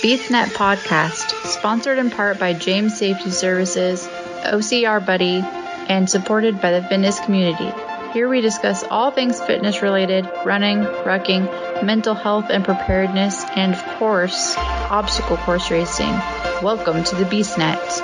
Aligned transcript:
BeastNet 0.00 0.46
Podcast, 0.54 1.34
sponsored 1.44 1.98
in 1.98 2.08
part 2.08 2.38
by 2.38 2.54
James 2.54 2.96
Safety 2.96 3.30
Services, 3.30 4.08
OCR 4.44 5.04
Buddy, 5.04 5.44
and 5.90 6.08
supported 6.08 6.58
by 6.58 6.70
the 6.72 6.82
fitness 6.82 7.20
community. 7.20 7.70
Here 8.14 8.26
we 8.26 8.40
discuss 8.40 8.82
all 8.82 9.10
things 9.10 9.38
fitness 9.42 9.82
related, 9.82 10.26
running, 10.46 10.78
rucking, 10.78 11.84
mental 11.84 12.14
health 12.14 12.46
and 12.48 12.64
preparedness, 12.64 13.44
and 13.54 13.74
of 13.74 13.84
course, 13.98 14.56
obstacle 14.56 15.36
course 15.36 15.70
racing. 15.70 16.12
Welcome 16.62 17.04
to 17.04 17.14
the 17.16 17.24
BeastNet. 17.24 18.00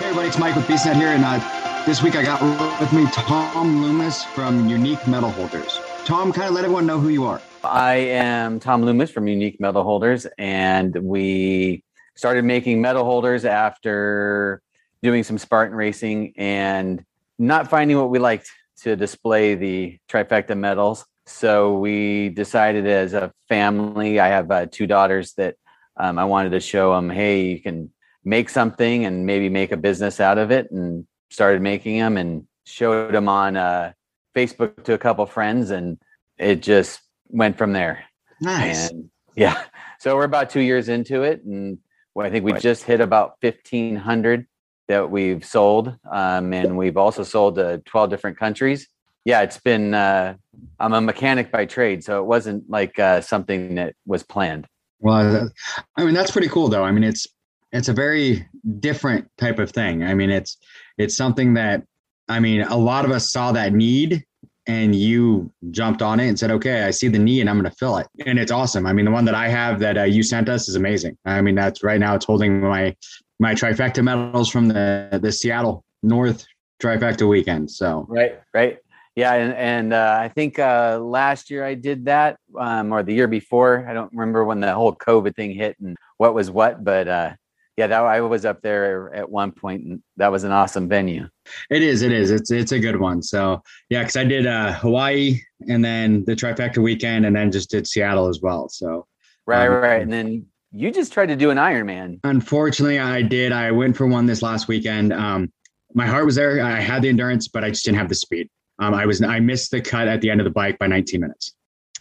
Hey 0.00 0.04
everybody, 0.04 0.28
it's 0.28 0.38
Mike 0.38 0.54
with 0.54 0.66
BeastNet 0.66 0.96
here, 0.96 1.08
and 1.08 1.24
uh, 1.24 1.84
this 1.86 2.02
week 2.02 2.14
I 2.14 2.24
got 2.24 2.78
with 2.78 2.92
me 2.92 3.06
Tom 3.10 3.80
Loomis 3.80 4.22
from 4.24 4.68
Unique 4.68 5.08
Medal 5.08 5.30
Holders. 5.30 5.80
Tom, 6.04 6.32
kind 6.32 6.48
of 6.48 6.54
let 6.54 6.64
everyone 6.64 6.84
know 6.84 6.98
who 6.98 7.10
you 7.10 7.24
are. 7.24 7.40
I 7.62 7.94
am 7.94 8.58
Tom 8.58 8.82
Loomis 8.82 9.12
from 9.12 9.28
Unique 9.28 9.60
Medal 9.60 9.84
Holders, 9.84 10.26
and 10.36 10.92
we 10.96 11.84
started 12.16 12.44
making 12.44 12.80
medal 12.80 13.04
holders 13.04 13.44
after 13.44 14.60
doing 15.00 15.22
some 15.22 15.38
Spartan 15.38 15.76
racing 15.76 16.32
and 16.36 17.04
not 17.38 17.70
finding 17.70 17.96
what 17.98 18.10
we 18.10 18.18
liked 18.18 18.50
to 18.78 18.96
display 18.96 19.54
the 19.54 19.96
trifecta 20.10 20.58
medals. 20.58 21.06
So 21.26 21.78
we 21.78 22.30
decided 22.30 22.84
as 22.88 23.14
a 23.14 23.32
family, 23.48 24.18
I 24.18 24.26
have 24.26 24.50
uh, 24.50 24.66
two 24.66 24.88
daughters 24.88 25.34
that 25.34 25.54
um, 25.96 26.18
I 26.18 26.24
wanted 26.24 26.50
to 26.50 26.60
show 26.60 26.92
them, 26.96 27.10
hey, 27.10 27.42
you 27.42 27.60
can 27.60 27.92
make 28.24 28.48
something 28.48 29.04
and 29.04 29.24
maybe 29.24 29.48
make 29.48 29.70
a 29.70 29.76
business 29.76 30.18
out 30.18 30.38
of 30.38 30.50
it, 30.50 30.68
and 30.72 31.06
started 31.30 31.62
making 31.62 32.00
them 32.00 32.16
and 32.16 32.48
showed 32.64 33.14
them 33.14 33.28
on 33.28 33.56
uh, 33.56 33.92
Facebook 34.34 34.84
to 34.84 34.94
a 34.94 34.98
couple 34.98 35.24
friends, 35.26 35.70
and 35.70 35.98
it 36.38 36.62
just 36.62 37.00
went 37.28 37.58
from 37.58 37.72
there. 37.72 38.04
Nice. 38.40 38.90
And 38.90 39.10
yeah, 39.36 39.64
so 39.98 40.16
we're 40.16 40.24
about 40.24 40.50
two 40.50 40.60
years 40.60 40.88
into 40.88 41.22
it, 41.22 41.42
and 41.44 41.78
well, 42.14 42.26
I 42.26 42.30
think 42.30 42.44
we 42.44 42.52
just 42.54 42.84
hit 42.84 43.00
about 43.00 43.34
fifteen 43.40 43.96
hundred 43.96 44.46
that 44.88 45.10
we've 45.10 45.44
sold, 45.44 45.96
um, 46.10 46.52
and 46.52 46.76
we've 46.76 46.96
also 46.96 47.22
sold 47.22 47.54
to 47.56 47.82
twelve 47.86 48.10
different 48.10 48.38
countries. 48.38 48.88
Yeah, 49.24 49.42
it's 49.42 49.58
been. 49.58 49.94
Uh, 49.94 50.34
I'm 50.80 50.92
a 50.92 51.00
mechanic 51.00 51.52
by 51.52 51.66
trade, 51.66 52.04
so 52.04 52.20
it 52.20 52.26
wasn't 52.26 52.68
like 52.68 52.98
uh, 52.98 53.20
something 53.20 53.76
that 53.76 53.94
was 54.04 54.22
planned. 54.22 54.66
Well, 55.00 55.50
I 55.96 56.04
mean 56.04 56.14
that's 56.14 56.30
pretty 56.30 56.48
cool, 56.48 56.68
though. 56.68 56.84
I 56.84 56.92
mean 56.92 57.04
it's 57.04 57.26
it's 57.72 57.88
a 57.88 57.92
very 57.92 58.46
different 58.78 59.28
type 59.38 59.58
of 59.58 59.70
thing. 59.70 60.04
I 60.04 60.14
mean 60.14 60.30
it's 60.30 60.56
it's 60.98 61.16
something 61.16 61.54
that 61.54 61.84
I 62.28 62.40
mean 62.40 62.62
a 62.62 62.76
lot 62.76 63.04
of 63.04 63.10
us 63.10 63.30
saw 63.30 63.52
that 63.52 63.72
need 63.72 64.24
and 64.66 64.94
you 64.94 65.52
jumped 65.70 66.02
on 66.02 66.20
it 66.20 66.28
and 66.28 66.38
said, 66.38 66.50
okay, 66.50 66.84
I 66.84 66.90
see 66.90 67.08
the 67.08 67.18
need 67.18 67.40
and 67.40 67.50
I'm 67.50 67.58
going 67.58 67.70
to 67.70 67.76
fill 67.76 67.96
it. 67.96 68.06
And 68.26 68.38
it's 68.38 68.52
awesome. 68.52 68.86
I 68.86 68.92
mean, 68.92 69.04
the 69.04 69.10
one 69.10 69.24
that 69.24 69.34
I 69.34 69.48
have 69.48 69.80
that 69.80 69.98
uh, 69.98 70.04
you 70.04 70.22
sent 70.22 70.48
us 70.48 70.68
is 70.68 70.76
amazing. 70.76 71.18
I 71.24 71.40
mean, 71.40 71.54
that's 71.54 71.82
right 71.82 71.98
now 71.98 72.14
it's 72.14 72.24
holding 72.24 72.60
my, 72.60 72.94
my 73.40 73.54
trifecta 73.54 74.04
medals 74.04 74.48
from 74.48 74.68
the, 74.68 75.18
the 75.20 75.32
Seattle 75.32 75.84
North 76.02 76.46
trifecta 76.80 77.28
weekend. 77.28 77.70
So, 77.70 78.06
right, 78.08 78.40
right. 78.54 78.78
Yeah. 79.16 79.34
And, 79.34 79.52
and 79.54 79.92
uh, 79.92 80.18
I 80.20 80.28
think 80.28 80.58
uh, 80.58 80.98
last 81.02 81.50
year 81.50 81.64
I 81.64 81.74
did 81.74 82.04
that 82.06 82.38
um, 82.58 82.92
or 82.92 83.02
the 83.02 83.12
year 83.12 83.28
before. 83.28 83.86
I 83.88 83.92
don't 83.92 84.12
remember 84.12 84.44
when 84.44 84.60
the 84.60 84.72
whole 84.72 84.94
COVID 84.94 85.34
thing 85.34 85.52
hit 85.52 85.76
and 85.80 85.96
what 86.18 86.34
was 86.34 86.50
what, 86.50 86.84
but 86.84 87.08
uh, 87.08 87.32
yeah, 87.76 87.86
that 87.86 88.02
I 88.02 88.20
was 88.20 88.44
up 88.44 88.60
there 88.60 89.12
at 89.14 89.30
one 89.30 89.50
point, 89.50 89.84
and 89.84 90.02
that 90.18 90.30
was 90.30 90.44
an 90.44 90.52
awesome 90.52 90.88
venue. 90.88 91.28
It 91.70 91.82
is, 91.82 92.02
it 92.02 92.12
is. 92.12 92.30
It's 92.30 92.50
it's 92.50 92.72
a 92.72 92.78
good 92.78 93.00
one. 93.00 93.22
So 93.22 93.62
yeah, 93.88 94.00
because 94.00 94.16
I 94.16 94.24
did 94.24 94.46
uh, 94.46 94.74
Hawaii 94.74 95.40
and 95.68 95.84
then 95.84 96.24
the 96.26 96.34
trifecta 96.34 96.78
weekend, 96.78 97.24
and 97.24 97.34
then 97.34 97.50
just 97.50 97.70
did 97.70 97.86
Seattle 97.86 98.28
as 98.28 98.40
well. 98.42 98.68
So 98.68 99.06
right, 99.46 99.68
um, 99.68 99.74
right, 99.74 100.02
and 100.02 100.12
then 100.12 100.46
you 100.70 100.90
just 100.90 101.12
tried 101.12 101.26
to 101.26 101.36
do 101.36 101.50
an 101.50 101.56
Ironman. 101.56 102.20
Unfortunately, 102.24 102.98
I 102.98 103.22
did. 103.22 103.52
I 103.52 103.70
went 103.70 103.96
for 103.96 104.06
one 104.06 104.26
this 104.26 104.42
last 104.42 104.68
weekend. 104.68 105.12
Um, 105.12 105.50
my 105.94 106.06
heart 106.06 106.26
was 106.26 106.34
there. 106.34 106.62
I 106.62 106.80
had 106.80 107.02
the 107.02 107.08
endurance, 107.08 107.48
but 107.48 107.64
I 107.64 107.70
just 107.70 107.84
didn't 107.84 107.98
have 107.98 108.08
the 108.08 108.14
speed. 108.14 108.48
Um, 108.80 108.92
I 108.92 109.06
was 109.06 109.22
I 109.22 109.40
missed 109.40 109.70
the 109.70 109.80
cut 109.80 110.08
at 110.08 110.20
the 110.20 110.30
end 110.30 110.40
of 110.40 110.44
the 110.44 110.50
bike 110.50 110.78
by 110.78 110.88
19 110.88 111.20
minutes, 111.20 111.54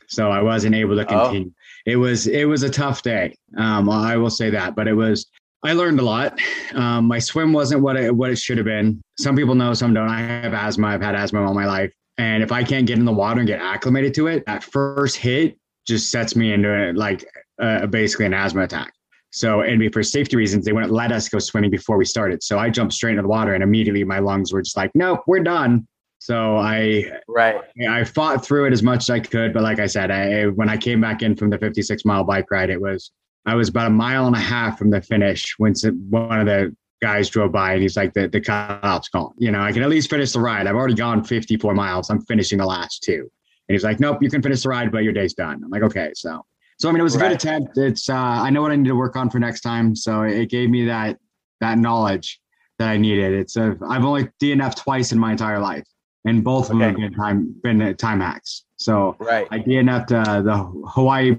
so 0.08 0.32
I 0.32 0.42
wasn't 0.42 0.76
able 0.76 0.96
to 0.96 1.04
oh. 1.04 1.26
continue. 1.26 1.50
Oh. 1.50 1.56
It 1.86 1.96
was 1.96 2.28
it 2.28 2.46
was 2.46 2.64
a 2.64 2.70
tough 2.70 3.04
day. 3.04 3.38
Um, 3.58 3.90
I 3.90 4.18
will 4.18 4.30
say 4.30 4.50
that, 4.50 4.76
but 4.76 4.90
it 4.90 4.94
was 4.94 5.28
I 5.64 5.74
learned 5.74 6.00
a 6.00 6.04
lot. 6.04 6.40
Um, 6.74 7.06
my 7.06 7.20
swim 7.20 7.54
wasn't 7.54 7.82
what 7.82 7.96
it, 7.96 8.16
what 8.16 8.32
it 8.32 8.38
should 8.38 8.58
have 8.58 8.66
been. 8.66 9.02
Some 9.20 9.36
people 9.36 9.54
know, 9.54 9.74
some 9.74 9.94
don't. 9.94 10.10
I 10.10 10.20
have 10.20 10.54
asthma. 10.54 10.88
I've 10.88 11.02
had 11.02 11.16
asthma 11.16 11.46
all 11.46 11.54
my 11.54 11.66
life. 11.66 11.94
And 12.18 12.42
if 12.42 12.52
I 12.52 12.64
can't 12.64 12.88
get 12.88 12.98
in 12.98 13.06
the 13.06 13.12
water 13.12 13.40
and 13.40 13.48
get 13.48 13.62
acclimated 13.62 14.14
to 14.16 14.28
it, 14.28 14.46
that 14.48 14.64
first 14.64 15.18
hit 15.18 15.58
just 15.88 16.10
sets 16.12 16.36
me 16.36 16.54
into 16.54 16.72
it, 16.72 16.96
like 16.96 17.26
uh, 17.62 17.86
basically 17.88 18.26
an 18.26 18.34
asthma 18.34 18.64
attack. 18.64 18.94
So, 19.32 19.62
and 19.62 19.94
for 19.94 20.04
safety 20.04 20.36
reasons, 20.36 20.66
they 20.66 20.74
wouldn't 20.74 20.92
let 20.92 21.12
us 21.12 21.30
go 21.30 21.40
swimming 21.40 21.72
before 21.72 21.98
we 21.98 22.06
started. 22.06 22.44
So 22.44 22.60
I 22.60 22.70
jumped 22.70 22.94
straight 22.94 23.12
into 23.12 23.22
the 23.22 23.30
water 23.30 23.54
and 23.54 23.64
immediately 23.64 24.04
my 24.04 24.20
lungs 24.20 24.52
were 24.52 24.62
just 24.62 24.76
like, 24.76 24.92
nope, 24.94 25.22
we're 25.26 25.40
done. 25.40 25.88
So 26.20 26.58
I, 26.58 27.06
right. 27.28 27.62
I 27.90 28.04
fought 28.04 28.46
through 28.46 28.66
it 28.66 28.74
as 28.74 28.84
much 28.84 29.04
as 29.04 29.10
I 29.10 29.20
could. 29.20 29.54
But 29.54 29.64
like 29.64 29.80
I 29.80 29.88
said, 29.88 30.12
I, 30.12 30.46
when 30.48 30.70
I 30.70 30.78
came 30.78 31.02
back 31.02 31.24
in 31.24 31.36
from 31.36 31.50
the 31.50 31.58
56 31.58 32.04
mile 32.04 32.24
bike 32.24 32.52
ride, 32.52 32.70
it 32.70 32.80
was, 32.80 33.12
I 33.46 33.56
was 33.56 33.70
about 33.70 33.88
a 33.88 33.92
mile 33.92 34.28
and 34.28 34.36
a 34.36 34.40
half 34.40 34.78
from 34.78 34.90
the 34.90 35.02
finish 35.02 35.56
when 35.58 35.74
one 36.10 36.40
of 36.40 36.46
the 36.46 36.76
guys 37.02 37.30
drove 37.30 37.52
by 37.52 37.74
and 37.74 37.82
he's 37.82 37.98
like, 37.98 38.14
the, 38.14 38.28
the 38.28 38.40
cutoff's 38.40 39.10
gone. 39.10 39.34
You 39.38 39.52
know, 39.52 39.62
I 39.62 39.72
can 39.72 39.82
at 39.82 39.90
least 39.90 40.10
finish 40.10 40.32
the 40.32 40.40
ride. 40.40 40.68
I've 40.68 40.76
already 40.76 40.94
gone 40.94 41.24
54 41.24 41.74
miles. 41.74 42.10
I'm 42.10 42.22
finishing 42.22 42.60
the 42.60 42.66
last 42.66 43.02
two. 43.04 43.30
And 43.68 43.76
he's 43.76 43.84
like, 43.84 44.00
nope, 44.00 44.20
you 44.22 44.30
can 44.30 44.42
finish 44.42 44.64
the 44.64 44.70
ride, 44.70 44.92
but 44.92 45.04
your 45.04 45.14
day's 45.14 45.34
done. 45.34 45.62
I'm 45.64 45.70
like, 45.70 45.82
okay. 45.82 46.12
So, 46.14 46.46
so 46.80 46.90
I 46.90 46.92
mean, 46.92 47.00
it 47.00 47.04
was 47.04 47.16
a 47.16 47.20
right. 47.20 47.30
good 47.30 47.36
attempt. 47.36 47.78
It's, 47.78 48.10
uh, 48.10 48.16
I 48.16 48.50
know 48.52 48.62
what 48.62 48.72
I 48.72 48.76
need 48.76 48.90
to 48.90 48.96
work 48.96 49.16
on 49.16 49.30
for 49.30 49.40
next 49.40 49.62
time. 49.62 49.96
So 49.96 50.22
it 50.22 50.50
gave 50.50 50.70
me 50.70 50.86
that, 50.86 51.18
that 51.60 51.80
knowledge 51.80 52.40
that 52.78 52.90
I 52.90 52.98
needed. 52.98 53.34
It's 53.34 53.56
a, 53.56 53.76
I've 53.88 54.06
only 54.06 54.30
DNF 54.42 54.76
twice 54.76 55.12
in 55.12 55.18
my 55.18 55.32
entire 55.32 55.60
life 55.60 55.86
and 56.26 56.44
both 56.44 56.70
of 56.70 56.76
okay. 56.76 56.86
them 56.86 57.02
have 57.02 57.10
been 57.12 57.18
time, 57.18 57.56
been 57.64 57.98
time 57.98 58.20
hacks. 58.20 58.66
So 58.78 59.16
right. 59.20 59.48
I 59.50 59.60
DNF'd 59.60 60.14
uh, 60.14 60.42
the 60.42 60.58
Hawaii 60.88 61.38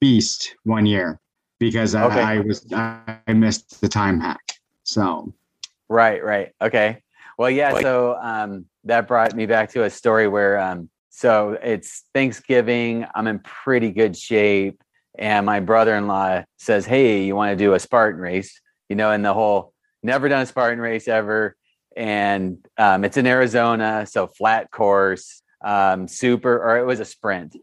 Beast 0.00 0.54
one 0.64 0.86
year 0.86 1.20
because 1.58 1.94
okay. 1.94 2.20
I, 2.20 2.34
I 2.36 2.40
was 2.40 2.66
I 2.72 3.32
missed 3.32 3.80
the 3.80 3.88
time 3.88 4.20
hack. 4.20 4.58
So 4.82 5.32
right, 5.88 6.22
right, 6.22 6.52
okay. 6.60 7.02
Well, 7.38 7.50
yeah. 7.50 7.80
So 7.80 8.16
um, 8.20 8.66
that 8.84 9.08
brought 9.08 9.34
me 9.34 9.46
back 9.46 9.70
to 9.70 9.84
a 9.84 9.90
story 9.90 10.28
where 10.28 10.58
um, 10.58 10.88
so 11.10 11.58
it's 11.62 12.04
Thanksgiving. 12.14 13.06
I'm 13.14 13.26
in 13.26 13.38
pretty 13.40 13.90
good 13.90 14.16
shape, 14.16 14.82
and 15.18 15.46
my 15.46 15.60
brother-in-law 15.60 16.44
says, 16.58 16.86
"Hey, 16.86 17.24
you 17.24 17.34
want 17.34 17.50
to 17.50 17.56
do 17.56 17.74
a 17.74 17.80
Spartan 17.80 18.20
race?" 18.20 18.60
You 18.88 18.96
know, 18.96 19.10
and 19.10 19.24
the 19.24 19.34
whole 19.34 19.72
never 20.02 20.28
done 20.28 20.42
a 20.42 20.46
Spartan 20.46 20.80
race 20.80 21.08
ever, 21.08 21.56
and 21.96 22.58
um, 22.78 23.04
it's 23.04 23.16
in 23.16 23.26
Arizona, 23.26 24.06
so 24.06 24.26
flat 24.26 24.70
course, 24.70 25.42
um, 25.64 26.06
super, 26.06 26.56
or 26.56 26.78
it 26.78 26.84
was 26.84 27.00
a 27.00 27.04
sprint, 27.04 27.56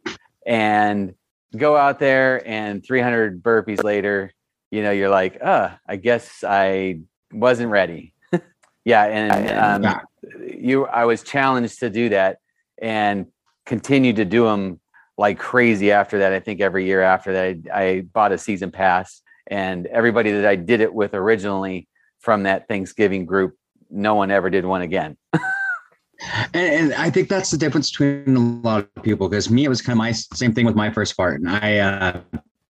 and 0.46 1.13
go 1.56 1.76
out 1.76 2.00
there 2.00 2.48
and 2.48 2.86
300 2.86 3.44
burpees 3.44 3.84
later, 3.84 4.32
you 4.70 4.84
know, 4.84 4.92
you're 4.92 5.10
like, 5.10 5.38
uh, 5.42 5.72
I 5.88 5.98
guess 5.98 6.44
I 6.44 7.02
wasn't 7.32 7.72
ready. 7.72 8.14
yeah. 8.86 9.04
And 9.06 9.86
um, 9.86 10.02
you, 10.58 10.86
I 10.86 11.06
was 11.06 11.24
challenged 11.24 11.80
to 11.80 11.90
do 11.90 12.10
that 12.10 12.38
and 12.82 13.28
continue 13.66 14.14
to 14.14 14.26
do 14.26 14.46
them 14.46 14.80
like 15.18 15.38
crazy 15.38 15.92
after 15.92 16.20
that. 16.20 16.34
I 16.34 16.40
think 16.40 16.62
every 16.62 16.86
year 16.86 17.02
after 17.02 17.34
that, 17.34 17.74
I, 17.74 17.82
I 17.82 18.02
bought 18.02 18.32
a 18.32 18.38
season 18.38 18.72
pass 18.72 19.22
and 19.48 19.86
everybody 19.88 20.32
that 20.32 20.46
I 20.46 20.56
did 20.56 20.82
it 20.82 20.94
with 20.94 21.14
originally 21.14 21.88
from 22.20 22.44
that 22.44 22.68
Thanksgiving 22.68 23.26
group, 23.26 23.56
no 23.90 24.16
one 24.16 24.32
ever 24.32 24.50
did 24.50 24.66
one 24.66 24.82
again. 24.82 25.18
And, 26.54 26.74
and, 26.74 26.94
I 26.94 27.09
think 27.09 27.30
that's 27.30 27.50
the 27.50 27.58
difference 27.58 27.90
between 27.90 28.36
a 28.36 28.40
lot 28.40 28.88
of 28.96 29.04
people. 29.04 29.28
Because 29.28 29.50
me, 29.50 29.66
it 29.66 29.70
was 29.70 29.82
kind 29.82 29.94
of 29.94 29.98
my 29.98 30.12
same 30.12 30.54
thing 30.54 30.66
with 30.66 30.76
my 30.76 30.92
first 30.92 31.12
Spartan. 31.12 31.48
I 31.48 31.80
uh, 31.80 32.22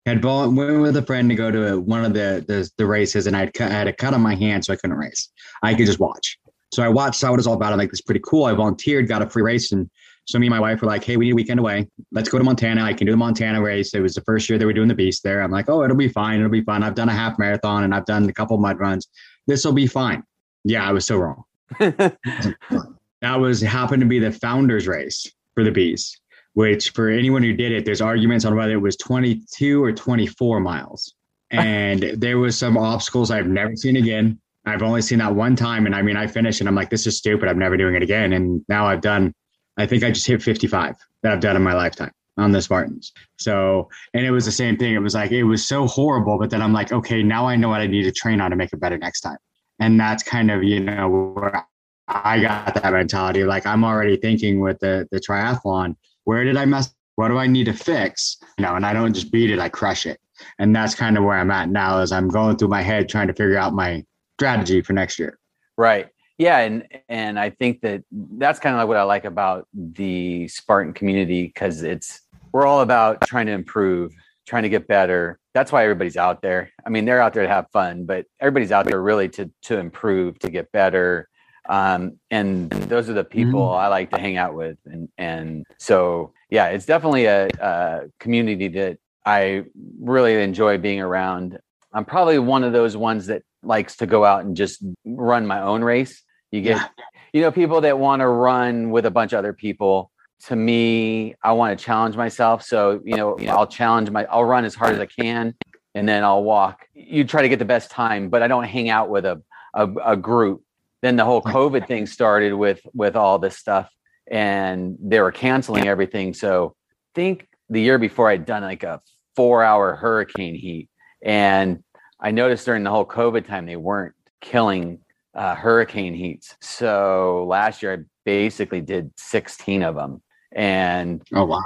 had 0.07 0.25
went 0.25 0.55
with 0.81 0.97
a 0.97 1.03
friend 1.03 1.29
to 1.29 1.35
go 1.35 1.51
to 1.51 1.81
one 1.81 2.05
of 2.05 2.15
the 2.15 2.45
the, 2.47 2.71
the 2.79 2.87
races, 2.87 3.27
and 3.27 3.37
I'd 3.37 3.53
cut, 3.53 3.71
I 3.71 3.75
had 3.75 3.89
a 3.89 3.93
cut 3.93 4.15
on 4.15 4.21
my 4.21 4.35
hand, 4.35 4.65
so 4.65 4.73
I 4.73 4.77
couldn't 4.77 4.97
race. 4.97 5.29
I 5.63 5.75
could 5.75 5.87
just 5.87 5.99
watch. 5.99 6.39
So 6.73 6.83
I 6.83 6.89
watched, 6.89 7.17
saw 7.17 7.31
what 7.31 7.39
it's 7.41 7.47
all 7.47 7.55
about. 7.55 7.73
I'm 7.73 7.79
like, 7.79 7.91
this 7.91 7.99
is 7.99 8.03
pretty 8.03 8.23
cool. 8.25 8.45
I 8.45 8.53
volunteered, 8.53 9.09
got 9.09 9.23
a 9.23 9.29
free 9.29 9.43
race, 9.43 9.73
and 9.73 9.91
so 10.25 10.39
me 10.39 10.47
and 10.47 10.53
my 10.53 10.61
wife 10.61 10.81
were 10.81 10.87
like, 10.87 11.03
hey, 11.03 11.17
we 11.17 11.27
need 11.27 11.33
a 11.33 11.35
weekend 11.35 11.59
away. 11.59 11.89
Let's 12.13 12.29
go 12.29 12.39
to 12.39 12.45
Montana. 12.45 12.85
I 12.85 12.95
can 12.95 13.07
do 13.07 13.13
the 13.13 13.17
Montana 13.17 13.61
race. 13.61 13.93
It 13.93 14.01
was 14.01 14.15
the 14.15 14.21
first 14.21 14.49
year 14.49 14.59
they 14.59 14.65
were 14.65 14.73
doing 14.73 14.89
the 14.89 14.95
beast 14.95 15.25
there. 15.25 15.43
I'm 15.43 15.51
like, 15.51 15.69
oh, 15.69 15.83
it'll 15.83 15.97
be 15.97 16.09
fine. 16.09 16.39
It'll 16.39 16.51
be 16.51 16.63
fun. 16.63 16.83
I've 16.83 16.95
done 16.95 17.09
a 17.09 17.13
half 17.13 17.39
marathon 17.39 17.83
and 17.83 17.95
I've 17.95 18.07
done 18.07 18.29
a 18.29 18.33
couple 18.33 18.55
of 18.55 18.61
mud 18.63 18.79
runs. 18.79 19.09
This 19.47 19.65
will 19.65 19.73
be 19.73 19.89
fine. 19.89 20.23
Yeah, 20.65 20.89
I 20.89 20.93
was 20.93 21.07
so 21.07 21.17
wrong. 21.17 21.43
that 23.23 23.41
was 23.41 23.61
happened 23.61 24.01
to 24.01 24.07
be 24.07 24.19
the 24.19 24.31
founders 24.31 24.87
race 24.87 25.31
for 25.55 25.65
the 25.65 25.71
bees 25.71 26.19
which 26.55 26.91
for 26.91 27.09
anyone 27.09 27.43
who 27.43 27.53
did 27.53 27.73
it 27.73 27.85
there's 27.85 28.01
arguments 28.03 28.45
on 28.45 28.55
whether 28.55 28.73
it 28.73 28.83
was 28.83 28.97
22 28.97 29.83
or 29.83 29.93
24 29.93 30.61
miles 30.61 31.15
and 31.53 32.03
there 32.17 32.39
was 32.39 32.59
some 32.59 32.77
obstacles 32.77 33.31
i've 33.31 33.47
never 33.47 33.75
seen 33.77 33.97
again 33.97 34.39
i've 34.67 34.83
only 34.83 35.03
seen 35.03 35.19
that 35.19 35.35
one 35.35 35.57
time 35.57 35.87
and 35.87 35.95
i 35.95 36.03
mean 36.03 36.17
i 36.17 36.27
finished 36.27 36.61
and 36.61 36.69
i'm 36.69 36.75
like 36.75 36.91
this 36.91 37.07
is 37.07 37.17
stupid 37.17 37.49
i'm 37.49 37.59
never 37.59 37.77
doing 37.77 37.95
it 37.95 38.03
again 38.03 38.33
and 38.33 38.65
now 38.69 38.87
i've 38.87 39.01
done 39.01 39.35
i 39.79 39.87
think 39.87 40.03
i 40.03 40.11
just 40.11 40.27
hit 40.27 40.43
55 40.43 40.97
that 41.23 41.33
i've 41.33 41.41
done 41.41 41.57
in 41.57 41.63
my 41.63 41.75
lifetime 41.75 42.13
on 42.39 42.53
the 42.53 42.63
Spartans. 42.63 43.13
So, 43.39 43.89
and 44.15 44.25
it 44.25 44.31
was 44.31 44.45
the 44.45 44.53
same 44.53 44.77
thing. 44.77 44.95
It 44.95 45.01
was 45.01 45.15
like, 45.15 45.33
it 45.33 45.45
was 45.45 45.67
so 45.67 45.87
horrible. 45.87 46.39
But 46.39 46.51
then 46.51 46.63
I'm 46.63 46.73
like, 46.73 46.93
okay, 46.93 47.23
now 47.23 47.47
I 47.47 47.57
know 47.57 47.69
what 47.69 47.81
I 47.81 47.87
need 47.87 48.05
to 48.05 48.13
train 48.13 48.41
on 48.41 48.51
to 48.51 48.57
make 48.57 48.73
it 48.73 48.81
better 48.81 48.99
next 48.99 49.21
time. 49.21 49.39
And 49.79 49.99
that's 49.99 50.23
kind 50.23 50.51
of, 50.51 50.63
you 50.63 50.81
know, 50.81 51.09
where 51.35 51.67
I 52.15 52.41
got 52.41 52.75
that 52.75 52.93
mentality. 52.93 53.45
Like 53.45 53.67
I'm 53.67 53.85
already 53.85 54.17
thinking 54.17 54.61
with 54.61 54.79
the, 54.81 55.09
the 55.11 55.21
triathlon, 55.21 55.97
where 56.25 56.45
did 56.45 56.57
I 56.57 56.65
mess? 56.65 56.95
What 57.17 57.29
do 57.29 57.39
I 57.39 57.47
need 57.47 57.65
to 57.65 57.73
fix? 57.73 58.39
You 58.59 58.65
know, 58.65 58.77
and 58.77 58.87
I 58.87 58.93
don't 58.93 59.13
just 59.13 59.31
beat 59.31 59.51
it, 59.51 59.59
I 59.59 59.69
crush 59.69 60.07
it. 60.07 60.21
And 60.59 60.75
that's 60.75 60.95
kind 60.95 61.17
of 61.17 61.25
where 61.25 61.37
I'm 61.37 61.51
at 61.51 61.69
now 61.69 61.99
as 61.99 62.13
I'm 62.13 62.29
going 62.29 62.57
through 62.57 62.69
my 62.69 62.83
head 62.83 63.09
trying 63.09 63.29
to 63.29 63.35
figure 63.35 63.59
out 63.59 63.75
my 63.75 64.05
strategy 64.39 64.83
for 64.83 64.93
next 64.93 65.19
year. 65.19 65.39
Right 65.77 66.09
yeah 66.39 66.59
and 66.59 66.87
and 67.09 67.39
i 67.39 67.49
think 67.49 67.81
that 67.83 68.03
that's 68.39 68.59
kind 68.59 68.75
of 68.75 68.79
like 68.79 68.89
what 68.89 68.97
i 68.97 69.03
like 69.03 69.25
about 69.25 69.69
the 69.75 70.49
spartan 70.49 70.93
community 70.93 71.47
because 71.47 71.83
it's 71.83 72.23
we're 72.53 72.67
all 72.67 72.81
about 72.81 73.21
trying 73.23 73.47
to 73.47 73.53
improve 73.53 74.13
trying 74.47 74.63
to 74.63 74.69
get 74.69 74.89
better 74.89 75.39
that's 75.55 75.71
why 75.71 75.83
everybody's 75.85 76.17
out 76.17 76.43
there 76.43 76.71
i 76.85 76.91
mean 76.91 77.05
they're 77.05 77.21
out 77.21 77.33
there 77.33 77.45
to 77.45 77.49
have 77.49 77.67
fun 77.71 78.05
but 78.05 78.27
everybody's 78.41 78.73
out 78.73 78.87
there 78.87 79.03
really 79.03 79.29
to 79.29 79.51
to 79.63 79.79
improve 79.79 80.39
to 80.39 80.51
get 80.51 80.71
better 80.73 81.29
um, 81.69 82.19
and 82.31 82.71
those 82.71 83.09
are 83.09 83.13
the 83.13 83.25
people 83.25 83.69
mm. 83.69 83.79
i 83.79 83.89
like 83.89 84.11
to 84.11 84.19
hang 84.19 84.37
out 84.37 84.55
with 84.55 84.77
and 84.87 85.09
and 85.19 85.65
so 85.79 86.33
yeah 86.51 86.67
it's 86.69 86.87
definitely 86.87 87.27
a, 87.27 87.49
a 87.61 88.03
community 88.19 88.69
that 88.69 88.99
i 89.25 89.63
really 90.01 90.43
enjoy 90.43 90.77
being 90.77 91.01
around 91.01 91.59
i'm 91.93 92.05
probably 92.05 92.39
one 92.39 92.65
of 92.65 92.73
those 92.73 92.97
ones 92.97 93.27
that 93.27 93.43
likes 93.63 93.97
to 93.97 94.07
go 94.07 94.25
out 94.25 94.45
and 94.45 94.57
just 94.57 94.83
run 95.05 95.47
my 95.47 95.61
own 95.63 95.85
race 95.85 96.25
you 96.53 96.61
get, 96.61 96.77
yeah. 96.77 96.87
you 97.33 97.41
know, 97.41 97.51
people 97.51 97.81
that 97.81 97.99
want 97.99 98.21
to 98.21 98.29
run 98.29 98.91
with 98.91 99.07
a 99.07 99.11
bunch 99.11 99.33
of 99.33 99.39
other 99.39 99.55
people. 99.55 100.13
To 100.47 100.57
me, 100.57 101.35
I 101.43 101.53
want 101.53 101.77
to 101.77 101.85
challenge 101.85 102.17
myself. 102.17 102.63
So, 102.63 103.01
you 103.05 103.17
know, 103.17 103.39
I'll 103.49 103.67
challenge 103.67 104.11
my, 104.11 104.25
I'll 104.25 104.45
run 104.45 104.65
as 104.65 104.75
hard 104.75 104.95
as 104.95 105.01
I 105.01 105.07
can 105.07 105.55
and 105.95 106.09
then 106.09 106.25
I'll 106.25 106.43
walk. 106.43 106.87
You 106.95 107.25
try 107.25 107.43
to 107.43 107.49
get 107.49 107.59
the 107.59 107.65
best 107.65 107.91
time, 107.91 108.29
but 108.29 108.43
I 108.43 108.49
don't 108.49 108.65
hang 108.65 108.91
out 108.91 109.09
with 109.09 109.25
a, 109.25 109.41
a, 109.73 109.89
a 110.05 110.17
group. 110.17 110.63
Then 111.03 111.17
the 111.17 111.25
whole 111.25 111.43
COVID 111.43 111.87
thing 111.87 112.07
started 112.07 112.55
with, 112.55 112.81
with 112.95 113.17
all 113.17 113.39
this 113.39 113.59
stuff 113.59 113.91
and 114.31 114.97
they 115.01 115.21
were 115.21 115.33
canceling 115.33 115.89
everything. 115.89 116.33
So 116.33 116.75
I 116.77 117.11
think 117.15 117.49
the 117.69 117.81
year 117.81 117.99
before 117.99 118.31
I'd 118.31 118.47
done 118.47 118.63
like 118.63 118.83
a 118.83 119.01
four 119.37 119.63
hour 119.63 119.97
hurricane 119.97 120.55
heat. 120.55 120.89
And 121.23 121.83
I 122.21 122.31
noticed 122.31 122.65
during 122.65 122.85
the 122.85 122.91
whole 122.91 123.05
COVID 123.07 123.47
time, 123.47 123.67
they 123.67 123.77
weren't 123.77 124.15
killing 124.41 125.01
uh, 125.35 125.55
hurricane 125.55 126.15
heats. 126.15 126.57
So 126.61 127.47
last 127.49 127.83
year 127.83 127.95
I 127.95 127.99
basically 128.25 128.81
did 128.81 129.11
16 129.17 129.83
of 129.83 129.95
them. 129.95 130.23
And 130.53 131.23
oh 131.35 131.45
wow. 131.45 131.63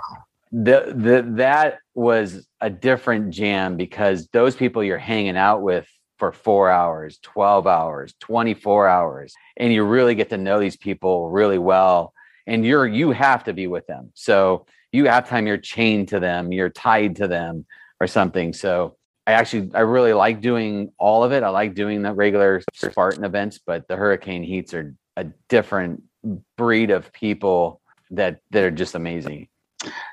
The, 0.53 0.95
the 0.97 1.27
that 1.37 1.79
was 1.95 2.47
a 2.61 2.71
different 2.71 3.31
jam 3.31 3.77
because 3.77 4.29
those 4.29 4.55
people 4.55 4.83
you're 4.85 4.97
hanging 4.97 5.37
out 5.37 5.61
with 5.61 5.87
for 6.19 6.33
4 6.33 6.71
hours, 6.71 7.19
12 7.23 7.67
hours, 7.67 8.15
24 8.21 8.89
hours 8.89 9.35
and 9.57 9.73
you 9.73 9.85
really 9.85 10.15
get 10.15 10.31
to 10.31 10.39
know 10.39 10.59
these 10.59 10.77
people 10.77 11.31
really 11.31 11.59
well 11.59 12.13
and 12.47 12.65
you're 12.65 12.87
you 12.87 13.11
have 13.11 13.45
to 13.45 13.53
be 13.53 13.67
with 13.67 13.87
them. 13.87 14.11
So 14.15 14.67
you 14.93 15.07
have 15.07 15.29
time 15.29 15.47
you're 15.47 15.59
chained 15.59 16.09
to 16.09 16.21
them, 16.21 16.53
you're 16.53 16.71
tied 16.71 17.17
to 17.17 17.29
them 17.29 17.67
or 18.01 18.07
something. 18.07 18.53
So 18.53 18.97
I 19.27 19.33
actually 19.33 19.71
I 19.75 19.81
really 19.81 20.13
like 20.13 20.41
doing 20.41 20.93
all 20.99 21.25
of 21.25 21.33
it. 21.33 21.43
I 21.43 21.49
like 21.49 21.75
doing 21.75 22.03
the 22.03 22.15
regular 22.15 22.63
Spartan 22.75 23.25
events, 23.25 23.59
but 23.65 23.89
the 23.89 23.97
hurricane 23.97 24.43
heats 24.43 24.73
are 24.75 24.95
a 25.17 25.25
different 25.49 26.03
breed 26.57 26.91
of 26.91 27.13
people 27.13 27.81
that 28.11 28.41
that 28.51 28.63
are 28.63 28.71
just 28.71 28.95
amazing. 28.95 29.49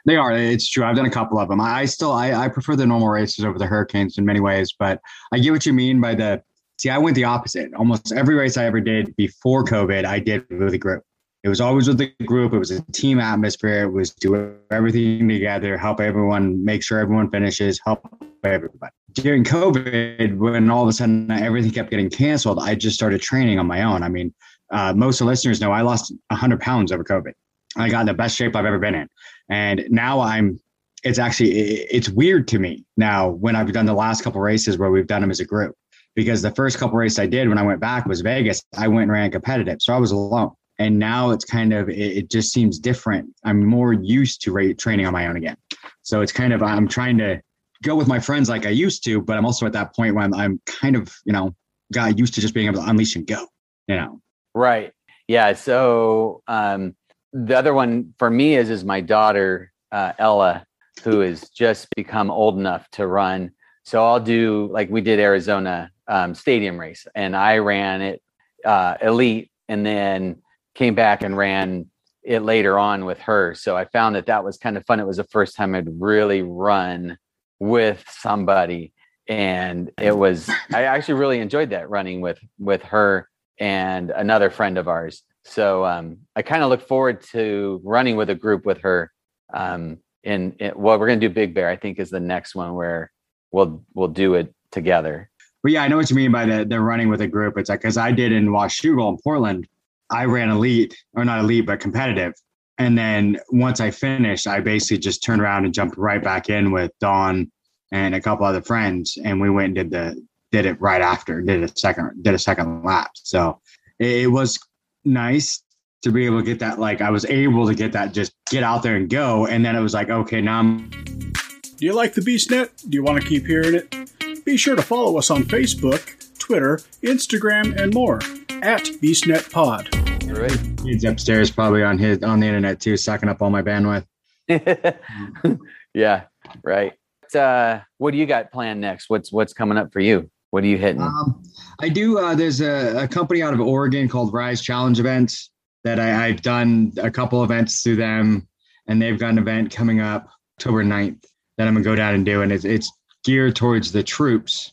They 0.06 0.16
are. 0.16 0.34
It's 0.34 0.70
true. 0.70 0.84
I've 0.84 0.96
done 0.96 1.06
a 1.06 1.12
couple 1.12 1.40
of 1.40 1.50
them. 1.50 1.62
I, 1.62 1.86
still 1.86 2.12
I, 2.12 2.34
I 2.34 2.50
prefer 2.50 2.76
the 2.76 2.86
normal 2.86 3.10
races 3.10 3.46
over 3.46 3.58
the 3.58 3.66
hurricanes 3.66 4.18
in 4.18 4.26
many 4.26 4.40
ways, 4.40 4.74
but 4.78 5.00
I 5.32 5.40
get 5.40 5.52
what 5.52 5.66
you 5.66 5.74
mean 5.74 6.02
by 6.02 6.16
the 6.16 6.42
see. 6.78 6.90
I 6.90 6.98
went 6.98 7.16
the 7.16 7.24
opposite. 7.24 7.74
Almost 7.74 8.12
every 8.14 8.36
race 8.36 8.58
I 8.58 8.66
ever 8.66 8.82
did 8.82 9.16
before 9.16 9.64
COVID, 9.64 10.06
I 10.06 10.20
did 10.20 10.46
with 10.50 10.74
a 10.74 10.78
group. 10.78 11.04
It 11.44 11.50
was 11.50 11.60
always 11.60 11.90
with 11.90 11.98
the 11.98 12.14
group. 12.26 12.54
It 12.54 12.60
was 12.60 12.72
a 12.72 12.82
team 12.94 13.20
atmosphere. 13.20 13.84
It 13.84 13.92
was 13.92 14.12
do 14.12 14.56
everything 14.72 15.28
together, 15.28 15.78
help 15.78 16.00
everyone, 16.00 16.64
make 16.64 16.84
sure 16.84 17.00
everyone 17.00 17.30
finishes, 17.30 17.82
help 17.86 18.08
everybody. 18.46 18.94
During 19.12 19.44
COVID, 19.44 20.38
when 20.38 20.70
all 20.70 20.84
of 20.84 20.90
a 20.90 20.94
sudden 20.94 21.30
everything 21.30 21.72
kept 21.72 21.90
getting 21.90 22.10
canceled, 22.10 22.60
I 22.60 22.76
just 22.76 22.96
started 22.96 23.22
training 23.22 23.60
on 23.60 23.68
my 23.68 23.84
own. 23.84 24.04
I 24.04 24.10
mean, 24.10 24.34
uh, 24.72 24.94
most 24.94 25.20
of 25.20 25.26
the 25.26 25.32
listeners 25.32 25.60
know 25.60 25.72
I 25.72 25.82
lost 25.82 26.14
100 26.30 26.62
pounds 26.62 26.92
over 26.92 27.04
COVID. 27.04 27.34
I 27.78 27.90
got 27.90 28.02
in 28.02 28.08
the 28.08 28.14
best 28.14 28.36
shape 28.36 28.56
I've 28.56 28.66
ever 28.66 28.80
been 28.80 28.96
in. 28.96 29.08
And 29.50 29.86
now 29.90 30.20
I'm, 30.20 30.60
it's 31.04 31.20
actually, 31.20 31.52
it's 31.52 32.10
weird 32.10 32.48
to 32.50 32.60
me 32.60 32.86
now 32.98 33.30
when 33.30 33.56
I've 33.56 33.72
done 33.72 33.86
the 33.86 33.94
last 33.94 34.24
couple 34.24 34.40
races 34.42 34.78
where 34.78 34.92
we've 34.92 35.08
done 35.08 35.22
them 35.22 35.32
as 35.32 35.40
a 35.40 35.46
group. 35.46 35.76
Because 36.16 36.44
the 36.44 36.52
first 36.52 36.78
couple 36.78 36.98
races 36.98 37.18
I 37.18 37.26
did 37.26 37.50
when 37.50 37.58
I 37.58 37.64
went 37.64 37.80
back 37.80 38.06
was 38.06 38.22
Vegas, 38.22 38.62
I 38.78 38.88
went 38.88 39.04
and 39.04 39.12
ran 39.12 39.32
competitive. 39.32 39.82
So 39.82 39.94
I 39.94 39.98
was 39.98 40.12
alone 40.12 40.52
and 40.80 40.98
now 40.98 41.32
it's 41.32 41.46
kind 41.46 41.74
of 41.74 41.90
it, 41.90 42.30
just 42.30 42.52
seems 42.52 42.80
different 42.80 43.30
i'm 43.44 43.66
more 43.66 43.94
used 43.94 44.42
to 44.42 44.74
training 44.76 45.06
on 45.06 45.14
my 45.14 45.28
own 45.28 45.36
again 45.36 45.58
so 46.02 46.22
it's 46.22 46.32
kind 46.32 46.54
of 46.54 46.64
i'm 46.64 46.88
trying 46.88 47.18
to 47.18 47.40
go 47.84 47.96
with 47.96 48.08
my 48.08 48.20
friends 48.20 48.50
like 48.50 48.66
i 48.66 48.70
used 48.70 49.04
to 49.04 49.22
but 49.22 49.38
i'm 49.38 49.46
also 49.46 49.66
at 49.66 49.74
that 49.74 49.96
point 49.96 50.16
when 50.16 50.34
I'm 50.34 50.62
kind 50.66 50.96
of 50.96 51.14
you 51.26 51.34
know 51.34 51.54
got 51.92 52.18
used 52.18 52.34
to 52.36 52.42
just 52.42 52.54
being 52.54 52.68
able 52.68 52.82
to 52.82 52.90
unleash 52.90 53.16
and 53.16 53.28
go 53.28 53.46
you 53.88 53.96
know 53.96 54.22
right 54.56 54.94
yeah 55.28 55.54
so 55.54 56.42
um 56.48 56.96
the 57.34 57.58
other 57.58 57.74
one 57.74 58.14
for 58.18 58.30
me 58.30 58.56
is 58.56 58.70
is 58.70 58.84
my 58.84 59.02
daughter 59.02 59.72
uh, 59.92 60.14
ella 60.20 60.66
who 61.04 61.20
has 61.20 61.50
just 61.50 61.88
become 61.96 62.32
old 62.32 62.58
enough 62.58 62.88
to 62.92 63.06
run 63.08 63.52
so 63.84 64.04
i'll 64.04 64.20
do 64.20 64.70
like 64.72 64.90
we 64.90 65.02
did 65.02 65.20
arizona 65.20 65.92
um, 66.08 66.34
stadium 66.36 66.80
race 66.80 67.08
and 67.16 67.36
i 67.36 67.58
ran 67.58 68.02
it 68.02 68.22
uh, 68.66 68.96
elite 69.02 69.52
and 69.68 69.86
then 69.86 70.42
came 70.76 70.96
back 70.96 71.24
and 71.24 71.38
ran 71.38 71.86
it 72.24 72.40
later 72.40 72.80
on 72.80 73.06
with 73.06 73.20
her. 73.20 73.54
So 73.54 73.76
I 73.76 73.86
found 73.86 74.16
that 74.16 74.28
that 74.28 74.44
was 74.44 74.58
kind 74.58 74.78
of 74.78 74.86
fun. 74.86 75.00
It 75.00 75.08
was 75.08 75.18
the 75.18 75.26
first 75.26 75.56
time 75.56 75.76
I'd 75.76 75.90
really 76.00 76.42
run 76.42 77.18
with 77.60 78.04
somebody 78.10 78.94
and 79.30 79.90
it 79.98 80.18
was 80.18 80.50
I 80.74 80.84
actually 80.84 81.14
really 81.16 81.40
enjoyed 81.40 81.70
that 81.70 81.90
running 81.90 82.20
with 82.20 82.40
with 82.60 82.84
her 82.84 83.30
and 83.58 84.10
another 84.10 84.50
friend 84.50 84.78
of 84.78 84.88
ours. 84.88 85.24
So 85.46 85.86
um, 85.86 86.20
I 86.36 86.42
kind 86.42 86.64
of 86.64 86.70
look 86.70 86.88
forward 86.88 87.22
to 87.32 87.82
running 87.84 88.16
with 88.16 88.30
a 88.30 88.36
group 88.36 88.66
with 88.66 88.80
her. 88.82 89.12
Um, 89.54 90.00
in, 90.24 90.54
in 90.60 90.72
well, 90.76 90.98
we're 91.00 91.08
gonna 91.08 91.20
do 91.20 91.30
Big 91.30 91.54
Bear. 91.54 91.70
I 91.70 91.76
think 91.76 92.00
is 92.00 92.10
the 92.10 92.20
next 92.20 92.56
one 92.56 92.74
where 92.76 93.12
we'll 93.52 93.84
we'll 93.94 94.08
do 94.08 94.36
it 94.36 94.54
together. 94.72 95.30
But 95.62 95.74
yeah, 95.74 95.84
I 95.84 95.88
know 95.88 95.98
what 95.98 96.10
you 96.10 96.16
mean 96.16 96.32
by 96.32 96.46
the 96.46 96.66
the 96.66 96.80
running 96.80 97.10
with 97.10 97.22
a 97.22 97.28
group. 97.28 97.58
It's 97.58 97.70
like 97.70 97.82
because 97.82 97.98
I 97.98 98.12
did 98.12 98.32
in 98.32 98.48
Washougal 98.50 99.10
in 99.10 99.18
Portland. 99.24 99.68
I 100.10 100.26
ran 100.26 100.50
elite 100.50 100.96
or 101.14 101.26
not 101.26 101.40
elite, 101.40 101.66
but 101.66 101.80
competitive. 101.80 102.34
And 102.78 102.98
then 102.98 103.40
once 103.52 103.80
I 103.80 103.92
finished, 103.92 104.48
I 104.48 104.60
basically 104.60 104.98
just 104.98 105.24
turned 105.24 105.42
around 105.42 105.66
and 105.66 105.74
jumped 105.74 105.98
right 105.98 106.24
back 106.24 106.50
in 106.50 106.72
with 106.72 106.92
Dawn 107.00 107.52
and 107.92 108.16
a 108.16 108.22
couple 108.22 108.46
other 108.46 108.62
friends, 108.62 109.18
and 109.24 109.40
we 109.40 109.50
went 109.50 109.66
and 109.66 109.76
did 109.76 109.92
the 109.92 110.28
did 110.52 110.66
it 110.66 110.80
right 110.82 111.02
after, 111.02 111.42
did 111.42 111.64
a 111.64 111.68
second 111.78 112.24
did 112.24 112.34
a 112.34 112.40
second 112.40 112.84
lap. 112.84 113.12
So 113.16 113.60
it, 114.00 114.30
was 114.30 114.60
nice 115.06 115.64
to 116.04 116.12
be 116.12 116.26
able 116.26 116.40
to 116.40 116.46
get 116.46 116.60
that. 116.60 116.80
Like 116.80 117.02
I 117.02 117.10
was 117.10 117.26
able 117.26 117.68
to 117.68 117.76
get 117.76 117.92
that, 117.94 118.14
just 118.14 118.34
get 118.50 118.64
out 118.64 118.84
there 118.84 118.96
and 118.96 119.10
go. 119.10 119.48
And 119.48 119.66
then 119.66 119.76
it 119.76 119.82
was 119.82 119.94
like, 119.94 120.10
okay, 120.10 120.42
now 120.42 120.60
I'm. 120.60 120.90
Do 120.90 121.86
you 121.86 121.94
like 121.94 122.14
the 122.14 122.22
BeastNet? 122.22 122.90
Do 122.90 122.96
you 122.96 123.04
want 123.04 123.22
to 123.22 123.28
keep 123.28 123.46
hearing 123.46 123.76
it? 123.76 124.46
Be 124.46 124.58
sure 124.58 124.76
to 124.76 124.82
follow 124.82 125.18
us 125.18 125.32
on 125.32 125.44
Facebook, 125.44 126.38
Twitter, 126.38 126.78
Instagram, 127.02 127.80
and 127.82 127.94
more 127.94 128.18
at 128.62 128.84
BeastNetPod. 129.02 130.04
Right. 130.38 130.86
He's 130.86 131.04
upstairs, 131.04 131.52
probably 131.52 131.84
on 131.84 131.98
his 131.98 132.24
on 132.24 132.40
the 132.40 132.48
internet 132.48 132.80
too, 132.80 132.98
sucking 132.98 133.30
up 133.30 133.42
all 133.42 133.50
my 133.50 133.62
bandwidth. 133.62 134.06
yeah, 135.94 136.24
right. 136.64 136.94
Uh, 137.34 137.80
what 137.98 138.12
do 138.12 138.18
you 138.18 138.26
got 138.26 138.52
planned 138.52 138.82
next? 138.82 139.10
What's 139.10 139.32
what's 139.32 139.54
coming 139.54 139.78
up 139.78 139.92
for 139.94 140.00
you? 140.00 140.30
What 140.54 140.64
are 140.64 140.68
you 140.68 140.78
hitting? 140.78 141.02
Um, 141.02 141.42
I 141.82 141.90
do. 141.90 142.20
Uh, 142.20 142.36
there's 142.36 142.62
a, 142.62 143.06
a, 143.06 143.08
company 143.08 143.42
out 143.42 143.56
of 143.56 143.60
Oregon 143.60 144.08
called 144.08 144.32
Rise 144.32 144.62
Challenge 144.62 145.00
Events 145.00 145.50
that 145.84 146.00
I, 146.00 146.28
I've 146.28 146.44
done 146.44 146.94
a 146.98 147.10
couple 147.10 147.44
events 147.44 147.82
through 147.82 147.96
them, 147.96 148.48
and 148.88 149.02
they've 149.02 149.18
got 149.18 149.32
an 149.32 149.40
event 149.40 149.72
coming 149.72 150.00
up 150.00 150.30
October 150.60 150.84
9th 150.84 151.24
that 151.58 151.68
I'm 151.68 151.74
gonna 151.74 151.84
go 151.84 151.96
down 151.96 152.14
and 152.14 152.24
do, 152.24 152.44
and 152.44 152.52
it's 152.52 152.66
it's 152.66 152.92
geared 153.24 153.56
towards 153.56 153.92
the 153.92 154.04
troops, 154.04 154.72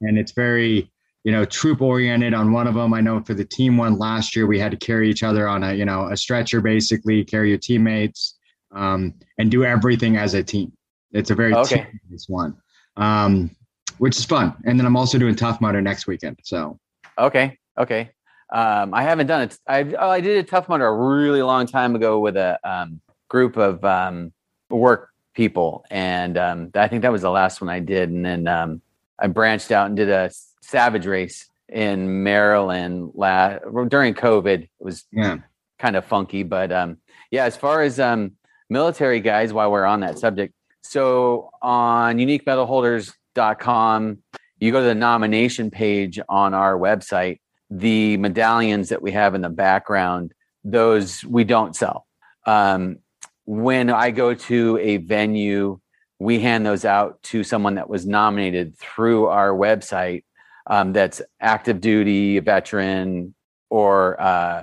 and 0.00 0.16
it's 0.16 0.30
very 0.30 0.92
you 1.24 1.32
know, 1.32 1.44
troop 1.44 1.82
oriented 1.82 2.32
on 2.32 2.52
one 2.52 2.68
of 2.68 2.74
them. 2.74 2.94
I 2.94 3.00
know 3.00 3.20
for 3.20 3.34
the 3.34 3.44
team 3.44 3.76
one 3.76 3.98
last 3.98 4.36
year, 4.36 4.46
we 4.46 4.60
had 4.60 4.70
to 4.70 4.76
carry 4.76 5.10
each 5.10 5.24
other 5.24 5.48
on 5.48 5.64
a, 5.64 5.74
you 5.74 5.84
know, 5.84 6.06
a 6.06 6.16
stretcher, 6.16 6.60
basically 6.60 7.24
carry 7.24 7.48
your 7.48 7.58
teammates 7.58 8.38
um, 8.72 9.12
and 9.36 9.50
do 9.50 9.64
everything 9.64 10.18
as 10.18 10.34
a 10.34 10.44
team. 10.44 10.72
It's 11.10 11.32
a 11.32 11.34
very 11.34 11.52
okay. 11.52 11.78
team 11.78 12.18
one, 12.28 12.56
um, 12.96 13.50
which 13.98 14.16
is 14.16 14.24
fun. 14.24 14.54
And 14.64 14.78
then 14.78 14.86
I'm 14.86 14.96
also 14.96 15.18
doing 15.18 15.34
Tough 15.34 15.60
Mudder 15.60 15.80
next 15.80 16.06
weekend. 16.06 16.38
So, 16.42 16.78
okay. 17.18 17.58
Okay. 17.78 18.10
Um, 18.52 18.94
I 18.94 19.02
haven't 19.02 19.26
done 19.26 19.42
it. 19.42 19.58
I, 19.66 19.82
oh, 19.98 20.08
I 20.08 20.20
did 20.20 20.38
a 20.38 20.42
Tough 20.42 20.68
Mudder 20.68 20.86
a 20.86 20.94
really 20.94 21.42
long 21.42 21.66
time 21.66 21.96
ago 21.96 22.20
with 22.20 22.36
a 22.36 22.58
um, 22.64 23.00
group 23.28 23.56
of 23.56 23.84
um, 23.84 24.32
work 24.70 25.10
people, 25.34 25.84
and 25.90 26.38
um, 26.38 26.70
I 26.74 26.88
think 26.88 27.02
that 27.02 27.12
was 27.12 27.22
the 27.22 27.30
last 27.30 27.60
one 27.60 27.68
I 27.68 27.80
did. 27.80 28.08
And 28.10 28.24
then 28.24 28.46
um, 28.48 28.80
I 29.18 29.26
branched 29.26 29.72
out 29.72 29.86
and 29.88 29.96
did 29.96 30.08
a 30.08 30.30
Savage 30.62 31.06
race 31.06 31.48
in 31.68 32.22
Maryland 32.22 33.10
last 33.14 33.62
during 33.88 34.14
COVID. 34.14 34.62
It 34.62 34.70
was 34.78 35.04
Yeah. 35.12 35.38
kind 35.78 35.96
of 35.96 36.04
funky, 36.04 36.42
but 36.42 36.70
um, 36.72 36.98
yeah. 37.30 37.44
As 37.44 37.56
far 37.56 37.82
as 37.82 37.98
um, 37.98 38.32
military 38.70 39.20
guys, 39.20 39.52
while 39.52 39.70
we're 39.70 39.84
on 39.84 40.00
that 40.00 40.18
subject, 40.18 40.54
so 40.82 41.50
on 41.60 42.18
uniquemedalholders.com, 43.36 44.18
you 44.58 44.72
go 44.72 44.80
to 44.80 44.86
the 44.86 44.94
nomination 44.94 45.70
page 45.70 46.18
on 46.28 46.54
our 46.54 46.78
website. 46.78 47.40
The 47.70 48.16
medallions 48.16 48.90
that 48.90 49.02
we 49.02 49.12
have 49.12 49.34
in 49.34 49.40
the 49.40 49.50
background, 49.50 50.32
those 50.64 51.24
we 51.24 51.44
don't 51.44 51.74
sell. 51.74 52.06
Um, 52.46 52.98
when 53.44 53.90
I 53.90 54.10
go 54.12 54.34
to 54.34 54.78
a 54.78 54.98
venue, 54.98 55.80
we 56.18 56.40
hand 56.40 56.64
those 56.64 56.84
out 56.84 57.22
to 57.24 57.44
someone 57.44 57.74
that 57.74 57.88
was 57.88 58.06
nominated 58.06 58.78
through 58.78 59.26
our 59.26 59.50
website 59.50 60.24
um, 60.68 60.92
that's 60.92 61.20
active 61.40 61.80
duty, 61.80 62.38
veteran, 62.38 63.34
or 63.68 64.20
uh, 64.20 64.62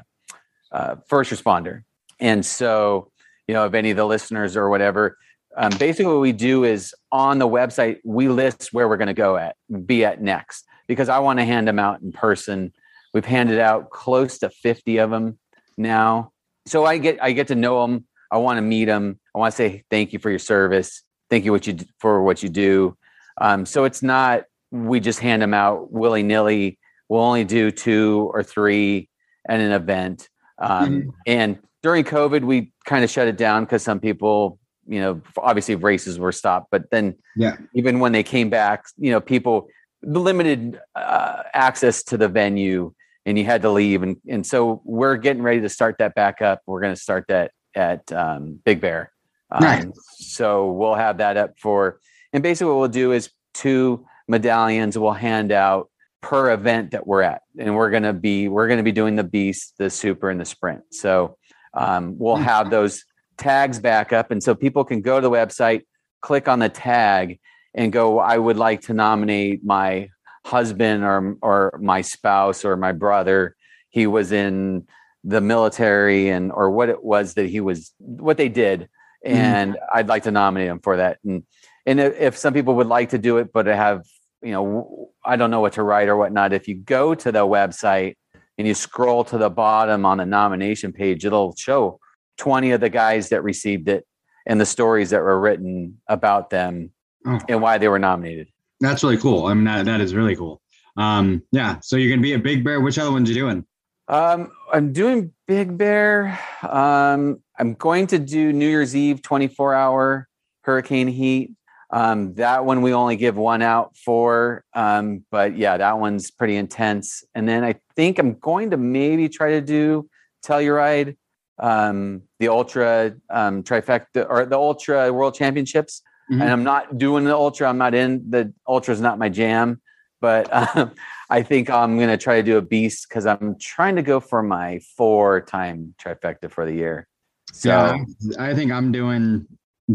uh, 0.72 0.96
first 1.08 1.32
responder. 1.32 1.84
And 2.20 2.46
so, 2.46 3.12
you 3.48 3.54
know, 3.54 3.66
if 3.66 3.74
any 3.74 3.92
of 3.92 3.98
the 3.98 4.06
listeners 4.06 4.56
or 4.58 4.70
whatever, 4.70 5.18
um, 5.56 5.72
basically 5.78 6.12
what 6.12 6.22
we 6.22 6.32
do 6.32 6.64
is 6.64 6.94
on 7.12 7.40
the 7.40 7.48
website, 7.48 8.00
we 8.04 8.28
list 8.28 8.70
where 8.72 8.88
we're 8.88 8.98
going 8.98 9.08
to 9.08 9.14
go 9.14 9.38
at, 9.38 9.56
be 9.86 10.06
at 10.06 10.22
next, 10.22 10.66
because 10.88 11.10
I 11.10 11.20
want 11.20 11.40
to 11.40 11.46
hand 11.46 11.68
them 11.68 11.80
out 11.80 12.02
in 12.02 12.12
person. 12.12 12.74
We've 13.14 13.26
handed 13.26 13.60
out 13.60 13.90
close 13.90 14.40
to 14.40 14.50
50 14.50 14.98
of 14.98 15.12
them 15.12 15.38
now. 15.78 16.32
So 16.66 16.86
I 16.86 16.98
get, 16.98 17.22
I 17.22 17.32
get 17.32 17.48
to 17.48 17.56
know 17.56 17.82
them. 17.82 18.06
I 18.32 18.38
want 18.38 18.58
to 18.58 18.62
meet 18.62 18.86
them. 18.86 19.20
I 19.36 19.40
want 19.40 19.52
to 19.52 19.56
say 19.56 19.84
thank 19.92 20.14
you 20.14 20.20
for 20.20 20.30
your 20.30 20.40
service. 20.40 21.04
Thank 21.30 21.46
you 21.46 21.52
what 21.52 21.68
you 21.68 21.78
for 22.00 22.24
what 22.24 22.42
you 22.42 22.50
do. 22.50 22.98
Um, 23.40 23.66
so 23.66 23.84
it's 23.84 24.02
not 24.02 24.44
we 24.72 25.00
just 25.00 25.20
hand 25.20 25.42
them 25.42 25.54
out 25.54 25.92
willy 25.92 26.24
nilly. 26.24 26.80
We'll 27.10 27.22
only 27.22 27.44
do 27.44 27.70
two 27.70 28.32
or 28.34 28.42
three 28.42 29.08
at 29.48 29.60
an 29.60 29.72
event. 29.72 30.30
Um, 30.58 31.04
Mhm. 31.04 31.14
And 31.28 31.60
during 31.84 32.06
COVID, 32.06 32.44
we 32.44 32.72
kind 32.86 33.04
of 33.04 33.10
shut 33.12 33.28
it 33.28 33.38
down 33.38 33.66
because 33.66 33.84
some 33.84 34.00
people, 34.00 34.58
you 34.88 35.00
know, 35.00 35.22
obviously 35.38 35.76
races 35.76 36.20
were 36.20 36.32
stopped. 36.32 36.68
But 36.72 36.90
then, 36.92 37.16
Yeah. 37.36 37.58
even 37.74 38.00
when 38.00 38.12
they 38.12 38.24
came 38.24 38.50
back, 38.50 38.86
you 38.98 39.12
know, 39.12 39.20
people 39.22 39.70
the 40.06 40.20
limited 40.20 40.82
uh, 40.96 41.44
access 41.54 42.04
to 42.04 42.18
the 42.18 42.28
venue, 42.28 42.94
and 43.26 43.38
you 43.38 43.46
had 43.46 43.62
to 43.62 43.70
leave. 43.70 44.04
And 44.04 44.18
and 44.28 44.46
so 44.46 44.82
we're 44.84 45.16
getting 45.16 45.42
ready 45.42 45.62
to 45.62 45.70
start 45.70 45.98
that 46.00 46.14
back 46.14 46.42
up. 46.42 46.62
We're 46.66 46.82
going 46.82 46.94
to 46.94 47.00
start 47.00 47.26
that 47.30 47.52
at 47.74 48.12
um, 48.12 48.60
Big 48.66 48.82
Bear. 48.82 49.12
Um, 49.50 49.62
Nice. 49.64 49.86
So 50.18 50.72
we'll 50.72 50.96
have 50.96 51.20
that 51.20 51.38
up 51.38 51.58
for, 51.58 52.00
and 52.34 52.44
basically 52.44 52.72
what 52.74 52.80
we'll 52.80 52.90
do 52.90 53.12
is 53.14 53.30
two 53.54 54.06
medallions 54.28 54.98
we'll 54.98 55.12
hand 55.12 55.52
out 55.52 55.90
per 56.22 56.52
event 56.54 56.92
that 56.92 57.06
we're 57.06 57.22
at, 57.22 57.42
and 57.58 57.76
we're 57.76 57.90
gonna 57.92 58.14
be 58.14 58.48
we're 58.50 58.68
gonna 58.68 58.84
be 58.84 58.92
doing 58.92 59.16
the 59.16 59.24
beast, 59.24 59.76
the 59.78 59.90
super, 59.90 60.30
and 60.30 60.40
the 60.40 60.46
sprint. 60.46 60.82
So 60.92 61.38
um, 61.74 62.16
we'll 62.18 62.36
have 62.36 62.70
those 62.70 63.06
tags 63.38 63.80
back 63.80 64.14
up, 64.14 64.32
and 64.32 64.42
so 64.42 64.56
people 64.56 64.84
can 64.84 65.02
go 65.02 65.20
to 65.20 65.22
the 65.22 65.32
website, 65.32 65.84
click 66.22 66.48
on 66.48 66.60
the 66.60 66.70
tag, 66.70 67.40
and 67.74 67.92
go. 67.92 68.20
I 68.20 68.38
would 68.38 68.58
like 68.58 68.82
to 68.82 68.94
nominate 68.94 69.64
my 69.64 70.10
husband 70.46 71.04
or 71.04 71.38
or 71.42 71.80
my 71.82 72.02
spouse 72.02 72.66
or 72.66 72.78
my 72.78 72.92
brother. 72.92 73.56
He 73.90 74.08
was 74.08 74.32
in 74.32 74.88
the 75.24 75.42
military 75.42 76.30
and 76.30 76.52
or 76.52 76.70
what 76.70 76.90
it 76.90 77.04
was 77.04 77.36
that 77.36 77.48
he 77.48 77.62
was 77.62 77.94
what 78.00 78.36
they 78.36 78.50
did 78.50 78.90
mm-hmm. 79.26 79.38
and 79.38 79.78
I'd 79.94 80.08
like 80.08 80.24
to 80.24 80.32
nominate 80.32 80.68
him 80.68 80.80
for 80.80 80.98
that. 80.98 81.20
And 81.24 81.44
and 81.86 82.00
if, 82.00 82.20
if 82.20 82.38
some 82.38 82.54
people 82.54 82.76
would 82.76 82.88
like 82.88 83.10
to 83.10 83.18
do 83.18 83.38
it, 83.38 83.52
but 83.54 83.66
have 83.68 84.06
you 84.42 84.52
know, 84.52 85.12
I 85.24 85.38
don't 85.38 85.52
know 85.52 85.62
what 85.62 85.74
to 85.74 85.84
write 85.84 86.10
or 86.10 86.18
whatnot. 86.18 86.52
If 86.52 86.68
you 86.68 86.76
go 86.76 87.16
to 87.16 87.32
the 87.32 87.46
website 87.46 88.16
and 88.58 88.68
you 88.68 88.74
scroll 88.74 89.24
to 89.26 89.38
the 89.38 89.50
bottom 89.50 90.06
on 90.06 90.18
the 90.18 90.26
nomination 90.26 90.92
page, 90.92 91.26
it'll 91.26 91.56
show 91.56 92.00
twenty 92.38 92.72
of 92.72 92.82
the 92.82 92.90
guys 92.90 93.30
that 93.30 93.44
received 93.44 93.88
it 93.90 94.06
and 94.46 94.60
the 94.60 94.66
stories 94.66 95.10
that 95.12 95.22
were 95.22 95.40
written 95.40 96.02
about 96.08 96.50
them 96.50 96.92
Oh. 97.26 97.40
and 97.48 97.62
why 97.62 97.78
they 97.78 97.88
were 97.88 98.00
nominated. 98.00 98.50
That's 98.82 99.02
really 99.04 99.18
cool. 99.18 99.46
I 99.46 99.54
mean, 99.54 99.64
that, 99.64 99.86
that 99.86 100.02
is 100.02 100.14
really 100.14 100.36
cool. 100.36 100.62
Um, 100.98 101.42
yeah. 101.54 101.78
So 101.82 101.96
you're 101.96 102.10
gonna 102.10 102.22
be 102.22 102.34
a 102.34 102.40
Big 102.40 102.64
Bear. 102.66 102.82
Which 102.82 103.00
other 103.00 103.12
ones 103.12 103.30
you 103.30 103.36
doing? 103.36 103.66
Um, 104.10 104.52
I'm 104.74 104.92
doing 104.92 105.32
Big 105.48 105.78
Bear. 105.78 106.38
Um, 106.62 107.42
I'm 107.58 107.76
going 107.76 108.08
to 108.08 108.20
do 108.20 108.52
New 108.52 108.68
Year's 108.68 108.94
Eve 108.96 109.22
24 109.22 109.74
hour 109.74 110.28
hurricane 110.64 111.08
heat. 111.08 111.52
Um, 111.92 112.34
that 112.36 112.66
one 112.66 112.82
we 112.82 112.94
only 112.94 113.16
give 113.16 113.38
one 113.38 113.62
out 113.62 113.96
for. 113.96 114.64
Um, 114.74 115.24
but 115.32 115.56
yeah, 115.56 115.78
that 115.78 116.00
one's 116.00 116.32
pretty 116.32 116.58
intense. 116.58 117.24
And 117.36 117.48
then 117.48 117.64
I 117.64 117.76
think 117.96 118.20
I'm 118.20 118.34
going 118.40 118.72
to 118.72 118.78
maybe 118.78 119.30
try 119.30 119.52
to 119.52 119.62
do 119.62 120.10
Telluride, 120.46 121.16
um, 121.60 122.24
the 122.40 122.48
Ultra 122.50 123.14
um, 123.30 123.64
trifecta 123.64 124.26
or 124.30 124.46
the 124.46 124.58
Ultra 124.58 125.12
World 125.12 125.36
Championships. 125.36 126.02
Mhm. 126.32 126.42
And 126.42 126.50
I'm 126.50 126.64
not 126.64 126.98
doing 126.98 127.26
the 127.26 127.36
Ultra. 127.36 127.70
I'm 127.70 127.78
not 127.78 127.94
in 127.94 128.30
the 128.30 128.54
Ultra 128.68 128.94
is 128.94 129.02
not 129.02 129.20
my 129.20 129.30
jam. 129.30 129.82
But 130.22 130.50
um, 130.76 130.92
I 131.30 131.44
think 131.44 131.70
I'm 131.70 131.98
going 131.98 132.10
to 132.10 132.18
try 132.18 132.38
to 132.38 132.44
do 132.44 132.58
a 132.58 132.62
beast 132.62 133.08
because 133.10 133.26
I'm 133.26 133.56
trying 133.60 133.96
to 133.98 134.02
go 134.02 134.20
for 134.20 134.42
my 134.42 134.80
four 134.96 135.42
time 135.42 135.94
trifecta 136.02 136.50
for 136.50 136.66
the 136.66 136.74
year. 136.74 137.08
So, 137.52 137.70
yeah, 137.70 137.98
I, 138.40 138.52
I 138.52 138.56
think 138.56 138.72
I'm 138.72 138.92
doing 138.92 139.46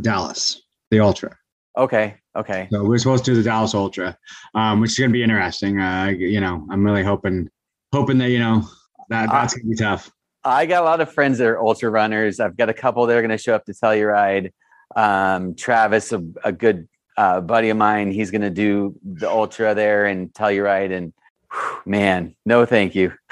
Dallas, 0.01 0.63
the 0.91 1.01
Ultra. 1.01 1.37
okay. 1.77 2.17
Okay. 2.37 2.69
So 2.71 2.85
we're 2.85 2.99
supposed 2.99 3.25
to 3.25 3.33
do 3.33 3.37
the 3.37 3.43
Dallas 3.43 3.75
Ultra, 3.75 4.17
um, 4.55 4.81
which 4.81 4.93
is 4.93 4.99
going 4.99 5.11
to 5.11 5.13
be 5.13 5.25
interesting. 5.25 5.81
Uh, 5.81 6.13
you 6.17 6.41
know, 6.41 6.65
I'm 6.71 6.85
really 6.85 7.03
hoping, 7.03 7.49
hoping 7.93 8.19
that 8.19 8.31
you 8.31 8.39
know 8.39 8.63
that 9.09 9.29
that's 9.31 9.55
going 9.55 9.65
to 9.65 9.71
be 9.71 9.75
tough. 9.77 10.09
I 10.49 10.67
got 10.67 10.83
a 10.83 10.85
lot 10.85 11.01
of 11.01 11.13
friends 11.13 11.39
that 11.39 11.47
are 11.47 11.61
ultra 11.61 11.91
runners. 11.91 12.41
I've 12.41 12.57
got 12.57 12.69
a 12.69 12.75
couple 12.75 13.07
that 13.07 13.17
are 13.17 13.21
going 13.23 13.31
to 13.31 13.39
show 13.39 13.55
up 13.55 13.65
to 13.67 13.73
Telluride. 13.73 14.53
Um, 14.97 15.55
Travis, 15.55 16.13
a, 16.13 16.25
a 16.45 16.53
good 16.53 16.89
uh, 17.17 17.41
buddy 17.41 17.69
of 17.69 17.77
mine, 17.77 18.11
he's 18.11 18.31
going 18.31 18.43
to 18.43 18.51
do 18.51 18.95
the 19.05 19.29
ultra 19.29 19.75
there 19.75 20.07
and 20.07 20.33
Telluride. 20.33 20.93
And 20.93 21.13
whew, 21.53 21.79
man, 21.85 22.35
no, 22.47 22.65
thank 22.65 22.95
you. 22.95 23.13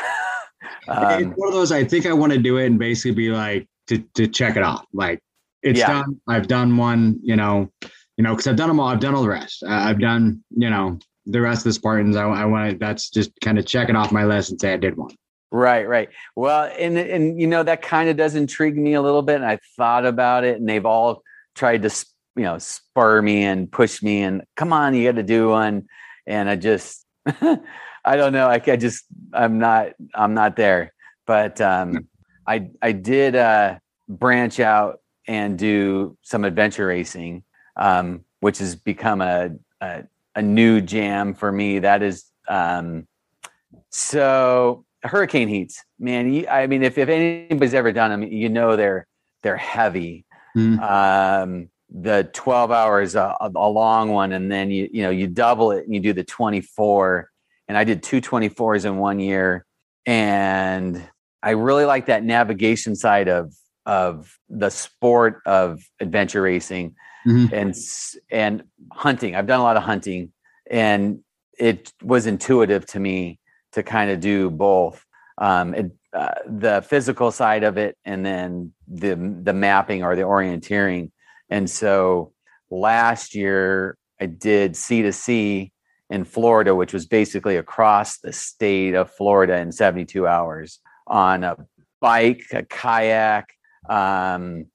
it's 0.63 1.25
um, 1.25 1.33
one 1.37 1.49
of 1.49 1.55
those. 1.55 1.73
I 1.73 1.85
think 1.85 2.07
I 2.07 2.13
want 2.13 2.33
to 2.33 2.39
do 2.39 2.59
it 2.59 2.67
and 2.67 2.79
basically 2.79 3.13
be 3.13 3.31
like 3.31 3.69
to 3.89 3.99
to 4.15 4.27
check 4.27 4.57
it 4.57 4.63
off. 4.63 4.85
Like 4.93 5.21
it's 5.63 5.79
Yeah. 5.79 6.03
done. 6.03 6.21
I've 6.29 6.49
done 6.49 6.77
one. 6.77 7.21
You 7.23 7.37
know, 7.37 7.71
you 8.17 8.25
know, 8.25 8.33
because 8.33 8.47
I've 8.47 8.57
done 8.57 8.69
them 8.69 8.81
all. 8.81 8.89
I've 8.89 9.01
done 9.01 9.15
all 9.15 9.23
the 9.23 9.29
rest. 9.29 9.63
I've 9.67 10.01
done. 10.01 10.43
You 10.51 10.71
know, 10.71 10.99
the 11.27 11.41
rest 11.41 11.61
of 11.61 11.65
the 11.65 11.73
Spartans. 11.73 12.17
I, 12.17 12.25
I 12.25 12.45
want 12.45 12.73
to. 12.73 12.79
That's 12.79 13.11
just 13.11 13.31
kind 13.41 13.59
of 13.59 13.67
check 13.67 13.89
it 13.89 13.97
off 13.97 14.13
my 14.13 14.25
list 14.25 14.51
and 14.51 14.61
say 14.61 14.73
I 14.73 14.77
did 14.77 14.97
one. 14.97 15.15
Right, 15.53 15.89
right. 15.89 16.09
Well, 16.35 16.71
and 16.79 16.99
and 16.99 17.41
you 17.41 17.47
know 17.47 17.63
that 17.63 17.83
kind 17.83 18.09
of 18.09 18.17
does 18.17 18.35
intrigue 18.35 18.77
me 18.77 18.95
a 18.95 19.03
little 19.03 19.23
bit. 19.23 19.37
And 19.37 19.45
I 19.45 19.59
thought 19.77 20.05
about 20.05 20.45
it, 20.45 20.59
and 20.59 20.69
they've 20.69 20.85
all 20.85 21.23
tried 21.55 21.83
to 21.83 22.07
you 22.37 22.43
know 22.43 22.59
spur 22.59 23.23
me 23.23 23.45
and 23.45 23.71
push 23.71 24.03
me 24.03 24.23
and 24.23 24.43
come 24.57 24.73
on, 24.73 24.95
you 24.95 25.09
got 25.09 25.17
to 25.17 25.23
do 25.23 25.49
one. 25.49 25.87
And 26.27 26.49
I 26.49 26.57
just, 26.57 27.07
I 27.27 28.17
don't 28.17 28.33
know. 28.33 28.49
I, 28.49 28.61
I 28.67 28.77
just, 28.77 29.05
I'm 29.33 29.59
not, 29.59 29.93
I'm 30.15 30.35
not 30.35 30.57
there. 30.57 30.93
But 31.27 31.61
um, 31.61 32.09
I 32.47 32.71
I 32.83 32.93
did 32.93 33.37
uh, 33.37 33.79
branch 34.09 34.61
out 34.61 35.01
and 35.29 35.59
do 35.59 36.17
some 36.23 36.45
adventure 36.45 36.87
racing, 36.87 37.45
um, 37.77 38.25
which 38.41 38.59
has 38.59 38.77
become 38.77 39.21
a, 39.21 39.51
a 39.81 40.05
a 40.35 40.43
new 40.43 40.81
jam 40.81 41.35
for 41.35 41.51
me. 41.51 41.81
That 41.81 42.03
is 42.03 42.25
um, 42.49 43.07
so 43.91 44.86
hurricane 45.03 45.49
heats, 45.49 45.85
man. 45.99 46.33
You, 46.33 46.47
I 46.49 46.67
mean, 46.67 46.83
if, 46.83 46.99
if 46.99 47.09
anybody's 47.09 47.75
ever 47.75 47.93
done 47.93 48.11
them, 48.11 48.23
you 48.23 48.49
know 48.49 48.77
they're 48.77 49.07
they're 49.43 49.57
heavy. 49.57 50.25
Mm. 50.57 50.81
Um, 50.81 51.71
the 51.89 52.29
12 52.33 52.73
hours 52.73 53.15
a, 53.15 53.37
a 53.41 53.69
long 53.69 54.11
one, 54.11 54.33
and 54.33 54.51
then 54.51 54.71
you 54.71 54.89
you 54.93 55.03
know 55.03 55.11
you 55.11 55.27
double 55.27 55.71
it 55.73 55.85
and 55.85 55.95
you 55.95 56.01
do 56.01 56.13
the 56.13 56.25
24. 56.25 57.31
And 57.69 57.77
I 57.77 57.85
did 57.85 58.03
two 58.03 58.21
24s 58.21 58.85
in 58.85 58.99
one 58.99 59.19
year, 59.19 59.67
and 60.07 61.03
I 61.43 61.51
really 61.51 61.85
like 61.85 62.07
that 62.07 62.25
navigation 62.25 62.95
side 62.97 63.29
of 63.29 63.53
of 63.85 64.37
the 64.49 64.71
sport 64.71 65.43
of 65.47 65.81
adventure 66.01 66.43
racing 66.43 66.95
Mhm. 67.27 67.53
and 67.53 67.75
and 68.31 68.63
hunting. 68.93 69.35
I've 69.35 69.47
done 69.47 69.61
a 69.61 69.65
lot 69.65 69.77
of 69.77 69.83
hunting, 69.83 70.33
and 70.71 71.21
it 71.59 71.93
was 72.03 72.27
intuitive 72.27 72.87
to 72.87 73.01
me 73.01 73.39
to 73.73 73.83
kind 73.83 74.11
of 74.11 74.21
do 74.21 74.51
both 74.51 75.05
um, 75.39 75.75
it, 75.75 75.91
uh, 76.13 76.35
the 76.47 76.83
physical 76.89 77.31
side 77.31 77.63
of 77.63 77.77
it 77.77 77.97
and 78.05 78.25
then 78.25 78.73
the 78.89 79.15
the 79.43 79.53
mapping 79.53 80.03
or 80.03 80.17
the 80.17 80.23
orienteering. 80.23 81.11
And 81.51 81.69
so 81.69 82.33
last 82.71 83.35
year 83.35 83.99
I 84.21 84.27
did 84.27 84.77
C 84.77 85.03
to 85.03 85.13
C 85.13 85.73
in 86.09 86.25
Florida, 86.25 86.75
which 86.75 86.93
was 86.93 87.07
basically 87.07 87.57
across 87.57 88.19
the 88.19 88.33
state 88.33 88.95
of 88.95 89.11
Florida 89.11 89.59
in 89.59 89.73
72 89.73 90.27
hours 90.27 90.79
on 91.07 91.45
a 91.45 91.57
bike, 92.01 92.45
a 92.53 92.63
kayak, 92.63 93.49
um, 93.89 94.67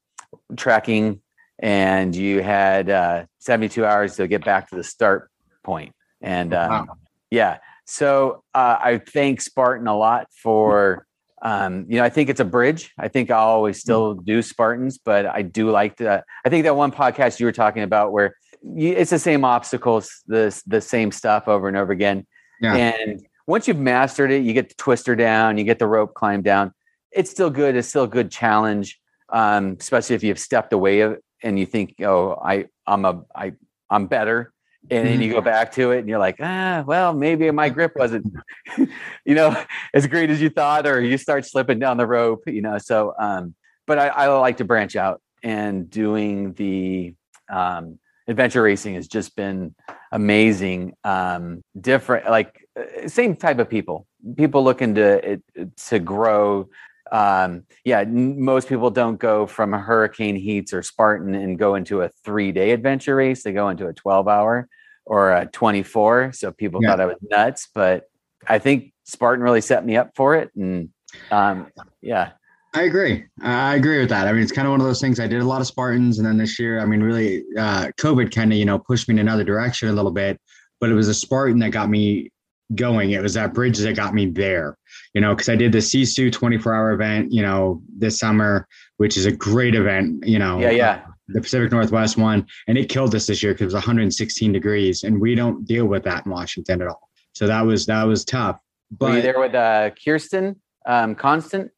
trekking, 0.58 1.22
and 1.60 2.16
you 2.16 2.42
had 2.42 2.90
uh, 2.90 3.26
72 3.40 3.86
hours 3.86 4.16
to 4.18 4.28
get 4.28 4.44
back 4.44 4.70
to 4.70 4.76
the 4.76 4.84
start 4.84 5.30
point. 5.64 5.94
And 6.22 6.54
um, 6.54 6.70
wow. 6.70 6.98
yeah, 7.30 7.58
so 7.86 8.44
uh, 8.54 8.78
I 8.80 9.02
thank 9.06 9.42
Spartan 9.42 9.88
a 9.88 9.98
lot 9.98 10.28
for. 10.32 11.06
Um, 11.44 11.88
you 11.90 11.98
know, 11.98 12.04
I 12.04 12.10
think 12.10 12.30
it's 12.30 12.40
a 12.40 12.46
bridge. 12.46 12.92
I 13.00 13.08
think 13.08 13.32
I'll 13.32 13.48
always 13.48 13.78
mm. 13.78 13.82
still 13.82 14.14
do 14.14 14.44
Spartans, 14.44 15.00
but 15.00 15.26
I 15.26 15.42
do 15.42 15.72
like 15.72 15.98
to. 15.98 16.24
I 16.46 16.50
think 16.50 16.66
that 16.66 16.76
one 16.76 16.92
podcast 16.92 17.40
you 17.40 17.48
were 17.48 17.52
talking 17.52 17.82
about 17.82 18.12
where 18.12 18.36
you, 18.64 18.94
it's 18.94 19.10
the 19.10 19.20
same 19.20 19.44
obstacles, 19.44 20.22
the 20.28 20.62
the 20.68 20.82
same 20.82 21.12
stuff 21.12 21.48
over 21.48 21.68
and 21.68 21.76
over 21.76 21.92
again. 21.92 22.28
Yeah. 22.62 22.76
And 22.76 23.26
once 23.48 23.68
you've 23.68 23.80
mastered 23.80 24.32
it, 24.32 24.44
you 24.44 24.54
get 24.54 24.70
the 24.70 24.76
twister 24.76 25.16
down, 25.16 25.58
you 25.58 25.64
get 25.64 25.80
the 25.80 25.88
rope 25.88 26.14
climb 26.14 26.42
down. 26.44 26.74
It's 27.12 27.32
still 27.32 27.50
good. 27.50 27.76
It's 27.76 27.88
still 27.88 28.04
a 28.04 28.08
good 28.08 28.32
challenge, 28.32 29.00
um, 29.30 29.78
especially 29.80 30.16
if 30.16 30.24
you've 30.24 30.40
stepped 30.40 30.74
away 30.74 31.16
and 31.44 31.60
you 31.60 31.66
think, 31.66 31.96
oh, 32.02 32.40
I 32.42 32.68
I'm 32.86 33.04
a 33.04 33.24
I 33.36 33.54
I'm 33.90 34.06
better 34.08 34.54
and 34.90 35.08
then 35.08 35.22
you 35.22 35.30
go 35.30 35.38
mm-hmm. 35.38 35.46
back 35.46 35.72
to 35.72 35.92
it 35.92 36.00
and 36.00 36.10
you're 36.10 36.20
like 36.20 36.38
ah 36.40 36.84
well 36.88 37.14
maybe 37.14 37.50
my 37.52 37.70
grip 37.70 37.94
wasn't 37.96 38.26
you 39.26 39.36
know 39.36 39.56
as 39.94 40.08
great 40.08 40.30
as 40.30 40.42
you 40.42 40.50
thought 40.50 40.88
or 40.88 41.02
you 41.02 41.18
start 41.18 41.46
slipping 41.46 41.80
down 41.80 41.98
the 41.98 42.08
rope 42.08 42.44
you 42.48 42.62
know 42.62 42.78
so 42.78 43.14
um 43.20 43.54
but 43.86 44.00
i, 44.00 44.08
I 44.08 44.28
like 44.28 44.58
to 44.58 44.66
branch 44.66 44.96
out 44.96 45.22
and 45.44 45.90
doing 45.90 46.54
the 46.54 47.14
um 47.50 48.00
adventure 48.28 48.62
racing 48.62 48.96
has 48.96 49.08
just 49.08 49.36
been 49.36 49.76
amazing 50.12 50.94
um 51.04 51.64
different 51.80 52.30
like 52.30 52.68
uh, 52.80 53.08
same 53.08 53.36
type 53.36 53.60
of 53.60 53.70
people 53.70 54.08
people 54.36 54.64
looking 54.64 54.96
to 54.96 55.42
to 55.78 56.00
grow 56.00 56.68
um, 57.12 57.64
yeah, 57.84 58.00
n- 58.00 58.42
most 58.42 58.70
people 58.70 58.90
don't 58.90 59.20
go 59.20 59.46
from 59.46 59.74
Hurricane 59.74 60.36
Heats 60.36 60.74
or 60.74 60.82
Spartan 60.82 61.36
and 61.36 61.60
go 61.60 61.76
into 61.76 62.02
a 62.02 62.10
three 62.24 62.52
day 62.52 62.72
adventure 62.72 63.16
race. 63.16 63.44
They 63.44 63.52
go 63.52 63.70
into 63.70 63.88
a 63.88 63.94
12 63.94 64.28
hour 64.28 64.68
or 65.06 65.34
a 65.34 65.46
24. 65.46 66.32
So 66.34 66.52
people 66.52 66.82
yeah. 66.82 66.90
thought 66.90 67.02
I 67.02 67.06
was 67.06 67.18
nuts, 67.22 67.68
but 67.74 68.06
I 68.48 68.60
think 68.60 68.94
Spartan 69.04 69.44
really 69.44 69.62
set 69.62 69.86
me 69.86 69.98
up 69.98 70.12
for 70.16 70.36
it. 70.36 70.52
And 70.56 70.90
um, 71.32 71.68
yeah. 72.02 72.32
I 72.74 72.84
agree. 72.84 73.26
I 73.42 73.76
agree 73.76 74.00
with 74.00 74.10
that. 74.10 74.28
I 74.28 74.32
mean, 74.32 74.42
it's 74.42 74.54
kind 74.54 74.66
of 74.66 74.72
one 74.72 74.80
of 74.80 74.88
those 74.88 75.02
things. 75.02 75.20
I 75.20 75.28
did 75.28 75.42
a 75.42 75.46
lot 75.46 75.60
of 75.60 75.68
Spartans, 75.68 76.20
and 76.20 76.26
then 76.26 76.38
this 76.38 76.58
year, 76.58 76.80
I 76.80 76.86
mean, 76.86 77.02
really, 77.02 77.44
uh, 77.58 77.92
COVID 78.00 78.34
kind 78.34 78.54
of, 78.54 78.58
you 78.58 78.64
know, 78.64 78.80
pushed 78.80 79.10
me 79.10 79.16
in 79.16 79.20
another 79.20 79.44
direction 79.44 79.90
a 79.90 79.92
little 79.92 80.12
bit. 80.12 80.40
But 80.80 80.90
it 80.90 80.94
was 80.94 81.10
a 81.10 81.14
Spartan 81.14 81.60
that 81.60 81.72
got 81.72 81.90
me 81.90 82.32
going. 82.76 83.12
It 83.12 83.22
was 83.22 83.34
that 83.34 83.54
bridge 83.54 83.78
that 83.80 83.96
got 83.96 84.14
me 84.14 84.28
there 84.28 84.78
you 85.14 85.22
know, 85.22 85.36
because 85.36 85.50
I 85.50 85.56
did 85.56 85.72
the 85.72 85.80
Sisu 85.80 86.32
24 86.32 86.74
hour 86.74 86.92
event, 86.92 87.32
you 87.32 87.42
know, 87.42 87.82
this 87.98 88.20
summer, 88.20 88.68
which 88.98 89.18
is 89.18 89.26
a 89.26 89.32
great 89.32 89.76
event, 89.76 90.26
you 90.26 90.40
know. 90.40 90.60
Yeah, 90.60 90.72
yeah. 90.72 91.02
the 91.28 91.42
Pacific 91.42 91.72
Northwest 91.72 92.18
one, 92.18 92.48
and 92.68 92.78
it 92.78 92.90
killed 92.90 93.14
us 93.14 93.28
this 93.28 93.44
year 93.44 93.54
because 93.54 93.62
it 93.62 93.66
was 93.66 93.74
116 93.74 94.52
degrees, 94.52 95.04
and 95.04 95.20
we 95.20 95.36
don't 95.36 95.66
deal 95.66 95.86
with 95.86 96.04
that 96.04 96.26
in 96.26 96.32
Washington 96.32 96.82
at 96.82 96.88
all. 96.88 97.10
So 97.34 97.48
that 97.48 97.62
was 97.62 97.86
that 97.88 98.04
was 98.04 98.24
tough. 98.24 98.58
But 98.92 99.10
Were 99.10 99.16
you 99.18 99.22
there 99.22 99.40
with 99.40 99.56
uh, 99.56 99.92
Kirsten 100.04 100.62
um, 100.86 101.16
Constant? 101.16 101.72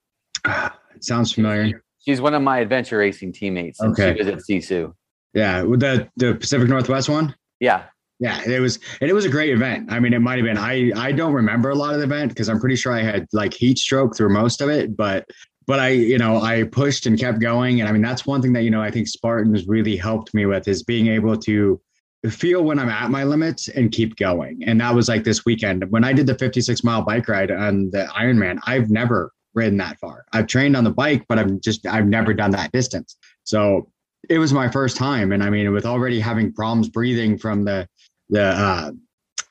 sounds 1.00 1.34
familiar. 1.34 1.84
She's 2.00 2.22
one 2.22 2.34
of 2.34 2.42
my 2.42 2.60
adventure 2.60 2.98
racing 2.98 3.34
teammates. 3.34 3.80
And 3.80 3.94
okay. 3.94 4.14
She 4.14 4.24
was 4.24 4.28
at 4.28 4.40
Sisu. 4.40 4.94
Yeah, 5.34 5.64
with 5.64 5.80
the 5.80 6.10
the 6.18 6.36
Pacific 6.36 6.70
Northwest 6.70 7.10
one. 7.10 7.34
Yeah. 7.60 7.86
Yeah, 8.24 8.42
it 8.46 8.62
was, 8.62 8.80
and 9.02 9.10
it 9.10 9.14
was 9.14 9.26
a 9.26 9.30
great 9.30 9.50
event. 9.50 9.92
I 9.92 10.00
mean, 10.00 10.14
it 10.14 10.20
might 10.20 10.38
have 10.38 10.46
been. 10.46 10.58
I 10.58 10.94
I 10.96 11.12
don't 11.12 11.34
remember 11.34 11.72
a 11.72 11.76
lot 11.76 11.94
of 11.94 12.00
the 12.00 12.06
event 12.06 12.30
because 12.30 12.48
I'm 12.48 12.58
pretty 12.58 12.78
sure 12.78 12.94
I 12.94 13.02
had 13.02 13.28
like 13.34 13.54
heat 13.54 13.78
stroke 13.78 14.16
through 14.16 14.30
most 14.30 14.62
of 14.62 14.70
it, 14.70 14.96
but 14.96 15.26
but 15.68 15.82
I 15.82 15.90
you 15.90 16.18
know 16.18 16.42
I 16.42 16.64
pushed 16.64 17.06
and 17.06 17.20
kept 17.20 17.42
going, 17.42 17.82
and 17.82 17.90
I 17.90 17.92
mean 17.92 18.02
that's 18.02 18.26
one 18.26 18.42
thing 18.42 18.54
that 18.54 18.64
you 18.64 18.72
know 18.72 18.82
I 18.82 18.92
think 18.92 19.10
Spartans 19.10 19.68
really 19.68 19.98
helped 19.98 20.34
me 20.34 20.46
with 20.46 20.70
is 20.70 20.84
being 20.84 21.08
able 21.08 21.36
to 21.36 21.82
feel 22.30 22.64
when 22.64 22.80
I'm 22.80 22.88
at 22.88 23.12
my 23.12 23.26
limits 23.26 23.68
and 23.68 23.92
keep 23.92 24.16
going. 24.16 24.64
And 24.66 24.80
that 24.80 24.96
was 24.96 25.10
like 25.10 25.26
this 25.26 25.44
weekend 25.44 25.84
when 25.92 26.06
I 26.06 26.14
did 26.14 26.26
the 26.26 26.36
56 26.36 26.82
mile 26.82 27.02
bike 27.02 27.28
ride 27.28 27.52
on 27.52 27.92
the 27.92 28.08
Ironman. 28.18 28.58
I've 28.66 28.90
never 28.90 29.34
ridden 29.54 29.78
that 29.80 30.00
far. 30.00 30.24
I've 30.32 30.48
trained 30.48 30.78
on 30.78 30.86
the 30.86 30.92
bike, 30.92 31.26
but 31.28 31.40
I'm 31.40 31.60
just 31.60 31.86
I've 31.86 32.08
never 32.08 32.34
done 32.34 32.52
that 32.52 32.72
distance. 32.72 33.18
So 33.44 33.90
it 34.30 34.38
was 34.40 34.54
my 34.54 34.70
first 34.70 34.96
time, 34.96 35.34
and 35.34 35.44
I 35.44 35.50
mean, 35.50 35.70
with 35.74 35.86
already 35.86 36.22
having 36.22 36.54
problems 36.54 36.88
breathing 36.88 37.38
from 37.38 37.66
the 37.66 37.86
the 38.30 38.44
uh, 38.44 38.92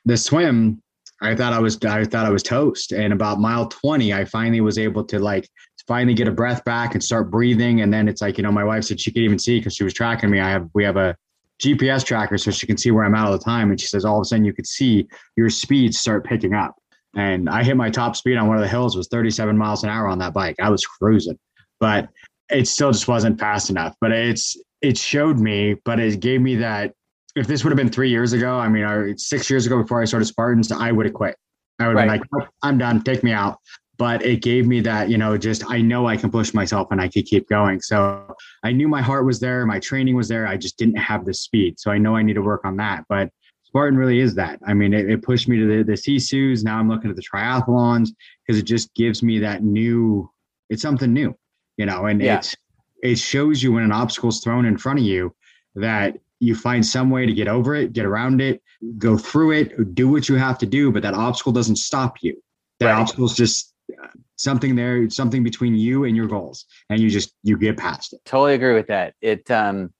the 0.04 0.16
swim, 0.16 0.82
I 1.20 1.35
thought 1.35 1.52
I 1.52 1.58
was 1.58 1.78
I 1.85 2.04
thought 2.04 2.26
I 2.26 2.30
was 2.30 2.42
toast. 2.42 2.92
And 2.92 3.12
about 3.12 3.40
mile 3.40 3.68
20, 3.68 4.12
I 4.12 4.24
finally 4.24 4.61
was 4.61 4.78
able 4.78 5.04
to 5.04 5.18
like 5.18 5.48
finally 5.87 6.14
get 6.14 6.28
a 6.28 6.32
breath 6.32 6.64
back 6.64 6.94
and 6.94 7.02
start 7.02 7.30
breathing. 7.30 7.80
And 7.80 7.92
then 7.92 8.08
it's 8.08 8.20
like, 8.20 8.38
you 8.38 8.42
know, 8.42 8.52
my 8.52 8.64
wife 8.64 8.85
said 8.85 9.00
she 9.00 9.12
could 9.12 9.22
even 9.22 9.38
see 9.38 9.58
because 9.58 9.74
she 9.74 9.85
was 9.85 9.94
tracking 9.94 10.30
me. 10.30 10.40
I 10.40 10.50
have 10.50 10.68
we 10.74 10.85
have 10.85 10.96
a 10.96 11.16
GPS 11.62 12.04
tracker 12.04 12.38
so 12.38 12.50
she 12.50 12.66
can 12.66 12.76
see 12.76 12.90
where 12.90 13.04
I'm 13.04 13.14
at 13.14 13.26
all 13.26 13.32
the 13.32 13.38
time. 13.38 13.70
And 13.70 13.80
she 13.80 13.87
says 13.87 14.04
all 14.04 14.16
of 14.16 14.22
a 14.22 14.24
sudden 14.24 14.44
you 14.44 14.52
could 14.52 14.66
see 14.66 15.06
your 15.37 15.50
speed 15.50 15.94
start 15.94 16.24
picking 16.24 16.54
up. 16.54 16.74
And 17.14 17.48
I 17.48 17.62
hit 17.62 17.76
my 17.76 17.90
top 17.90 18.16
speed 18.16 18.37
on 18.37 18.48
one 18.48 18.56
of 18.56 18.62
the 18.62 18.68
hills 18.68 18.96
was 18.96 19.08
37 19.08 19.56
miles 19.56 19.85
an 19.85 19.90
hour 19.90 20.08
on 20.08 20.18
that 20.18 20.32
bike. 20.32 20.56
I 20.61 20.70
was 20.70 20.85
cruising, 20.85 21.38
but 21.78 22.08
it 22.50 22.66
still 22.66 22.90
just 22.90 23.06
wasn't 23.06 23.38
fast 23.38 23.70
enough. 23.70 23.94
But 24.00 24.12
it's 24.12 24.56
it 24.80 24.98
showed 24.98 25.38
me, 25.38 25.74
but 25.85 26.00
it 26.00 26.20
gave 26.20 26.40
me 26.40 26.56
that 26.56 26.94
if 27.35 27.47
this 27.47 27.64
would 27.64 27.71
have 27.71 27.77
been 27.77 27.90
three 27.90 28.11
years 28.11 28.33
ago, 28.33 28.59
I 28.59 28.68
mean, 28.68 28.83
or 28.83 29.16
six 29.16 29.49
years 29.49 29.66
ago 29.66 29.81
before 29.81 30.03
I 30.03 30.05
started 30.05 30.27
Spartans, 30.27 30.71
I 30.71 30.92
would 30.92 31.07
have 31.07 31.14
quit. 31.14 31.37
I 31.79 31.88
would 31.88 31.97
have 31.97 32.09
right. 32.09 32.21
been 32.21 32.40
like, 32.40 32.49
I'm 32.62 32.79
done, 32.79 33.03
take 33.03 33.25
me 33.25 33.33
out. 33.33 33.59
But 33.99 34.25
it 34.25 34.42
gave 34.42 34.66
me 34.66 34.81
that, 34.81 35.11
you 35.11 35.18
know, 35.18 35.37
just 35.38 35.62
I 35.71 35.81
know 35.81 36.07
I 36.07 36.16
can 36.16 36.31
push 36.31 36.55
myself 36.55 36.88
and 36.90 37.01
I 37.01 37.09
could 37.09 37.25
keep 37.27 37.49
going. 37.49 37.81
So 37.81 38.35
I 38.64 38.73
knew 38.73 38.88
my 38.88 39.01
heart 39.01 39.25
was 39.25 39.38
there, 39.38 39.64
my 39.64 39.79
training 39.79 40.16
was 40.16 40.29
there. 40.29 40.47
I 40.47 40.57
just 40.57 40.77
didn't 40.77 40.97
have 40.97 41.25
the 41.25 41.35
speed. 41.35 41.79
So 41.79 41.90
I 41.90 41.99
know 41.99 42.16
I 42.16 42.23
need 42.23 42.35
to 42.35 42.42
work 42.42 42.64
on 42.64 42.77
that. 42.79 43.05
But 43.09 43.31
Spartan 43.64 43.99
really 43.99 44.18
is 44.18 44.35
that. 44.35 44.59
I 44.66 44.75
mean, 44.75 44.92
it, 44.92 45.09
it 45.09 45.23
pushed 45.23 45.49
me 45.49 45.59
to 45.59 45.66
the, 45.66 45.83
the 45.85 45.92
Sisus. 45.92 46.64
Now 46.64 46.79
I'm 46.79 46.88
looking 46.88 47.11
at 47.11 47.16
the 47.16 47.23
triathlons 47.23 48.09
because 48.45 48.61
it 48.61 48.64
just 48.64 48.92
gives 48.95 49.23
me 49.23 49.38
that 49.40 49.62
new, 49.62 50.29
it's 50.68 50.83
something 50.83 51.12
new, 51.12 51.35
you 51.77 51.87
know, 51.87 52.07
and 52.07 52.21
yeah. 52.21 52.38
it's, 52.38 52.57
it 53.03 53.18
shows 53.18 53.62
you 53.62 53.73
when 53.73 53.85
an 53.85 53.92
obstacle 53.92 54.31
is 54.31 54.40
thrown 54.40 54.64
in 54.64 54.79
front 54.79 54.99
of 54.99 55.05
you 55.05 55.35
that 55.75 56.18
you 56.42 56.57
find 56.57 56.85
some 56.85 57.09
way 57.09 57.24
to 57.24 57.33
get 57.33 57.46
over 57.46 57.76
it, 57.76 57.92
get 57.92 58.05
around 58.05 58.40
it, 58.40 58.61
go 58.98 59.16
through 59.16 59.52
it, 59.52 59.94
do 59.94 60.09
what 60.09 60.28
you 60.28 60.35
have 60.35 60.59
to 60.59 60.66
do, 60.66 60.90
but 60.90 61.00
that 61.00 61.14
obstacle 61.14 61.52
doesn't 61.52 61.76
stop 61.76 62.16
you. 62.20 62.37
That 62.81 62.87
right. 62.87 63.00
obstacle 63.00 63.26
is 63.26 63.35
just 63.35 63.72
uh, 64.02 64.09
something 64.35 64.74
there, 64.74 65.09
something 65.09 65.44
between 65.44 65.76
you 65.76 66.02
and 66.02 66.16
your 66.16 66.26
goals, 66.26 66.64
and 66.90 66.98
you 66.98 67.11
just 67.11 67.33
you 67.44 67.57
get 67.57 67.76
past 67.76 68.12
it. 68.12 68.20
Totally 68.24 68.55
agree 68.55 68.74
with 68.74 68.88
that. 68.88 69.14
It, 69.20 69.48
um, 69.52 69.92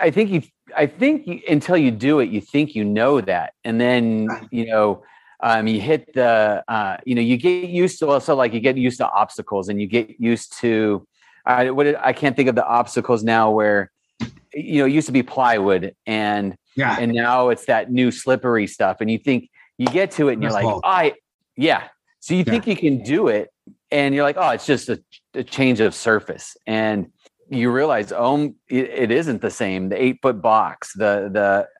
I 0.00 0.12
think 0.12 0.30
you, 0.30 0.42
I 0.76 0.86
think 0.86 1.26
you, 1.26 1.40
until 1.50 1.76
you 1.76 1.90
do 1.90 2.20
it, 2.20 2.28
you 2.28 2.40
think 2.40 2.76
you 2.76 2.84
know 2.84 3.20
that, 3.20 3.54
and 3.64 3.80
then 3.80 4.28
you 4.52 4.66
know. 4.66 5.02
Um, 5.40 5.68
you 5.68 5.80
hit 5.80 6.14
the, 6.14 6.64
uh, 6.66 6.96
you 7.06 7.14
know, 7.14 7.20
you 7.20 7.36
get 7.36 7.68
used 7.68 8.00
to 8.00 8.08
also 8.08 8.34
like 8.34 8.52
you 8.52 8.58
get 8.58 8.76
used 8.76 8.98
to 8.98 9.08
obstacles 9.08 9.68
and 9.68 9.80
you 9.80 9.86
get 9.86 10.18
used 10.18 10.58
to, 10.58 11.06
I, 11.46 11.70
what 11.70 11.86
I 12.04 12.12
can't 12.12 12.34
think 12.34 12.48
of 12.48 12.56
the 12.56 12.66
obstacles 12.66 13.22
now 13.22 13.52
where 13.52 13.92
you 14.54 14.80
know, 14.80 14.86
it 14.86 14.92
used 14.92 15.06
to 15.06 15.12
be 15.12 15.22
plywood 15.22 15.94
and 16.06 16.56
yeah. 16.76 16.96
and 16.98 17.12
now 17.12 17.48
it's 17.48 17.66
that 17.66 17.90
new 17.90 18.10
slippery 18.10 18.66
stuff. 18.66 18.98
And 19.00 19.10
you 19.10 19.18
think 19.18 19.50
you 19.76 19.86
get 19.86 20.10
to 20.12 20.28
it 20.28 20.34
and 20.34 20.42
you're 20.42 20.52
like, 20.52 20.64
oh, 20.64 20.80
I 20.84 21.14
yeah. 21.56 21.88
So 22.20 22.34
you 22.34 22.44
yeah. 22.46 22.52
think 22.52 22.66
you 22.66 22.76
can 22.76 23.02
do 23.02 23.28
it 23.28 23.50
and 23.90 24.14
you're 24.14 24.24
like, 24.24 24.36
oh, 24.38 24.50
it's 24.50 24.66
just 24.66 24.88
a, 24.88 25.02
a 25.34 25.42
change 25.42 25.80
of 25.80 25.94
surface. 25.94 26.56
And 26.66 27.10
you 27.50 27.70
realize, 27.70 28.12
oh, 28.12 28.54
it, 28.68 28.90
it 28.90 29.10
isn't 29.10 29.40
the 29.40 29.50
same. 29.50 29.88
The 29.88 30.02
eight 30.02 30.18
foot 30.20 30.42
box, 30.42 30.92
the 30.94 31.30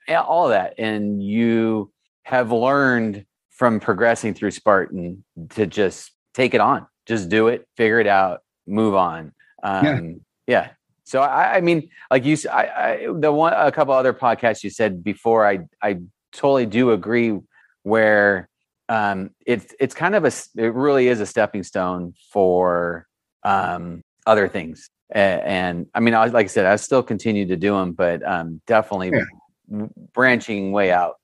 the 0.06 0.16
all 0.16 0.46
of 0.46 0.50
that, 0.50 0.74
and 0.78 1.22
you 1.22 1.92
have 2.22 2.52
learned 2.52 3.24
from 3.50 3.80
progressing 3.80 4.34
through 4.34 4.52
Spartan 4.52 5.24
to 5.50 5.66
just 5.66 6.12
take 6.34 6.54
it 6.54 6.60
on, 6.60 6.86
just 7.06 7.28
do 7.28 7.48
it, 7.48 7.66
figure 7.76 8.00
it 8.00 8.06
out, 8.06 8.40
move 8.66 8.94
on. 8.94 9.32
Um, 9.62 10.20
yeah. 10.46 10.68
yeah. 10.68 10.68
So 11.08 11.22
I, 11.22 11.56
I 11.56 11.60
mean, 11.62 11.88
like 12.10 12.24
you, 12.24 12.36
I, 12.52 12.66
I, 12.66 13.06
the 13.14 13.32
one, 13.32 13.54
a 13.54 13.72
couple 13.72 13.94
other 13.94 14.12
podcasts 14.12 14.62
you 14.62 14.68
said 14.68 15.02
before, 15.02 15.46
I, 15.46 15.60
I 15.82 16.00
totally 16.32 16.66
do 16.66 16.92
agree. 16.92 17.38
Where 17.82 18.50
um, 18.90 19.30
it's, 19.46 19.74
it's 19.80 19.94
kind 19.94 20.14
of 20.14 20.24
a, 20.26 20.32
it 20.56 20.74
really 20.74 21.08
is 21.08 21.20
a 21.20 21.26
stepping 21.26 21.62
stone 21.62 22.12
for 22.30 23.06
um, 23.42 24.02
other 24.26 24.48
things. 24.48 24.90
And, 25.10 25.42
and 25.42 25.86
I 25.94 26.00
mean, 26.00 26.12
I, 26.12 26.26
like 26.26 26.44
I 26.44 26.48
said, 26.48 26.66
I 26.66 26.76
still 26.76 27.02
continue 27.02 27.46
to 27.46 27.56
do 27.56 27.72
them, 27.72 27.92
but 27.92 28.22
um, 28.28 28.60
definitely 28.66 29.12
yeah. 29.14 29.86
branching 30.12 30.72
way 30.72 30.92
out. 30.92 31.14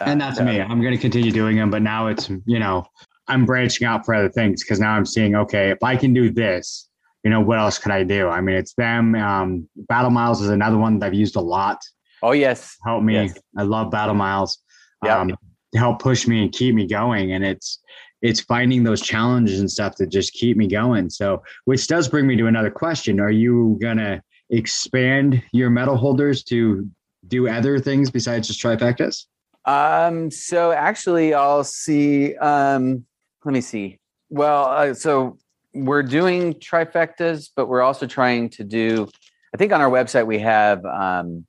Uh, 0.00 0.04
and 0.04 0.20
that's 0.20 0.40
me. 0.40 0.60
I'm 0.60 0.80
going 0.80 0.94
to 0.94 1.00
continue 1.00 1.30
doing 1.30 1.56
them, 1.56 1.70
but 1.70 1.82
now 1.82 2.06
it's 2.06 2.30
you 2.46 2.58
know 2.58 2.84
I'm 3.28 3.44
branching 3.44 3.86
out 3.86 4.04
for 4.04 4.14
other 4.14 4.30
things 4.30 4.64
because 4.64 4.80
now 4.80 4.92
I'm 4.92 5.06
seeing 5.06 5.36
okay, 5.36 5.70
if 5.70 5.82
I 5.82 5.96
can 5.96 6.12
do 6.12 6.30
this, 6.30 6.88
you 7.24 7.30
know, 7.30 7.40
what 7.40 7.58
else 7.58 7.78
could 7.78 7.90
I 7.90 8.04
do? 8.04 8.28
I 8.28 8.40
mean, 8.42 8.54
it's 8.54 8.74
them. 8.74 9.14
Um, 9.14 9.68
Battle 9.76 10.10
Miles 10.10 10.42
is 10.42 10.50
another 10.50 10.76
one 10.76 10.98
that 10.98 11.06
I've 11.06 11.14
used 11.14 11.36
a 11.36 11.40
lot. 11.40 11.80
Oh 12.22 12.32
yes, 12.32 12.76
help 12.84 13.02
me. 13.02 13.14
Yes. 13.14 13.38
I 13.56 13.62
love 13.62 13.90
Battle 13.90 14.14
Miles. 14.14 14.58
Yeah. 15.02 15.18
Um, 15.18 15.28
to 15.28 15.78
help 15.78 16.00
push 16.00 16.26
me 16.26 16.42
and 16.42 16.52
keep 16.52 16.74
me 16.74 16.86
going, 16.86 17.32
and 17.32 17.44
it's 17.44 17.80
it's 18.22 18.40
finding 18.40 18.84
those 18.84 19.02
challenges 19.02 19.58
and 19.60 19.70
stuff 19.70 19.96
that 19.96 20.10
just 20.10 20.32
keep 20.34 20.56
me 20.56 20.66
going. 20.66 21.10
So, 21.10 21.42
which 21.64 21.86
does 21.86 22.08
bring 22.08 22.26
me 22.26 22.36
to 22.36 22.46
another 22.46 22.70
question: 22.70 23.20
Are 23.20 23.30
you 23.30 23.78
gonna 23.80 24.22
expand 24.50 25.42
your 25.52 25.70
medal 25.70 25.96
holders 25.96 26.44
to 26.44 26.88
do 27.26 27.48
other 27.48 27.78
things 27.78 28.10
besides 28.10 28.48
just 28.48 28.62
trifectas? 28.62 29.24
Um, 29.64 30.30
so 30.30 30.72
actually, 30.72 31.34
I'll 31.34 31.64
see. 31.64 32.36
Um, 32.36 33.04
let 33.44 33.52
me 33.52 33.60
see. 33.60 33.98
Well, 34.30 34.64
uh, 34.66 34.94
so 34.94 35.38
we're 35.74 36.02
doing 36.02 36.54
trifectas, 36.54 37.50
but 37.54 37.66
we're 37.66 37.82
also 37.82 38.06
trying 38.06 38.48
to 38.50 38.64
do. 38.64 39.08
I 39.52 39.56
think 39.56 39.72
on 39.72 39.80
our 39.80 39.90
website 39.90 40.26
we 40.26 40.38
have 40.40 40.84
um, 40.84 41.46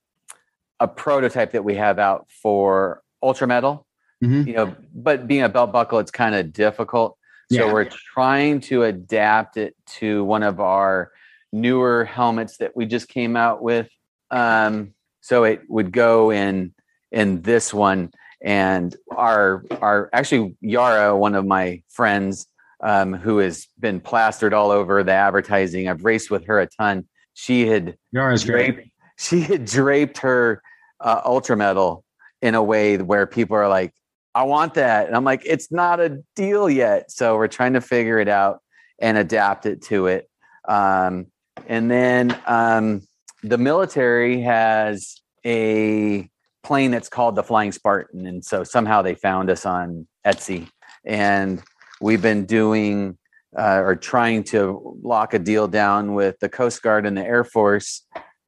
a 0.80 0.88
prototype 0.88 1.52
that 1.52 1.64
we 1.64 1.76
have 1.76 2.00
out 2.00 2.28
for 2.42 3.02
ultra 3.22 3.48
medal. 3.48 3.86
Mhm. 4.24 4.48
You 4.48 4.54
know, 4.54 4.76
but 4.94 5.28
being 5.28 5.44
a 5.44 5.50
belt 5.50 5.72
buckle, 5.72 6.00
it's 6.00 6.12
kind 6.12 6.36
of 6.36 6.54
difficult. 6.54 7.18
So 7.52 7.66
Yeah. 7.68 7.74
we're 7.74 7.90
trying 8.14 8.60
to 8.62 8.84
adapt 8.84 9.58
it 9.58 9.76
to 9.98 10.24
one 10.24 10.42
of 10.44 10.60
our 10.60 11.12
newer 11.52 12.06
helmets 12.06 12.58
that 12.58 12.76
we 12.76 12.86
just 12.86 13.08
came 13.08 13.36
out 13.36 13.62
with. 13.62 13.90
Um, 14.32 14.94
so 15.22 15.44
it 15.44 15.62
would 15.70 15.92
go 15.92 16.32
in 16.32 16.74
in 17.12 17.42
this 17.42 17.74
one, 17.74 18.12
and 18.42 18.96
our 19.16 19.64
our 19.82 20.10
actually 20.12 20.56
Yara, 20.62 21.16
one 21.16 21.36
of 21.36 21.46
my 21.46 21.82
friends, 21.90 22.48
um, 22.86 23.14
who 23.14 23.40
has 23.40 23.68
been 23.80 24.00
plastered 24.00 24.54
all 24.54 24.70
over 24.70 25.04
the 25.04 25.12
advertising. 25.12 25.90
I've 25.90 26.06
raced 26.06 26.30
with 26.30 26.46
her 26.46 26.60
a 26.60 26.68
ton. 26.68 27.08
She 27.34 27.66
had 27.66 27.98
Yara's 28.12 28.46
great. 28.46 28.76
draped, 28.76 28.90
she 29.18 29.42
had 29.42 29.66
draped 29.66 30.20
her 30.20 30.62
uh, 31.00 31.22
ultra 31.26 31.58
medal 31.58 32.04
in 32.44 32.54
a 32.54 32.62
way 32.62 32.98
where 32.98 33.26
people 33.26 33.58
are 33.58 33.68
like, 33.68 33.92
I 34.36 34.44
want 34.44 34.76
that. 34.76 35.08
And 35.08 35.16
I'm 35.16 35.24
like, 35.24 35.42
it's 35.46 35.72
not 35.72 36.00
a 36.00 36.22
deal 36.36 36.70
yet. 36.70 37.10
So 37.10 37.36
we're 37.38 37.48
trying 37.48 37.74
to 37.74 37.82
figure 37.82 38.20
it 38.20 38.28
out 38.28 38.60
and 39.00 39.18
adapt 39.18 39.66
it 39.66 39.82
to 39.84 40.06
it. 40.06 40.30
Um, 40.68 41.28
and 41.68 41.90
then 41.90 42.40
um, 42.46 43.02
the 43.42 43.58
military 43.58 44.42
has 44.42 45.22
a 45.44 46.30
plane 46.64 46.92
that's 46.92 47.10
called 47.10 47.36
the 47.36 47.44
Flying 47.44 47.72
Spartan. 47.72 48.28
And 48.28 48.46
so 48.46 48.64
somehow 48.64 49.02
they 49.02 49.16
found 49.16 49.50
us 49.50 49.66
on 49.66 50.08
Etsy. 50.24 50.70
And 51.04 51.64
we've 52.02 52.22
been 52.22 52.46
doing 52.46 53.18
uh, 53.58 53.82
or 53.84 53.96
trying 53.96 54.44
to 54.44 54.98
lock 55.02 55.34
a 55.34 55.40
deal 55.40 55.68
down 55.68 56.14
with 56.14 56.38
the 56.40 56.50
Coast 56.50 56.82
Guard 56.82 57.06
and 57.06 57.18
the 57.18 57.24
Air 57.24 57.44
Force 57.44 58.06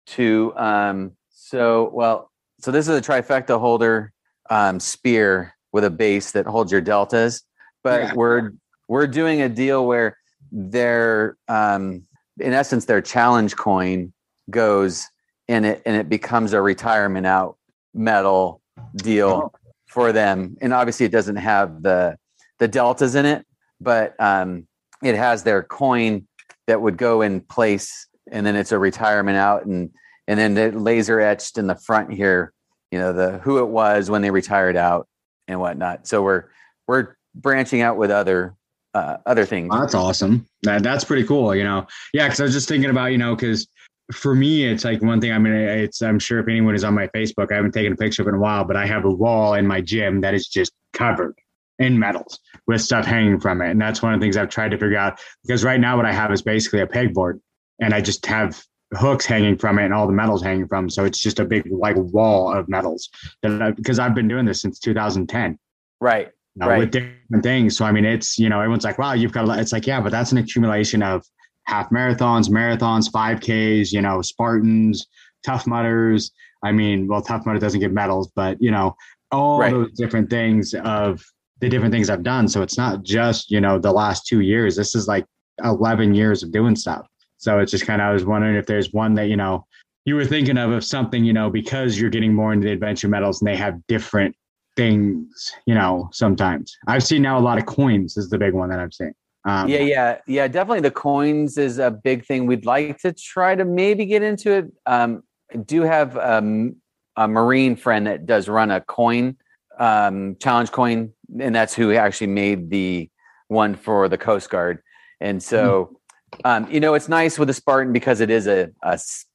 to 0.08 0.54
um, 0.58 1.12
so 1.30 1.90
well 1.94 2.32
so 2.60 2.72
this 2.72 2.88
is 2.88 2.98
a 2.98 3.02
trifecta 3.02 3.60
holder 3.60 4.12
um, 4.50 4.80
spear 4.80 5.54
with 5.72 5.84
a 5.84 5.90
base 5.90 6.32
that 6.32 6.46
holds 6.46 6.72
your 6.72 6.82
deltas 6.82 7.44
but 7.84 8.02
Yeah. 8.02 8.14
we're 8.16 8.52
we're 8.88 9.08
doing 9.08 9.42
a 9.42 9.50
deal 9.50 9.86
where 9.86 10.18
their 10.52 11.38
um, 11.48 12.04
in 12.40 12.54
essence 12.54 12.86
their 12.86 13.02
challenge 13.02 13.56
coin 13.56 14.14
goes 14.50 15.06
in 15.48 15.66
it 15.66 15.82
and 15.86 15.96
it 15.96 16.10
becomes 16.10 16.54
a 16.54 16.62
retirement 16.62 17.26
out 17.26 17.58
medal 17.94 18.62
deal 18.96 19.54
for 19.88 20.12
them 20.12 20.56
and 20.62 20.74
obviously 20.74 21.06
it 21.06 21.12
doesn't 21.12 21.38
have 21.38 21.82
the 21.84 22.18
the 22.60 22.68
deltas 22.68 23.16
in 23.16 23.26
it 23.26 23.46
but 23.80 24.20
um, 24.20 24.68
it 25.04 25.16
has 25.16 25.44
their 25.44 25.62
coin 25.62 26.28
that 26.66 26.82
would 26.82 26.98
go 26.98 27.22
in 27.22 27.42
place 27.42 28.08
and 28.32 28.46
then 28.46 28.56
it's 28.56 28.72
a 28.72 28.80
retirement 28.80 29.38
out 29.38 29.66
and 29.66 29.90
and 30.28 30.40
then 30.40 30.54
the 30.54 30.72
laser 30.72 31.20
etched 31.20 31.58
in 31.58 31.68
the 31.68 31.76
front 31.76 32.12
here 32.12 32.54
you 32.92 33.00
know 33.00 33.14
the 33.14 33.38
who 33.40 33.60
it 33.60 33.68
was 33.68 34.10
when 34.10 34.22
they 34.22 34.32
retired 34.32 34.76
out 34.76 35.08
and 35.48 35.60
whatnot 35.60 36.08
so 36.08 36.22
we're 36.22 36.46
we're 36.88 37.16
branching 37.36 37.82
out 37.82 37.98
with 37.98 38.12
other 38.12 38.56
uh, 38.98 39.18
other 39.26 39.46
things 39.46 39.70
that's 39.72 39.94
awesome. 39.94 40.46
That 40.64 40.82
that's 40.82 41.04
pretty 41.04 41.24
cool. 41.24 41.56
You 41.56 41.64
know, 41.64 41.86
yeah. 42.14 42.26
Because 42.26 42.40
I 42.40 42.44
was 42.44 42.54
just 42.54 42.68
thinking 42.68 42.90
about 42.90 43.12
you 43.12 43.18
know, 43.18 43.36
because 43.36 43.68
for 44.12 44.34
me, 44.34 44.66
it's 44.66 44.84
like 44.84 45.02
one 45.02 45.22
thing. 45.22 45.32
I 45.32 45.38
mean, 45.38 45.54
it's 45.54 46.02
I'm 46.02 46.20
sure 46.20 46.40
if 46.40 46.48
anyone 46.48 46.74
is 46.74 46.84
on 46.84 46.94
my 46.94 47.08
Facebook, 47.08 47.52
I 47.52 47.56
haven't 47.56 47.74
taken 47.74 47.94
a 47.94 47.96
picture 47.96 48.24
of 48.24 48.28
it 48.28 48.30
in 48.30 48.36
a 48.36 48.40
while, 48.40 48.64
but 48.64 48.76
I 48.76 48.86
have 48.88 49.06
a 49.06 49.10
wall 49.10 49.54
in 49.54 49.68
my 49.68 49.82
gym 49.82 50.22
that 50.22 50.34
is 50.34 50.48
just 50.48 50.72
covered 50.94 51.36
in 51.80 51.98
medals 51.98 52.40
with 52.66 52.82
stuff 52.82 53.06
hanging 53.06 53.40
from 53.40 53.62
it, 53.62 53.72
and 53.72 53.80
that's 53.82 54.02
one 54.02 54.14
of 54.14 54.20
the 54.20 54.24
things 54.24 54.38
I've 54.38 54.50
tried 54.50 54.72
to 54.72 54.78
figure 54.78 54.98
out. 54.98 55.20
Because 55.44 55.64
right 55.64 55.80
now, 55.80 55.96
what 55.98 56.06
I 56.06 56.14
have 56.14 56.32
is 56.32 56.42
basically 56.42 56.82
a 56.82 56.88
pegboard, 56.88 57.40
and 57.82 57.94
I 57.94 58.02
just 58.02 58.26
have 58.26 58.62
hooks 58.94 59.26
hanging 59.26 59.58
from 59.58 59.80
it 59.80 59.86
and 59.86 59.94
all 59.94 60.08
the 60.08 60.14
medals 60.14 60.42
hanging 60.42 60.68
from. 60.68 60.90
So 60.90 61.04
it's 61.04 61.20
just 61.20 61.40
a 61.40 61.46
big 61.46 61.68
like 61.72 61.96
wall 61.98 62.52
of 62.52 62.70
medals. 62.70 63.10
That 63.44 63.62
I, 63.62 63.72
because 63.72 64.00
I've 64.00 64.16
been 64.16 64.28
doing 64.28 64.46
this 64.46 64.62
since 64.62 64.80
2010 64.80 65.60
right 66.00 66.30
you 66.56 66.60
know, 66.62 66.70
Right. 66.70 66.80
with 66.80 66.92
different 66.92 67.44
things. 67.44 67.78
So 67.78 67.86
I 67.86 67.92
mean, 67.92 68.06
it's 68.06 68.40
you 68.40 68.50
know, 68.50 68.60
everyone's 68.60 68.84
like, 68.84 68.98
"Wow, 68.98 69.14
you've 69.14 69.32
got." 69.32 69.44
A 69.46 69.48
lot. 69.48 69.60
It's 69.60 69.72
like, 69.74 69.86
yeah, 69.86 70.02
but 70.02 70.12
that's 70.12 70.32
an 70.32 70.40
accumulation 70.40 71.04
of 71.04 71.24
half 71.66 71.90
marathons, 71.92 72.50
marathons, 72.50 73.12
five 73.12 73.40
Ks. 73.42 73.92
You 73.92 74.02
know, 74.02 74.22
Spartans, 74.22 75.06
Tough 75.46 75.68
Mudders. 75.68 76.32
I 76.64 76.72
mean, 76.72 77.08
well, 77.08 77.22
Tough 77.22 77.46
Mudder 77.46 77.60
doesn't 77.60 77.80
get 77.80 77.92
medals, 77.94 78.32
but 78.36 78.60
you 78.60 78.72
know, 78.72 78.96
all 79.32 79.60
Right. 79.60 79.72
those 79.72 79.92
different 79.92 80.30
things 80.32 80.74
of 80.74 81.24
the 81.60 81.70
different 81.70 81.94
things 81.94 82.10
I've 82.10 82.24
done. 82.24 82.48
So 82.48 82.62
it's 82.62 82.78
not 82.78 83.04
just 83.04 83.52
you 83.52 83.62
know 83.62 83.80
the 83.80 83.92
last 83.92 84.26
two 84.26 84.42
years. 84.42 84.76
This 84.76 84.96
is 84.96 85.08
like 85.08 85.26
eleven 85.64 86.14
years 86.14 86.44
of 86.44 86.52
doing 86.52 86.76
stuff. 86.76 87.08
So 87.38 87.60
it's 87.60 87.72
just 87.72 87.86
kind 87.86 88.02
of 88.02 88.08
I 88.08 88.14
was 88.14 88.26
wondering 88.26 88.56
if 88.56 88.66
there's 88.66 88.94
one 88.94 89.14
that 89.16 89.28
you 89.28 89.38
know 89.38 89.66
you 90.06 90.16
were 90.16 90.26
thinking 90.26 90.58
of 90.58 90.72
of 90.72 90.84
something 90.84 91.24
you 91.24 91.34
know 91.34 91.50
because 91.50 92.00
you're 92.00 92.10
getting 92.10 92.34
more 92.34 92.54
into 92.54 92.66
the 92.66 92.74
adventure 92.74 93.08
medals 93.08 93.42
and 93.42 93.48
they 93.48 93.56
have 93.56 93.76
different 93.88 94.36
things, 94.76 95.52
you 95.66 95.74
know, 95.74 96.08
sometimes. 96.14 96.78
I've 96.88 97.04
seen 97.04 97.24
now 97.24 97.40
a 97.40 97.42
lot 97.42 97.58
of 97.58 97.66
coins 97.66 98.16
is 98.16 98.30
the 98.30 98.38
big 98.38 98.54
one 98.54 98.70
that 98.70 98.80
I've 98.80 98.94
seen. 98.94 99.14
Um, 99.46 99.70
yeah 99.70 99.80
yeah 99.80 100.18
yeah 100.28 100.48
definitely 100.50 100.82
the 100.82 100.92
coins 100.92 101.58
is 101.58 101.80
a 101.80 101.90
big 101.90 102.26
thing 102.26 102.48
we'd 102.48 102.66
like 102.66 102.98
to 102.98 103.14
try 103.14 103.56
to 103.56 103.64
maybe 103.64 104.06
get 104.06 104.22
into 104.22 104.52
it 104.52 104.66
um 104.86 105.24
I 105.54 105.58
do 105.58 105.84
have 105.84 106.18
um, 106.18 106.76
a 107.16 107.28
marine 107.28 107.76
friend 107.76 108.08
that 108.08 108.26
does 108.26 108.50
run 108.50 108.72
a 108.72 108.82
coin 108.82 109.38
um 109.80 110.36
challenge 110.42 110.72
coin 110.72 111.12
and 111.40 111.54
that's 111.56 111.74
who 111.74 111.94
actually 111.94 112.28
made 112.28 112.70
the 112.70 113.10
one 113.48 113.76
for 113.76 114.10
the 114.10 114.18
coast 114.18 114.50
guard. 114.50 114.82
And 115.22 115.42
so 115.42 115.98
um 116.46 116.70
you 116.72 116.80
know 116.80 116.94
it's 116.94 117.10
nice 117.10 117.38
with 117.40 117.48
the 117.48 117.54
spartan 117.54 117.94
because 117.94 118.20
it 118.22 118.30
is 118.30 118.48
a 118.48 118.72
it's 118.84 119.26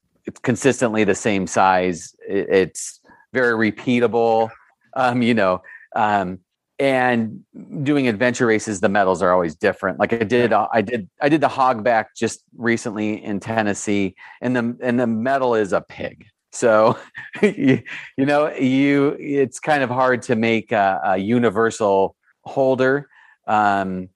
consistently 0.42 1.04
the 1.04 1.14
same 1.14 1.46
size. 1.46 2.14
It- 2.28 2.48
it's 2.50 3.00
very 3.32 3.72
repeatable 3.72 4.50
um 4.94 5.22
you 5.22 5.32
know 5.34 5.62
um 5.96 6.38
and 6.78 7.40
doing 7.82 8.08
adventure 8.08 8.46
races 8.46 8.80
the 8.80 8.88
medals 8.88 9.22
are 9.22 9.32
always 9.32 9.54
different. 9.54 9.98
Like 9.98 10.12
i 10.12 10.24
did 10.24 10.52
uh, 10.52 10.68
i 10.72 10.80
did 10.82 11.08
i 11.20 11.28
did 11.28 11.40
the 11.40 11.48
hogback 11.48 12.06
just 12.16 12.42
recently 12.56 13.22
in 13.22 13.40
tennessee 13.40 14.14
and 14.40 14.54
the 14.56 14.76
and 14.82 14.98
the 15.00 15.06
medal 15.06 15.54
is 15.54 15.72
a 15.72 15.80
pig 15.80 16.26
so 16.52 16.96
you, 17.42 17.82
you 18.16 18.26
know 18.26 18.52
you 18.54 19.16
it's 19.18 19.58
kind 19.58 19.82
of 19.82 19.90
hard 19.90 20.22
to 20.22 20.36
make 20.36 20.70
a, 20.72 21.00
a 21.04 21.16
universal 21.18 22.14
holder 22.44 23.08
um 23.46 24.08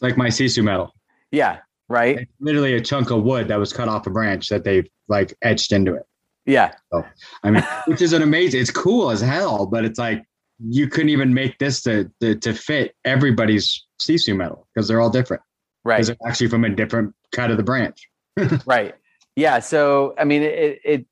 like 0.00 0.16
my 0.16 0.28
Sisu 0.28 0.62
medal. 0.62 0.92
yeah 1.30 1.58
right 1.88 2.18
It's 2.18 2.32
literally 2.40 2.74
a 2.74 2.80
chunk 2.80 3.10
of 3.10 3.22
wood 3.22 3.48
that 3.48 3.58
was 3.58 3.72
cut 3.72 3.88
off 3.88 4.06
a 4.06 4.10
branch 4.10 4.48
that 4.48 4.64
they've 4.64 4.86
like 5.08 5.34
etched 5.42 5.72
into 5.72 5.94
it. 5.94 6.02
yeah 6.46 6.72
I 7.42 7.50
mean, 7.50 7.64
which 7.86 8.02
is 8.02 8.12
an 8.12 8.22
amazing. 8.22 8.60
It's 8.60 8.70
cool 8.70 9.10
as 9.10 9.20
hell, 9.20 9.66
but 9.66 9.84
it's 9.84 9.98
like 9.98 10.22
you 10.58 10.88
couldn't 10.88 11.10
even 11.10 11.32
make 11.32 11.58
this 11.58 11.82
to 11.82 12.10
to, 12.20 12.34
to 12.36 12.52
fit 12.54 12.94
everybody's 13.04 13.86
Sisu 14.00 14.36
medal 14.36 14.66
because 14.74 14.88
they're 14.88 15.00
all 15.00 15.10
different. 15.10 15.42
right 15.84 15.96
Because 15.96 16.08
they're 16.08 16.28
actually 16.28 16.48
from 16.48 16.64
a 16.64 16.70
different 16.70 17.14
cut 17.32 17.50
of 17.50 17.56
the 17.56 17.62
branch. 17.62 18.08
right 18.66 18.94
yeah 19.36 19.58
so 19.60 20.14
i 20.18 20.24
mean 20.24 20.42
it, 20.42 20.80
it 20.84 21.06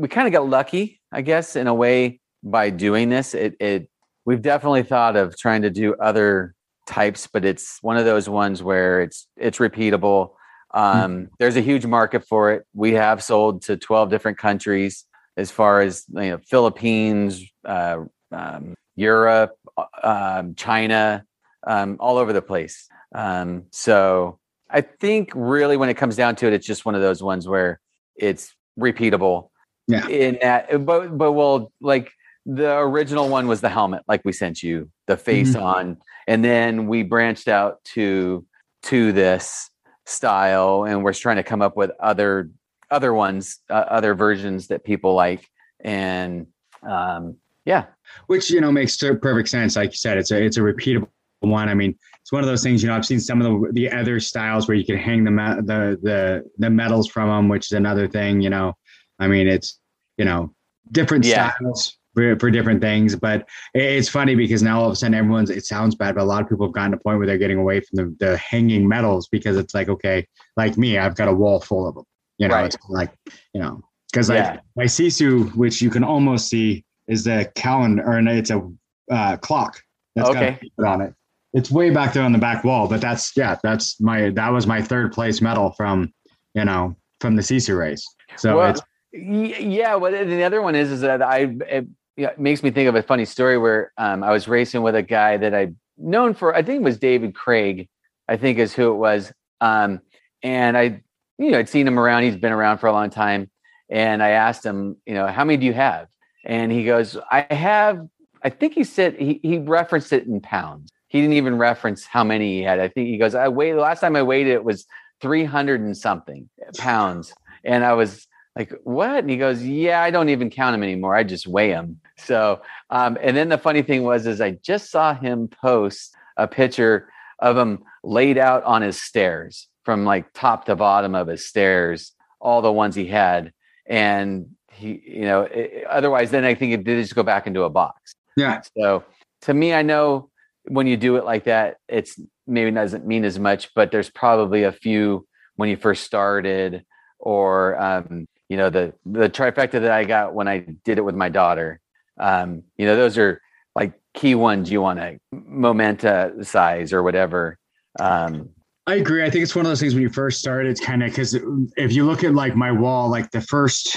we 0.00 0.08
kind 0.08 0.26
of 0.26 0.32
got 0.32 0.48
lucky 0.48 1.00
i 1.12 1.20
guess 1.20 1.56
in 1.56 1.66
a 1.66 1.74
way 1.74 2.20
by 2.42 2.70
doing 2.70 3.08
this. 3.08 3.34
It 3.34 3.56
it 3.60 3.88
we've 4.24 4.42
definitely 4.42 4.82
thought 4.82 5.16
of 5.16 5.36
trying 5.36 5.62
to 5.62 5.70
do 5.70 5.94
other 5.94 6.54
types 6.86 7.26
but 7.26 7.44
it's 7.44 7.78
one 7.82 7.96
of 7.96 8.04
those 8.04 8.28
ones 8.28 8.62
where 8.62 9.02
it's 9.02 9.28
it's 9.36 9.58
repeatable. 9.58 10.32
Um 10.72 11.28
there's 11.38 11.56
a 11.56 11.60
huge 11.60 11.86
market 11.86 12.26
for 12.26 12.52
it. 12.52 12.64
We 12.74 12.92
have 12.92 13.22
sold 13.22 13.62
to 13.62 13.76
12 13.76 14.10
different 14.10 14.38
countries 14.38 15.04
as 15.36 15.50
far 15.50 15.80
as 15.80 16.04
you 16.08 16.30
know 16.30 16.38
philippines 16.48 17.44
uh, 17.64 17.98
um, 18.32 18.74
europe 18.96 19.56
uh, 19.76 19.84
um, 20.02 20.54
china 20.54 21.24
um, 21.66 21.96
all 22.00 22.16
over 22.16 22.32
the 22.32 22.42
place. 22.42 22.88
Um, 23.14 23.64
so 23.70 24.38
I 24.70 24.80
think 24.80 25.30
really 25.34 25.76
when 25.76 25.88
it 25.88 25.94
comes 25.94 26.16
down 26.16 26.36
to 26.36 26.46
it, 26.46 26.52
it's 26.54 26.66
just 26.66 26.84
one 26.86 26.94
of 26.94 27.02
those 27.02 27.22
ones 27.22 27.46
where 27.46 27.80
it's 28.16 28.54
repeatable. 28.78 29.50
Yeah. 29.90 30.06
In 30.08 30.38
that, 30.42 30.84
but 30.84 31.16
but 31.16 31.32
well, 31.32 31.72
like 31.80 32.12
the 32.46 32.78
original 32.78 33.28
one 33.28 33.46
was 33.46 33.60
the 33.60 33.68
helmet, 33.68 34.02
like 34.08 34.22
we 34.24 34.32
sent 34.32 34.62
you 34.62 34.90
the 35.06 35.16
face 35.16 35.54
on, 35.54 35.98
and 36.26 36.44
then 36.44 36.86
we 36.86 37.02
branched 37.02 37.48
out 37.48 37.82
to 37.94 38.44
to 38.84 39.12
this 39.12 39.70
style, 40.06 40.84
and 40.84 41.04
we're 41.04 41.12
trying 41.12 41.36
to 41.36 41.42
come 41.42 41.62
up 41.62 41.76
with 41.76 41.90
other 42.00 42.50
other 42.90 43.14
ones, 43.14 43.58
uh, 43.70 43.84
other 43.88 44.14
versions 44.14 44.68
that 44.68 44.84
people 44.84 45.14
like, 45.14 45.46
and 45.80 46.46
um, 46.88 47.36
yeah, 47.64 47.86
which 48.26 48.50
you 48.50 48.60
know 48.60 48.72
makes 48.72 48.96
perfect 48.96 49.48
sense. 49.48 49.76
Like 49.76 49.90
you 49.90 49.96
said, 49.96 50.18
it's 50.18 50.30
a 50.30 50.42
it's 50.42 50.56
a 50.56 50.60
repeatable 50.60 51.08
one. 51.40 51.68
I 51.68 51.74
mean, 51.74 51.96
it's 52.20 52.32
one 52.32 52.42
of 52.42 52.48
those 52.48 52.62
things. 52.62 52.82
You 52.82 52.88
know, 52.88 52.96
I've 52.96 53.06
seen 53.06 53.20
some 53.20 53.40
of 53.40 53.46
the 53.46 53.72
the 53.72 53.90
other 53.90 54.20
styles 54.20 54.68
where 54.68 54.76
you 54.76 54.84
can 54.84 54.96
hang 54.96 55.24
the 55.24 55.30
the 55.30 55.98
the 56.02 56.50
the 56.58 56.70
medals 56.70 57.08
from 57.08 57.28
them, 57.28 57.48
which 57.48 57.66
is 57.66 57.72
another 57.72 58.08
thing. 58.08 58.40
You 58.40 58.50
know, 58.50 58.76
I 59.20 59.28
mean, 59.28 59.46
it's 59.46 59.78
you 60.18 60.24
know 60.24 60.52
different 60.90 61.24
yeah. 61.24 61.52
styles 61.54 61.96
for, 62.14 62.38
for 62.38 62.50
different 62.50 62.80
things. 62.80 63.14
But 63.14 63.48
it's 63.74 64.08
funny 64.08 64.34
because 64.34 64.62
now 64.62 64.80
all 64.80 64.86
of 64.86 64.92
a 64.92 64.96
sudden 64.96 65.14
everyone's 65.14 65.50
it 65.50 65.64
sounds 65.64 65.94
bad, 65.94 66.14
but 66.14 66.22
a 66.22 66.24
lot 66.24 66.42
of 66.42 66.48
people 66.48 66.66
have 66.66 66.74
gotten 66.74 66.92
to 66.92 66.96
a 66.96 67.00
point 67.00 67.18
where 67.18 67.26
they're 67.26 67.38
getting 67.38 67.58
away 67.58 67.80
from 67.80 67.96
the, 67.96 68.16
the 68.26 68.36
hanging 68.38 68.88
medals 68.88 69.28
because 69.28 69.56
it's 69.56 69.74
like 69.74 69.88
okay, 69.88 70.26
like 70.56 70.76
me, 70.76 70.98
I've 70.98 71.14
got 71.14 71.28
a 71.28 71.32
wall 71.32 71.60
full 71.60 71.86
of 71.86 71.94
them. 71.94 72.04
You 72.38 72.48
know, 72.48 72.54
right. 72.54 72.66
it's 72.66 72.76
like 72.88 73.12
you 73.54 73.60
know 73.60 73.82
because 74.10 74.28
like 74.28 74.38
yeah. 74.38 74.60
my 74.76 74.84
sisu, 74.84 75.54
which 75.54 75.80
you 75.80 75.90
can 75.90 76.02
almost 76.02 76.48
see, 76.48 76.84
is 77.06 77.24
the 77.24 77.50
calendar 77.54 78.02
or 78.04 78.18
it's 78.18 78.50
a 78.50 78.68
uh, 79.10 79.36
clock 79.36 79.80
that's 80.16 80.30
okay. 80.30 80.58
got 80.78 80.94
on 80.94 81.00
it. 81.02 81.14
It's 81.52 81.70
way 81.70 81.90
back 81.90 82.12
there 82.12 82.22
on 82.22 82.32
the 82.32 82.38
back 82.38 82.62
wall, 82.62 82.86
but 82.86 83.00
that's 83.00 83.36
yeah, 83.36 83.58
that's 83.62 84.00
my 84.00 84.30
that 84.30 84.50
was 84.50 84.66
my 84.66 84.80
third 84.80 85.12
place 85.12 85.40
medal 85.40 85.72
from 85.72 86.12
you 86.54 86.64
know 86.64 86.96
from 87.20 87.36
the 87.36 87.42
Sisu 87.42 87.76
race. 87.76 88.06
So 88.36 88.58
well, 88.58 88.70
it's 88.70 88.80
yeah. 89.12 89.94
Well, 89.96 90.12
the 90.12 90.42
other 90.42 90.62
one 90.62 90.74
is 90.74 90.90
is 90.90 91.00
that 91.00 91.22
I 91.22 91.54
it, 91.68 91.86
it 92.16 92.38
makes 92.38 92.62
me 92.62 92.70
think 92.70 92.88
of 92.88 92.94
a 92.94 93.02
funny 93.02 93.24
story 93.24 93.58
where 93.58 93.92
um, 93.96 94.22
I 94.22 94.30
was 94.30 94.48
racing 94.48 94.82
with 94.82 94.94
a 94.94 95.02
guy 95.02 95.36
that 95.36 95.54
I'd 95.54 95.74
known 95.96 96.34
for 96.34 96.54
I 96.54 96.62
think 96.62 96.80
it 96.80 96.84
was 96.84 96.98
David 96.98 97.34
Craig, 97.34 97.88
I 98.28 98.36
think 98.36 98.58
is 98.58 98.74
who 98.74 98.92
it 98.92 98.96
was, 98.96 99.32
um, 99.60 100.00
and 100.42 100.76
I 100.76 101.02
you 101.38 101.50
know 101.50 101.58
I'd 101.58 101.68
seen 101.68 101.86
him 101.86 101.98
around. 101.98 102.24
He's 102.24 102.36
been 102.36 102.52
around 102.52 102.78
for 102.78 102.86
a 102.86 102.92
long 102.92 103.10
time, 103.10 103.50
and 103.88 104.22
I 104.22 104.30
asked 104.30 104.64
him, 104.64 104.96
you 105.06 105.14
know, 105.14 105.26
how 105.26 105.44
many 105.44 105.56
do 105.56 105.66
you 105.66 105.74
have? 105.74 106.08
And 106.44 106.70
he 106.70 106.84
goes, 106.84 107.16
I 107.30 107.46
have. 107.52 108.06
I 108.42 108.48
think 108.48 108.74
he 108.74 108.84
said 108.84 109.16
he 109.16 109.40
he 109.42 109.58
referenced 109.58 110.12
it 110.12 110.26
in 110.26 110.40
pounds. 110.40 110.90
He 111.08 111.20
didn't 111.20 111.34
even 111.34 111.58
reference 111.58 112.06
how 112.06 112.22
many 112.22 112.58
he 112.58 112.62
had. 112.62 112.78
I 112.78 112.86
think 112.86 113.08
he 113.08 113.18
goes, 113.18 113.34
I 113.34 113.48
weighed 113.48 113.74
the 113.74 113.80
last 113.80 114.00
time 114.00 114.14
I 114.14 114.22
weighed 114.22 114.46
it 114.46 114.62
was 114.62 114.86
300 115.20 115.80
and 115.80 115.96
something 115.96 116.48
pounds. 116.78 117.34
And 117.64 117.84
I 117.84 117.92
was 117.94 118.26
like, 118.56 118.72
what? 118.84 119.18
And 119.18 119.30
he 119.30 119.36
goes, 119.36 119.62
yeah, 119.62 120.02
I 120.02 120.10
don't 120.10 120.28
even 120.28 120.50
count 120.50 120.74
him 120.74 120.82
anymore. 120.82 121.14
I 121.14 121.22
just 121.22 121.46
weigh 121.46 121.70
him. 121.70 122.00
So, 122.18 122.60
um, 122.90 123.16
and 123.20 123.36
then 123.36 123.48
the 123.48 123.58
funny 123.58 123.82
thing 123.82 124.02
was, 124.02 124.26
is 124.26 124.40
I 124.40 124.52
just 124.62 124.90
saw 124.90 125.14
him 125.14 125.48
post 125.48 126.14
a 126.36 126.48
picture 126.48 127.08
of 127.38 127.56
him 127.56 127.84
laid 128.02 128.38
out 128.38 128.64
on 128.64 128.82
his 128.82 129.00
stairs 129.00 129.68
from 129.84 130.04
like 130.04 130.32
top 130.34 130.66
to 130.66 130.76
bottom 130.76 131.14
of 131.14 131.28
his 131.28 131.46
stairs, 131.46 132.12
all 132.40 132.60
the 132.60 132.72
ones 132.72 132.94
he 132.94 133.06
had. 133.06 133.52
And 133.86 134.56
he, 134.72 135.00
you 135.04 135.22
know, 135.22 135.42
it, 135.42 135.84
otherwise, 135.88 136.30
then 136.30 136.44
I 136.44 136.54
think 136.54 136.72
it 136.72 136.84
did 136.84 137.00
just 137.00 137.14
go 137.14 137.22
back 137.22 137.46
into 137.46 137.62
a 137.62 137.70
box. 137.70 138.14
Yeah. 138.36 138.60
So 138.76 139.04
to 139.42 139.54
me, 139.54 139.72
I 139.72 139.82
know 139.82 140.30
when 140.64 140.86
you 140.86 140.96
do 140.96 141.16
it 141.16 141.24
like 141.24 141.44
that, 141.44 141.76
it's 141.88 142.20
maybe 142.46 142.70
doesn't 142.70 143.06
mean 143.06 143.24
as 143.24 143.38
much, 143.38 143.72
but 143.74 143.90
there's 143.90 144.10
probably 144.10 144.64
a 144.64 144.72
few 144.72 145.26
when 145.56 145.68
you 145.68 145.76
first 145.76 146.04
started 146.04 146.84
or 147.18 147.80
um, 147.80 148.26
you 148.50 148.56
know 148.56 148.68
the 148.68 148.92
the 149.06 149.30
trifecta 149.30 149.80
that 149.80 149.92
I 149.92 150.04
got 150.04 150.34
when 150.34 150.48
I 150.48 150.66
did 150.84 150.98
it 150.98 151.02
with 151.02 151.14
my 151.14 151.30
daughter. 151.30 151.80
Um, 152.18 152.64
you 152.76 152.84
know, 152.84 152.96
those 152.96 153.16
are 153.16 153.40
like 153.74 153.94
key 154.12 154.34
ones 154.34 154.70
you 154.70 154.82
want 154.82 154.98
to 154.98 155.18
momenta 155.32 156.34
size 156.42 156.92
or 156.92 157.02
whatever. 157.02 157.58
Um, 157.98 158.50
I 158.86 158.96
agree. 158.96 159.24
I 159.24 159.30
think 159.30 159.44
it's 159.44 159.54
one 159.54 159.64
of 159.64 159.70
those 159.70 159.78
things 159.78 159.94
when 159.94 160.02
you 160.02 160.10
first 160.10 160.40
start, 160.40 160.66
it's 160.66 160.80
kind 160.80 161.04
of 161.04 161.10
because 161.10 161.38
if 161.76 161.92
you 161.92 162.04
look 162.04 162.24
at 162.24 162.34
like 162.34 162.56
my 162.56 162.72
wall, 162.72 163.08
like 163.08 163.30
the 163.30 163.40
first, 163.40 163.96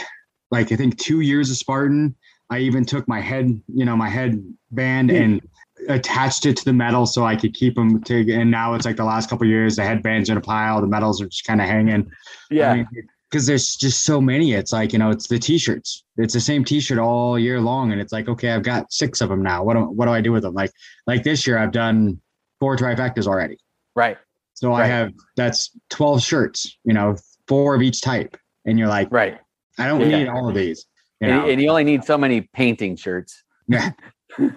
like 0.52 0.72
I 0.72 0.76
think 0.76 1.00
two 1.00 1.22
years 1.22 1.50
of 1.50 1.58
Spartan, 1.58 2.16
I 2.52 2.60
even 2.60 2.86
took 2.86 3.08
my 3.08 3.20
head, 3.20 3.60
you 3.68 3.86
know, 3.86 3.98
my 3.98 4.10
head 4.10 4.39
band 4.70 5.10
and 5.10 5.42
attached 5.89 6.46
it 6.46 6.58
to 6.58 6.66
the 6.66 6.74
medal 6.74 7.08
so 7.08 7.26
I 7.26 7.36
could 7.36 7.56
keep 7.56 7.74
them 7.74 8.04
to. 8.04 8.34
And 8.34 8.52
now 8.52 8.76
it's 8.76 8.86
like 8.86 8.98
the 8.98 9.04
last 9.04 9.30
couple 9.30 9.48
years, 9.48 9.78
the 9.78 9.84
headbands 9.84 10.30
in 10.30 10.38
a 10.38 10.42
pile, 10.42 10.80
the 10.80 10.88
medals 10.88 11.22
are 11.22 11.28
just 11.28 11.46
kind 11.46 11.60
of 11.60 11.68
hanging. 11.68 12.12
Yeah. 12.52 12.72
I 12.72 12.76
mean, 12.76 12.88
because 13.34 13.48
there's 13.48 13.76
just 13.76 14.04
so 14.04 14.22
many. 14.22 14.54
It's 14.54 14.72
like 14.72 14.93
you 14.93 15.00
know, 15.00 15.10
it's 15.10 15.28
the 15.28 15.39
t-shirts. 15.39 16.04
It's 16.17 16.36
the 16.36 16.39
same 16.39 16.63
t-shirt 16.63 17.00
all 17.00 17.39
year 17.39 17.60
long, 17.60 17.91
and 17.91 18.00
it's 18.00 18.13
like, 18.13 18.30
okay, 18.30 18.52
I've 18.52 18.62
got 18.62 18.93
six 18.93 19.22
of 19.22 19.30
them 19.30 19.41
now. 19.41 19.63
What 19.63 19.74
do 19.74 19.80
what 19.86 20.06
do 20.06 20.12
I 20.12 20.22
do 20.22 20.32
with 20.32 20.43
them? 20.43 20.54
Like 20.54 20.72
like 21.08 21.24
this 21.24 21.48
year, 21.48 21.58
I've 21.58 21.72
done 21.72 22.22
four 22.60 22.78
trifectas 22.78 23.26
already. 23.26 23.58
Right. 23.96 24.17
So 24.54 24.69
right. 24.69 24.84
I 24.84 24.86
have 24.86 25.13
that's 25.36 25.72
twelve 25.89 26.22
shirts. 26.22 26.78
You 26.84 26.93
know, 26.93 27.15
four 27.48 27.74
of 27.74 27.82
each 27.82 28.02
type, 28.02 28.38
and 28.65 28.78
you're 28.78 28.88
like, 28.88 29.08
right. 29.12 29.39
I 29.80 29.88
don't 29.88 30.02
yeah. 30.02 30.19
need 30.19 30.28
all 30.28 30.48
of 30.48 30.54
these. 30.54 30.86
You 31.19 31.30
know? 31.30 31.41
and, 31.41 31.52
and, 31.54 31.62
you 31.62 31.69
only 31.69 31.86
need 31.86 32.04
so 32.04 32.19
many 32.19 32.41
painting 32.54 32.96
shirts. 32.98 33.43
Yeah. 33.67 33.91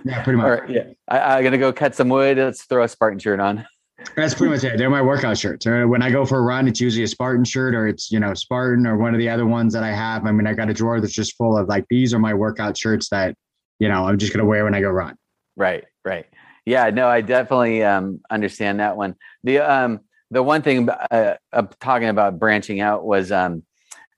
Yeah, 0.05 0.23
pretty 0.23 0.39
much. 0.39 0.69
yeah. 0.69 0.85
I, 1.09 1.19
I'm 1.19 1.45
gonna 1.45 1.59
go 1.59 1.73
cut 1.73 1.95
some 1.95 2.09
wood. 2.09 2.37
Let's 2.39 2.65
throw 2.65 2.83
a 2.83 2.89
Spartan 2.89 3.19
shirt 3.19 3.41
on. 3.41 3.67
That's 4.15 4.35
pretty 4.35 4.53
much 4.53 4.65
it. 4.65 4.77
They're 4.77 4.91
my 4.91 5.01
workout 5.03 5.39
shirts. 5.39 5.67
Uh, 5.67 5.85
when 5.87 6.03
I 6.03 6.11
go 6.11 6.27
for 6.27 6.39
a 6.39 6.43
run, 6.43 6.69
it's 6.69 6.81
usually 6.81 7.05
a 7.05 7.09
Spartan 7.09 7.45
shirt 7.45 7.75
or 7.75 7.87
it's, 7.89 8.11
you 8.11 8.21
know, 8.21 8.35
Spartan 8.35 8.87
or 8.87 8.99
one 8.99 9.15
of 9.15 9.19
the 9.19 9.29
other 9.29 9.47
ones 9.47 9.73
that 9.73 9.83
I 9.83 9.93
have. 9.93 10.27
I 10.27 10.33
mean, 10.33 10.47
I 10.47 10.53
got 10.53 10.69
a 10.69 10.75
drawer 10.75 11.01
that's 11.01 11.15
just 11.15 11.37
full 11.37 11.57
of 11.57 11.69
like, 11.69 11.87
these 11.89 12.13
are 12.13 12.19
my 12.19 12.35
workout 12.35 12.77
shirts 12.77 13.09
that, 13.09 13.35
you 13.79 13.89
know, 13.89 14.07
I'm 14.07 14.19
just 14.19 14.33
going 14.33 14.45
to 14.45 14.47
wear 14.47 14.65
when 14.65 14.75
I 14.75 14.81
go 14.81 14.91
run. 14.91 15.17
Right. 15.57 15.85
Right. 16.05 16.27
Yeah. 16.67 16.91
No, 16.91 17.09
I 17.09 17.23
definitely 17.23 17.83
um, 17.83 18.21
understand 18.31 18.81
that 18.81 18.97
one. 18.97 19.15
The, 19.45 19.59
um, 19.61 20.01
the 20.31 20.43
one 20.43 20.61
thing 20.61 20.89
uh, 20.91 21.35
talking 21.81 22.09
about 22.09 22.39
branching 22.39 22.81
out 22.81 23.05
was 23.05 23.33
um, 23.33 23.63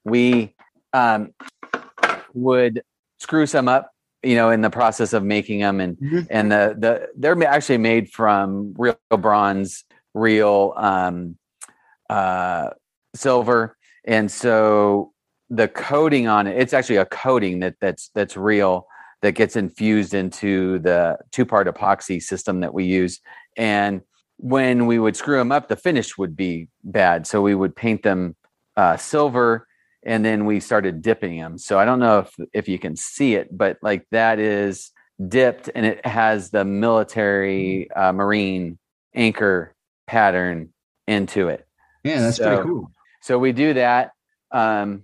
we 0.04 0.54
um, 0.92 1.34
would 2.34 2.82
screw 3.20 3.46
some 3.46 3.68
up 3.68 3.92
you 4.22 4.34
know 4.34 4.50
in 4.50 4.62
the 4.62 4.70
process 4.70 5.12
of 5.12 5.22
making 5.22 5.60
them 5.60 5.80
and 5.80 5.96
mm-hmm. 5.96 6.20
and 6.30 6.50
the 6.50 6.74
the 6.78 7.08
they're 7.16 7.40
actually 7.44 7.78
made 7.78 8.10
from 8.10 8.74
real 8.76 8.96
bronze 9.10 9.84
real 10.14 10.74
um 10.76 11.36
uh 12.10 12.70
silver. 13.14 13.76
And 14.04 14.30
so 14.30 15.12
the 15.50 15.68
coating 15.68 16.26
on 16.26 16.46
it 16.46 16.58
it's 16.58 16.72
actually 16.72 16.96
a 16.96 17.06
coating 17.06 17.60
that 17.60 17.76
that's 17.80 18.10
that's 18.14 18.36
real 18.36 18.86
that 19.22 19.32
gets 19.32 19.56
infused 19.56 20.14
into 20.14 20.78
the 20.80 21.18
two 21.32 21.44
part 21.44 21.66
epoxy 21.66 22.22
system 22.22 22.60
that 22.60 22.74
we 22.74 22.84
use. 22.84 23.20
And 23.56 24.02
when 24.36 24.86
we 24.86 24.98
would 24.98 25.16
screw 25.16 25.38
them 25.38 25.52
up 25.52 25.68
the 25.68 25.76
finish 25.76 26.18
would 26.18 26.36
be 26.36 26.68
bad. 26.82 27.26
So 27.26 27.40
we 27.40 27.54
would 27.54 27.76
paint 27.76 28.02
them 28.02 28.34
uh, 28.76 28.96
silver 28.96 29.67
and 30.08 30.24
then 30.24 30.46
we 30.46 30.58
started 30.58 31.02
dipping 31.02 31.38
them. 31.38 31.58
So 31.58 31.78
I 31.78 31.84
don't 31.84 32.00
know 32.00 32.20
if 32.20 32.34
if 32.54 32.68
you 32.68 32.78
can 32.78 32.96
see 32.96 33.34
it, 33.34 33.56
but 33.56 33.76
like 33.82 34.06
that 34.10 34.38
is 34.38 34.90
dipped 35.28 35.68
and 35.74 35.84
it 35.84 36.04
has 36.06 36.50
the 36.50 36.64
military 36.64 37.90
uh, 37.92 38.12
marine 38.12 38.78
anchor 39.14 39.74
pattern 40.06 40.72
into 41.06 41.48
it. 41.48 41.68
Yeah, 42.04 42.22
that's 42.22 42.38
so, 42.38 42.48
pretty 42.48 42.62
cool. 42.68 42.90
So 43.20 43.38
we 43.38 43.52
do 43.52 43.74
that, 43.74 44.12
um, 44.50 45.02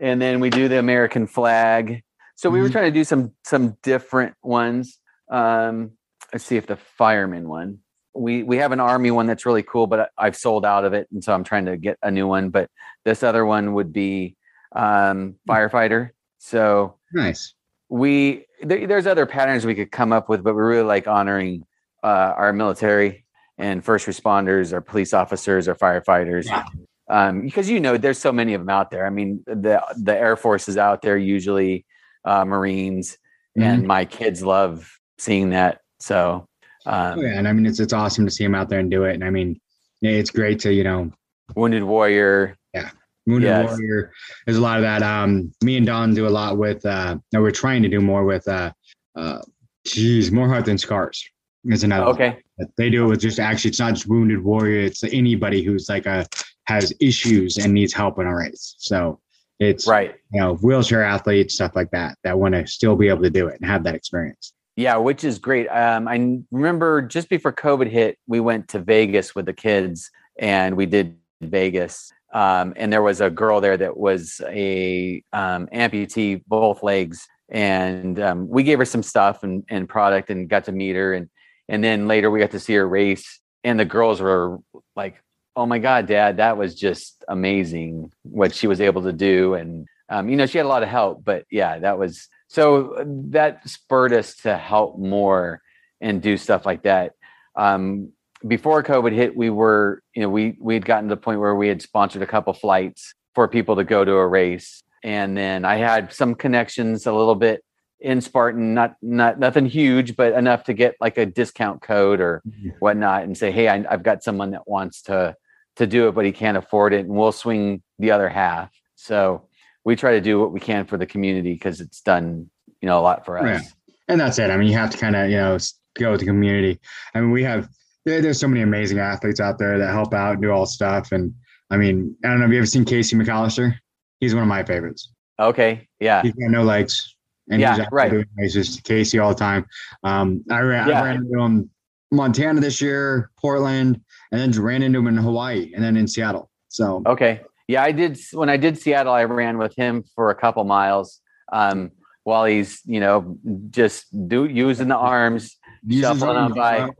and 0.00 0.20
then 0.20 0.40
we 0.40 0.48
do 0.48 0.66
the 0.68 0.78
American 0.78 1.26
flag. 1.26 2.02
So 2.34 2.48
we 2.48 2.56
mm-hmm. 2.56 2.62
were 2.62 2.70
trying 2.70 2.86
to 2.86 2.98
do 2.98 3.04
some 3.04 3.32
some 3.44 3.76
different 3.82 4.34
ones. 4.42 4.98
Um, 5.30 5.90
let's 6.32 6.46
see 6.46 6.56
if 6.56 6.66
the 6.66 6.76
fireman 6.76 7.48
one. 7.48 7.80
We 8.14 8.44
we 8.44 8.56
have 8.56 8.72
an 8.72 8.80
army 8.80 9.10
one 9.10 9.26
that's 9.26 9.44
really 9.44 9.62
cool, 9.62 9.86
but 9.86 10.10
I've 10.16 10.36
sold 10.36 10.64
out 10.64 10.86
of 10.86 10.94
it, 10.94 11.06
and 11.12 11.22
so 11.22 11.34
I'm 11.34 11.44
trying 11.44 11.66
to 11.66 11.76
get 11.76 11.98
a 12.02 12.10
new 12.10 12.26
one. 12.26 12.48
But 12.48 12.70
this 13.04 13.22
other 13.22 13.44
one 13.44 13.74
would 13.74 13.92
be 13.92 14.36
um, 14.72 15.36
firefighter. 15.48 16.10
So 16.38 16.96
nice. 17.12 17.54
We 17.88 18.46
there, 18.62 18.86
there's 18.86 19.06
other 19.06 19.26
patterns 19.26 19.64
we 19.64 19.74
could 19.74 19.90
come 19.90 20.12
up 20.12 20.28
with, 20.28 20.42
but 20.42 20.54
we're 20.54 20.68
really 20.68 20.86
like 20.86 21.06
honoring 21.06 21.64
uh, 22.02 22.34
our 22.36 22.52
military 22.52 23.24
and 23.56 23.84
first 23.84 24.06
responders, 24.06 24.72
our 24.72 24.80
police 24.80 25.12
officers, 25.12 25.68
our 25.68 25.74
firefighters. 25.74 26.46
Yeah. 26.46 26.64
Um, 27.10 27.42
because 27.42 27.70
you 27.70 27.80
know 27.80 27.96
there's 27.96 28.18
so 28.18 28.32
many 28.32 28.54
of 28.54 28.60
them 28.60 28.68
out 28.68 28.90
there. 28.90 29.06
I 29.06 29.10
mean, 29.10 29.42
the 29.46 29.82
the 29.96 30.16
Air 30.16 30.36
Force 30.36 30.68
is 30.68 30.76
out 30.76 31.02
there 31.02 31.16
usually, 31.16 31.86
uh, 32.24 32.44
Marines, 32.44 33.16
mm-hmm. 33.58 33.62
and 33.62 33.86
my 33.86 34.04
kids 34.04 34.42
love 34.42 34.90
seeing 35.16 35.50
that. 35.50 35.80
So 36.00 36.46
um, 36.86 37.18
oh, 37.18 37.22
yeah, 37.22 37.38
and 37.38 37.48
I 37.48 37.52
mean 37.52 37.66
it's 37.66 37.80
it's 37.80 37.92
awesome 37.92 38.24
to 38.24 38.30
see 38.30 38.44
them 38.44 38.54
out 38.54 38.68
there 38.68 38.78
and 38.78 38.90
do 38.90 39.04
it. 39.04 39.14
And 39.14 39.24
I 39.24 39.30
mean, 39.30 39.60
yeah, 40.00 40.12
it's 40.12 40.30
great 40.30 40.58
to 40.60 40.72
you 40.72 40.84
know, 40.84 41.10
wounded 41.54 41.82
warrior. 41.82 42.56
Yeah, 42.74 42.90
Wounded 43.28 43.48
yes. 43.48 43.68
Warrior. 43.68 44.12
There's 44.46 44.56
a 44.56 44.62
lot 44.62 44.78
of 44.78 44.82
that. 44.82 45.02
Um, 45.02 45.52
me 45.62 45.76
and 45.76 45.84
Dawn 45.84 46.14
do 46.14 46.26
a 46.26 46.30
lot 46.30 46.56
with. 46.56 46.84
Uh, 46.84 47.18
no, 47.32 47.42
we're 47.42 47.50
trying 47.50 47.82
to 47.82 47.88
do 47.88 48.00
more 48.00 48.24
with. 48.24 48.48
Uh, 48.48 48.72
uh, 49.14 49.42
geez, 49.84 50.32
more 50.32 50.48
heart 50.48 50.64
than 50.64 50.78
scars. 50.78 51.28
Is 51.66 51.84
another. 51.84 52.06
Okay. 52.06 52.38
They 52.78 52.88
do 52.88 53.04
it 53.04 53.08
with 53.08 53.20
just 53.20 53.38
actually. 53.38 53.70
It's 53.70 53.78
not 53.78 53.94
just 53.94 54.08
Wounded 54.08 54.42
Warrior. 54.42 54.80
It's 54.80 55.04
anybody 55.04 55.62
who's 55.62 55.90
like 55.90 56.06
a 56.06 56.26
has 56.64 56.92
issues 57.00 57.58
and 57.58 57.74
needs 57.74 57.92
help 57.92 58.18
in 58.18 58.26
a 58.26 58.34
race. 58.34 58.76
So 58.78 59.20
it's 59.58 59.86
right. 59.86 60.14
You 60.32 60.40
know, 60.40 60.54
wheelchair 60.56 61.04
athletes, 61.04 61.54
stuff 61.54 61.76
like 61.76 61.90
that, 61.90 62.16
that 62.24 62.38
want 62.38 62.54
to 62.54 62.66
still 62.66 62.96
be 62.96 63.08
able 63.08 63.22
to 63.22 63.30
do 63.30 63.48
it 63.48 63.60
and 63.60 63.68
have 63.68 63.84
that 63.84 63.94
experience. 63.94 64.54
Yeah, 64.76 64.96
which 64.96 65.24
is 65.24 65.38
great. 65.38 65.66
Um, 65.68 66.08
I 66.08 66.38
remember 66.50 67.02
just 67.02 67.28
before 67.28 67.52
COVID 67.52 67.90
hit, 67.90 68.18
we 68.26 68.40
went 68.40 68.68
to 68.68 68.78
Vegas 68.78 69.34
with 69.34 69.46
the 69.46 69.52
kids 69.52 70.10
and 70.38 70.76
we 70.76 70.86
did 70.86 71.18
Vegas 71.40 72.12
um, 72.32 72.74
and 72.76 72.92
there 72.92 73.02
was 73.02 73.20
a 73.20 73.30
girl 73.30 73.60
there 73.60 73.76
that 73.76 73.96
was 73.96 74.40
a 74.46 75.22
um, 75.32 75.66
amputee 75.68 76.42
both 76.46 76.82
legs 76.82 77.26
and 77.48 78.20
um, 78.20 78.48
we 78.48 78.62
gave 78.62 78.78
her 78.78 78.84
some 78.84 79.02
stuff 79.02 79.42
and, 79.42 79.64
and 79.68 79.88
product 79.88 80.30
and 80.30 80.48
got 80.48 80.64
to 80.64 80.72
meet 80.72 80.96
her 80.96 81.14
and 81.14 81.28
And 81.68 81.84
then 81.84 82.08
later 82.08 82.30
we 82.30 82.40
got 82.40 82.52
to 82.52 82.60
see 82.60 82.74
her 82.74 82.88
race, 82.88 83.40
and 83.62 83.78
the 83.78 83.84
girls 83.84 84.20
were 84.20 84.58
like, 84.96 85.22
"Oh 85.54 85.66
my 85.66 85.78
god, 85.78 86.06
Dad, 86.06 86.38
that 86.38 86.56
was 86.56 86.74
just 86.74 87.24
amazing 87.28 88.10
what 88.22 88.54
she 88.54 88.66
was 88.66 88.80
able 88.80 89.02
to 89.02 89.12
do." 89.12 89.54
And 89.54 89.86
um, 90.08 90.28
you 90.28 90.36
know, 90.36 90.46
she 90.46 90.58
had 90.58 90.64
a 90.64 90.68
lot 90.68 90.82
of 90.82 90.88
help, 90.88 91.24
but 91.24 91.44
yeah, 91.50 91.78
that 91.78 91.98
was 91.98 92.28
so 92.48 92.96
that 93.30 93.68
spurred 93.68 94.12
us 94.12 94.34
to 94.44 94.56
help 94.56 94.98
more 94.98 95.60
and 96.00 96.22
do 96.22 96.36
stuff 96.36 96.64
like 96.64 96.82
that. 96.84 97.12
Um, 97.54 98.12
before 98.46 98.82
COVID 98.82 99.12
hit, 99.12 99.36
we 99.36 99.50
were, 99.50 100.02
you 100.14 100.22
know, 100.22 100.28
we 100.28 100.56
we 100.60 100.74
had 100.74 100.84
gotten 100.84 101.08
to 101.08 101.14
the 101.14 101.20
point 101.20 101.40
where 101.40 101.54
we 101.54 101.68
had 101.68 101.82
sponsored 101.82 102.22
a 102.22 102.26
couple 102.26 102.52
flights 102.52 103.14
for 103.34 103.48
people 103.48 103.76
to 103.76 103.84
go 103.84 104.04
to 104.04 104.12
a 104.12 104.26
race, 104.26 104.82
and 105.02 105.36
then 105.36 105.64
I 105.64 105.76
had 105.76 106.12
some 106.12 106.34
connections 106.34 107.06
a 107.06 107.12
little 107.12 107.34
bit 107.34 107.64
in 108.00 108.20
Spartan, 108.20 108.74
not 108.74 108.96
not 109.02 109.38
nothing 109.38 109.66
huge, 109.66 110.16
but 110.16 110.34
enough 110.34 110.64
to 110.64 110.72
get 110.72 110.94
like 111.00 111.18
a 111.18 111.26
discount 111.26 111.82
code 111.82 112.20
or 112.20 112.42
mm-hmm. 112.46 112.70
whatnot, 112.78 113.24
and 113.24 113.36
say, 113.36 113.50
hey, 113.50 113.68
I, 113.68 113.84
I've 113.90 114.02
got 114.02 114.22
someone 114.22 114.52
that 114.52 114.68
wants 114.68 115.02
to 115.02 115.34
to 115.76 115.86
do 115.86 116.08
it, 116.08 116.14
but 116.14 116.24
he 116.24 116.32
can't 116.32 116.56
afford 116.56 116.92
it, 116.92 117.06
and 117.06 117.10
we'll 117.10 117.32
swing 117.32 117.82
the 117.98 118.10
other 118.10 118.28
half. 118.28 118.70
So 118.94 119.48
we 119.84 119.96
try 119.96 120.12
to 120.12 120.20
do 120.20 120.38
what 120.38 120.52
we 120.52 120.60
can 120.60 120.84
for 120.84 120.98
the 120.98 121.06
community 121.06 121.54
because 121.54 121.80
it's 121.80 122.00
done, 122.00 122.50
you 122.80 122.86
know, 122.86 122.98
a 122.98 123.02
lot 123.02 123.24
for 123.24 123.38
us. 123.38 123.62
Yeah. 123.62 123.94
And 124.08 124.20
that's 124.20 124.38
it. 124.38 124.50
I 124.50 124.56
mean, 124.56 124.68
you 124.68 124.74
have 124.74 124.90
to 124.90 124.98
kind 124.98 125.16
of, 125.16 125.30
you 125.30 125.36
know, 125.36 125.56
go 125.96 126.10
with 126.10 126.20
the 126.20 126.26
community. 126.26 126.80
I 127.14 127.20
mean, 127.20 127.30
we 127.30 127.42
have 127.44 127.68
there, 128.08 128.22
there's 128.22 128.40
so 128.40 128.48
many 128.48 128.62
amazing 128.62 128.98
athletes 128.98 129.40
out 129.40 129.58
there 129.58 129.78
that 129.78 129.90
help 129.92 130.14
out 130.14 130.34
and 130.34 130.42
do 130.42 130.50
all 130.50 130.66
stuff. 130.66 131.12
And 131.12 131.34
I 131.70 131.76
mean, 131.76 132.16
I 132.24 132.28
don't 132.28 132.38
know. 132.38 132.44
Have 132.44 132.52
you 132.52 132.58
ever 132.58 132.66
seen 132.66 132.84
Casey 132.84 133.16
McAllister? 133.16 133.74
He's 134.20 134.34
one 134.34 134.42
of 134.42 134.48
my 134.48 134.64
favorites. 134.64 135.12
Okay. 135.38 135.86
Yeah. 136.00 136.22
He's 136.22 136.32
got 136.32 136.50
no 136.50 136.64
legs. 136.64 137.14
And 137.50 137.60
yeah, 137.60 137.76
he's 137.76 137.86
right. 137.92 138.10
doing 138.10 138.26
races 138.36 138.76
to 138.76 138.82
Casey 138.82 139.18
all 139.18 139.30
the 139.30 139.38
time. 139.38 139.66
Um, 140.02 140.44
I 140.50 140.60
ran, 140.60 140.88
yeah. 140.88 141.00
I 141.00 141.04
ran 141.04 141.16
into 141.16 141.38
him 141.38 141.70
Montana 142.10 142.60
this 142.60 142.80
year, 142.80 143.30
Portland, 143.38 144.00
and 144.32 144.40
then 144.40 144.62
ran 144.62 144.82
into 144.82 144.98
him 144.98 145.06
in 145.06 145.16
Hawaii 145.16 145.72
and 145.74 145.82
then 145.82 145.96
in 145.96 146.06
Seattle. 146.06 146.50
So 146.68 147.02
okay. 147.06 147.42
Yeah, 147.66 147.82
I 147.82 147.92
did 147.92 148.18
when 148.32 148.48
I 148.48 148.56
did 148.56 148.78
Seattle, 148.78 149.12
I 149.12 149.24
ran 149.24 149.58
with 149.58 149.74
him 149.76 150.02
for 150.14 150.30
a 150.30 150.34
couple 150.34 150.64
miles. 150.64 151.20
Um, 151.52 151.92
while 152.24 152.44
he's, 152.44 152.82
you 152.84 153.00
know, 153.00 153.38
just 153.70 154.06
do 154.28 154.44
using 154.44 154.88
the 154.88 154.96
arms, 154.96 155.56
shuffling 155.90 156.36
on 156.36 156.52
by. 156.52 156.90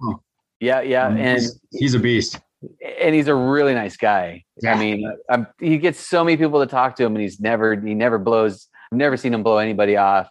Yeah, 0.61 0.81
yeah, 0.81 1.07
um, 1.07 1.17
and 1.17 1.43
he's 1.71 1.95
a 1.95 1.99
beast. 1.99 2.41
And 3.01 3.15
he's 3.15 3.29
a 3.29 3.35
really 3.35 3.75
nice 3.75 3.97
guy. 3.97 4.45
Yeah. 4.61 4.75
I 4.75 4.79
mean, 4.79 5.13
I'm, 5.31 5.47
he 5.61 5.79
gets 5.79 6.01
so 6.01 6.25
many 6.25 6.37
people 6.37 6.61
to 6.61 6.67
talk 6.67 6.97
to 6.97 7.05
him, 7.05 7.15
and 7.15 7.23
he's 7.23 7.39
never 7.39 7.81
he 7.81 7.95
never 7.95 8.19
blows. 8.19 8.69
I've 8.91 8.99
never 8.99 9.17
seen 9.17 9.35
him 9.35 9.43
blow 9.43 9.59
anybody 9.59 9.97
off. 9.97 10.29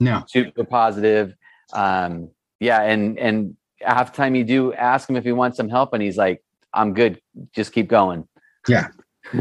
No, 0.00 0.24
super 0.28 0.64
positive. 0.64 1.34
Um, 1.72 2.30
yeah, 2.60 2.82
and 2.82 3.18
and 3.18 3.56
half 3.80 4.12
the 4.12 4.16
time 4.16 4.34
you 4.34 4.44
do 4.44 4.72
ask 4.74 5.08
him 5.08 5.16
if 5.16 5.24
he 5.24 5.32
wants 5.32 5.58
some 5.58 5.68
help, 5.68 5.92
and 5.92 6.02
he's 6.02 6.16
like, 6.16 6.42
"I'm 6.72 6.94
good. 6.94 7.20
Just 7.54 7.72
keep 7.72 7.88
going." 7.88 8.26
Yeah. 8.66 8.88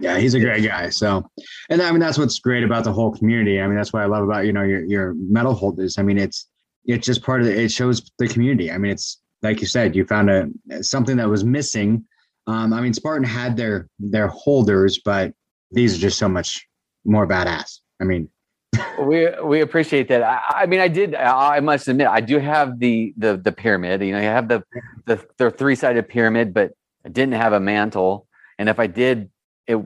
Yeah, 0.00 0.18
he's 0.18 0.34
a 0.34 0.40
great 0.40 0.64
guy. 0.64 0.90
So, 0.90 1.28
and 1.70 1.82
I 1.82 1.90
mean 1.90 2.00
that's 2.00 2.18
what's 2.18 2.38
great 2.38 2.62
about 2.62 2.84
the 2.84 2.92
whole 2.92 3.10
community. 3.10 3.60
I 3.60 3.66
mean 3.66 3.76
that's 3.76 3.92
what 3.92 4.02
I 4.02 4.06
love 4.06 4.22
about 4.22 4.46
you 4.46 4.52
know 4.52 4.62
your 4.62 4.84
your 4.84 5.14
medal 5.14 5.54
holders. 5.54 5.98
I 5.98 6.02
mean 6.02 6.18
it's 6.18 6.46
it's 6.84 7.04
just 7.04 7.22
part 7.22 7.40
of 7.40 7.46
the, 7.46 7.60
it 7.60 7.72
shows 7.72 8.08
the 8.18 8.28
community. 8.28 8.70
I 8.70 8.78
mean 8.78 8.92
it's 8.92 9.20
like 9.42 9.60
you 9.60 9.66
said, 9.66 9.94
you 9.94 10.04
found 10.04 10.30
a 10.30 10.82
something 10.82 11.16
that 11.16 11.28
was 11.28 11.44
missing. 11.44 12.04
Um, 12.46 12.72
I 12.72 12.80
mean, 12.80 12.94
Spartan 12.94 13.24
had 13.24 13.56
their 13.56 13.88
their 13.98 14.28
holders, 14.28 14.98
but 15.04 15.32
these 15.70 15.96
are 15.96 16.00
just 16.00 16.18
so 16.18 16.28
much 16.28 16.66
more 17.04 17.26
badass. 17.26 17.80
I 18.00 18.04
mean, 18.04 18.28
we 19.02 19.28
we 19.44 19.60
appreciate 19.60 20.08
that. 20.08 20.22
I, 20.22 20.62
I, 20.62 20.66
mean, 20.66 20.80
I 20.80 20.88
did. 20.88 21.14
I 21.14 21.60
must 21.60 21.88
admit, 21.88 22.08
I 22.08 22.20
do 22.20 22.38
have 22.38 22.78
the 22.78 23.12
the 23.16 23.36
the 23.36 23.52
pyramid. 23.52 24.02
You 24.02 24.12
know, 24.12 24.20
you 24.20 24.26
have 24.26 24.48
the 24.48 24.62
the, 25.06 25.24
the 25.36 25.50
three 25.50 25.74
sided 25.74 26.08
pyramid, 26.08 26.52
but 26.52 26.72
I 27.04 27.08
didn't 27.08 27.34
have 27.34 27.52
a 27.52 27.60
mantle. 27.60 28.26
And 28.58 28.68
if 28.68 28.78
I 28.78 28.86
did, 28.86 29.30
it 29.66 29.78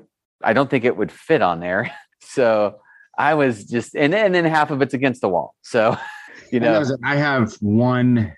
I 0.42 0.52
don't 0.52 0.68
think 0.68 0.84
it 0.84 0.96
would 0.96 1.12
fit 1.12 1.42
on 1.42 1.60
there. 1.60 1.90
So 2.24 2.76
I 3.18 3.34
was 3.34 3.64
just, 3.64 3.94
and 3.94 4.12
then, 4.12 4.26
and 4.26 4.34
then 4.34 4.44
half 4.44 4.70
of 4.70 4.80
it's 4.80 4.94
against 4.94 5.20
the 5.20 5.28
wall. 5.28 5.54
So, 5.60 5.98
you 6.52 6.60
know, 6.60 6.82
I 7.04 7.16
have 7.16 7.52
one 7.60 8.32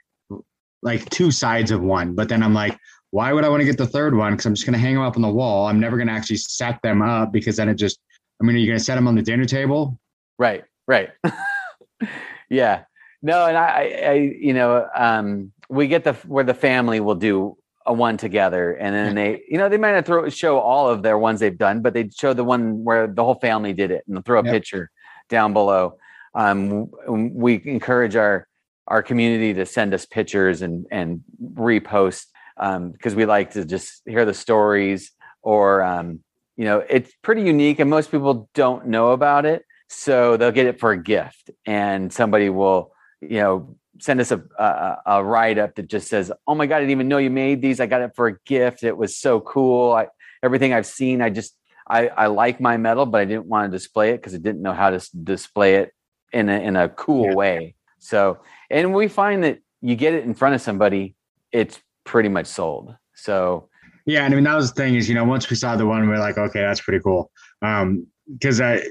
like 0.85 1.09
two 1.11 1.31
sides 1.31 1.71
of 1.71 1.83
one, 1.83 2.15
but 2.15 2.29
then 2.29 2.43
I'm 2.43 2.55
like, 2.55 2.79
why 3.11 3.33
would 3.33 3.45
I 3.45 3.49
want 3.49 3.61
to 3.61 3.65
get 3.65 3.79
the 3.79 3.87
third 3.87 4.15
one? 4.15 4.33
Because 4.33 4.47
I'm 4.47 4.55
just 4.55 4.67
going 4.67 4.75
to 4.75 4.79
hang 4.79 4.95
them 4.95 5.03
up 5.03 5.17
on 5.17 5.23
the 5.23 5.31
wall. 5.31 5.67
I'm 5.67 5.81
never 5.81 5.97
going 5.97 6.09
to 6.09 6.13
actually 6.13 6.37
set 6.37 6.81
them 6.83 7.01
up 7.01 7.33
because 7.33 7.57
then 7.57 7.69
it 7.69 7.77
just, 7.77 7.99
I 8.41 8.45
mean, 8.45 8.57
are 8.57 8.59
you 8.59 8.67
going 8.67 8.79
to 8.79 8.85
set 8.85 8.97
them 8.97 9.09
on 9.09 9.15
the 9.15 9.23
dinner 9.23 9.45
table? 9.45 9.99
Right, 10.39 10.65
right. 10.87 11.11
yeah. 12.51 12.85
No, 13.23 13.47
and 13.47 13.57
I, 13.57 14.03
I, 14.05 14.13
you 14.13 14.53
know, 14.53 14.87
um, 14.95 15.53
we 15.71 15.87
get 15.87 16.05
the 16.05 16.13
where 16.27 16.45
the 16.45 16.55
family 16.55 17.01
will 17.01 17.15
do 17.15 17.57
a 17.87 17.93
one 17.93 18.17
together, 18.19 18.73
and 18.73 18.95
then 18.95 19.15
they, 19.15 19.43
you 19.49 19.57
know, 19.57 19.69
they 19.69 19.79
might 19.79 19.93
not 19.93 20.05
throw 20.05 20.29
show 20.29 20.59
all 20.59 20.89
of 20.91 21.03
their 21.03 21.17
ones 21.17 21.41
they've 21.41 21.57
done, 21.57 21.81
but 21.81 21.95
they 21.95 22.11
show 22.11 22.35
the 22.35 22.45
one 22.45 22.85
where 22.85 23.07
the 23.07 23.25
whole 23.25 23.37
family 23.37 23.73
did 23.73 23.91
it, 23.91 24.05
and 24.07 24.23
throw 24.25 24.41
a 24.41 24.45
yep. 24.45 24.53
picture 24.53 24.91
down 25.31 25.55
below. 25.55 25.97
Um, 26.35 26.91
we 27.07 27.63
encourage 27.65 28.17
our 28.17 28.47
our 28.87 29.03
community 29.03 29.55
to 29.55 29.67
send 29.67 29.95
us 29.95 30.07
pictures 30.07 30.63
and 30.63 30.87
and 30.91 31.23
repost 31.55 32.27
because 32.57 33.13
um, 33.13 33.17
we 33.17 33.27
like 33.27 33.53
to 33.53 33.65
just 33.65 34.03
hear 34.07 34.25
the 34.25 34.35
stories 34.35 35.13
or 35.43 35.83
um, 35.83 36.21
you 36.57 36.65
know 36.65 36.85
it's 36.89 37.13
pretty 37.23 37.43
unique 37.43 37.81
and 37.81 37.91
most 37.91 38.11
people 38.11 38.49
don't 38.55 38.87
know 38.87 39.13
about 39.13 39.45
it 39.45 39.65
so 39.89 40.37
they'll 40.37 40.51
get 40.51 40.67
it 40.67 40.81
for 40.81 40.93
a 40.93 41.03
gift. 41.03 41.51
And 41.67 42.13
somebody 42.13 42.49
will 42.49 42.93
you 43.21 43.39
know 43.41 43.77
send 44.01 44.21
us 44.21 44.33
a, 44.33 44.43
a, 44.59 44.97
a 45.07 45.25
write 45.25 45.57
up 45.57 45.77
that 45.77 45.87
just 45.87 46.09
says 46.09 46.33
oh 46.49 46.55
my 46.57 46.67
god 46.67 46.77
i 46.77 46.81
didn't 46.81 46.91
even 46.91 47.09
know 47.09 47.19
you 47.19 47.31
made 47.31 47.63
these. 47.63 47.81
I 47.81 47.87
got 47.87 48.03
it 48.03 48.13
for 48.17 48.27
a 48.27 48.39
gift. 48.45 48.83
It 48.83 48.97
was 48.97 49.17
so 49.17 49.41
cool. 49.41 49.93
I, 49.93 50.09
everything 50.43 50.75
i've 50.75 50.85
seen 50.85 51.23
i 51.23 51.31
just 51.31 51.57
I, 51.89 52.09
I 52.09 52.27
like 52.27 52.61
my 52.61 52.77
medal 52.77 53.07
but 53.07 53.23
i 53.23 53.25
didn't 53.25 53.47
want 53.47 53.71
to 53.71 53.75
display 53.75 54.11
it 54.11 54.19
because 54.19 54.35
i 54.35 54.39
didn't 54.39 54.61
know 54.61 54.75
how 54.75 54.91
to 54.91 55.01
display 55.25 55.77
it 55.77 55.95
in 56.35 56.49
a, 56.49 56.61
in 56.61 56.77
a 56.77 56.89
cool 56.89 57.29
yeah. 57.29 57.35
way. 57.35 57.75
So 58.01 58.39
and 58.75 58.93
we 58.93 59.07
find 59.07 59.45
that 59.45 59.61
you 59.81 59.95
get 59.95 60.15
it 60.15 60.25
in 60.25 60.35
front 60.35 60.55
of 60.55 60.61
somebody, 60.61 61.15
it's 61.53 61.81
pretty 62.05 62.29
much 62.29 62.47
sold. 62.47 62.95
So 63.15 63.69
yeah, 64.05 64.25
and 64.25 64.35
I 64.35 64.37
mean 64.37 64.45
that 64.45 64.57
was 64.57 64.73
the 64.73 64.83
thing 64.83 64.97
is 64.97 65.09
you 65.09 65.15
know 65.15 65.25
once 65.25 65.49
we 65.49 65.57
saw 65.57 65.77
the 65.77 65.87
one 65.87 66.07
we're 66.09 66.19
like 66.19 66.37
okay 66.37 66.61
that's 66.61 66.81
pretty 66.81 67.03
cool 67.03 67.31
um 67.63 68.07
because 68.31 68.61
I, 68.61 68.83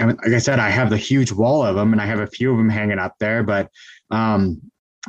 I 0.00 0.06
mean, 0.06 0.16
like 0.16 0.32
I 0.32 0.38
said 0.38 0.58
I 0.58 0.70
have 0.70 0.90
the 0.90 0.96
huge 0.96 1.30
wall 1.30 1.62
of 1.62 1.76
them 1.76 1.92
and 1.92 2.00
I 2.00 2.06
have 2.06 2.20
a 2.20 2.26
few 2.26 2.50
of 2.50 2.56
them 2.56 2.68
hanging 2.68 2.98
up 2.98 3.14
there 3.20 3.42
but 3.42 3.70
um 4.10 4.60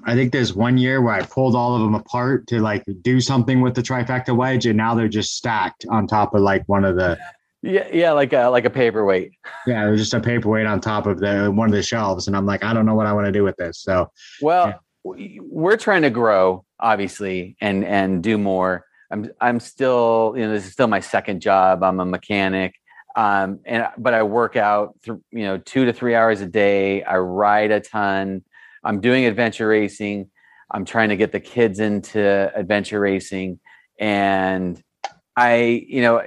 I 0.06 0.14
think 0.14 0.32
there's 0.32 0.54
one 0.54 0.78
year 0.78 1.02
where 1.02 1.14
I 1.14 1.24
pulled 1.24 1.56
all 1.56 1.76
of 1.76 1.82
them 1.82 1.96
apart 1.96 2.48
to 2.48 2.60
like 2.60 2.84
do 3.02 3.20
something 3.20 3.62
with 3.62 3.74
the 3.74 3.82
trifecta 3.82 4.36
wedge, 4.36 4.68
and 4.68 4.78
now 4.78 4.94
they're 4.94 5.08
just 5.08 5.36
stacked 5.36 5.86
on 5.90 6.06
top 6.06 6.36
of 6.36 6.42
like 6.42 6.64
one 6.68 6.86
of 6.86 6.96
the. 6.96 7.18
Yeah, 7.68 7.88
yeah, 7.92 8.12
like 8.14 8.32
a 8.32 8.48
like 8.48 8.64
a 8.64 8.70
paperweight. 8.70 9.34
Yeah, 9.66 9.86
it 9.86 9.92
was 9.92 10.00
just 10.00 10.14
a 10.14 10.22
paperweight 10.22 10.66
on 10.66 10.80
top 10.80 11.06
of 11.06 11.20
the 11.20 11.52
one 11.54 11.68
of 11.68 11.76
the 11.76 11.84
shelves, 11.84 12.28
and 12.28 12.36
I'm 12.36 12.46
like, 12.46 12.64
I 12.64 12.74
don't 12.74 12.86
know 12.86 12.96
what 12.96 13.08
I 13.08 13.14
want 13.14 13.26
to 13.26 13.32
do 13.32 13.44
with 13.44 13.58
this. 13.58 13.80
So, 13.80 14.10
well, 14.42 14.82
yeah. 15.04 15.40
we're 15.42 15.76
trying 15.76 16.04
to 16.04 16.10
grow, 16.10 16.64
obviously, 16.80 17.58
and 17.60 17.84
and 17.84 18.24
do 18.24 18.38
more. 18.38 18.86
I'm 19.12 19.30
I'm 19.42 19.60
still, 19.60 20.34
you 20.38 20.44
know, 20.44 20.54
this 20.54 20.66
is 20.66 20.72
still 20.72 20.88
my 20.88 21.02
second 21.02 21.42
job. 21.42 21.84
I'm 21.84 22.00
a 22.00 22.06
mechanic, 22.06 22.74
um, 23.18 23.60
and 23.66 23.90
but 23.98 24.14
I 24.14 24.24
work 24.24 24.56
out, 24.56 24.96
th- 25.04 25.20
you 25.32 25.44
know, 25.44 25.58
two 25.58 25.84
to 25.84 25.92
three 25.92 26.16
hours 26.16 26.40
a 26.40 26.48
day. 26.48 27.04
I 27.04 27.18
ride 27.18 27.72
a 27.72 27.82
ton. 27.82 28.46
I'm 28.82 29.02
doing 29.02 29.26
adventure 29.26 29.68
racing. 29.68 30.30
I'm 30.72 30.86
trying 30.86 31.10
to 31.10 31.18
get 31.18 31.34
the 31.34 31.42
kids 31.42 31.82
into 31.82 32.50
adventure 32.56 33.02
racing, 33.02 33.60
and 34.00 34.82
I, 35.36 35.86
you 35.88 36.02
know, 36.02 36.24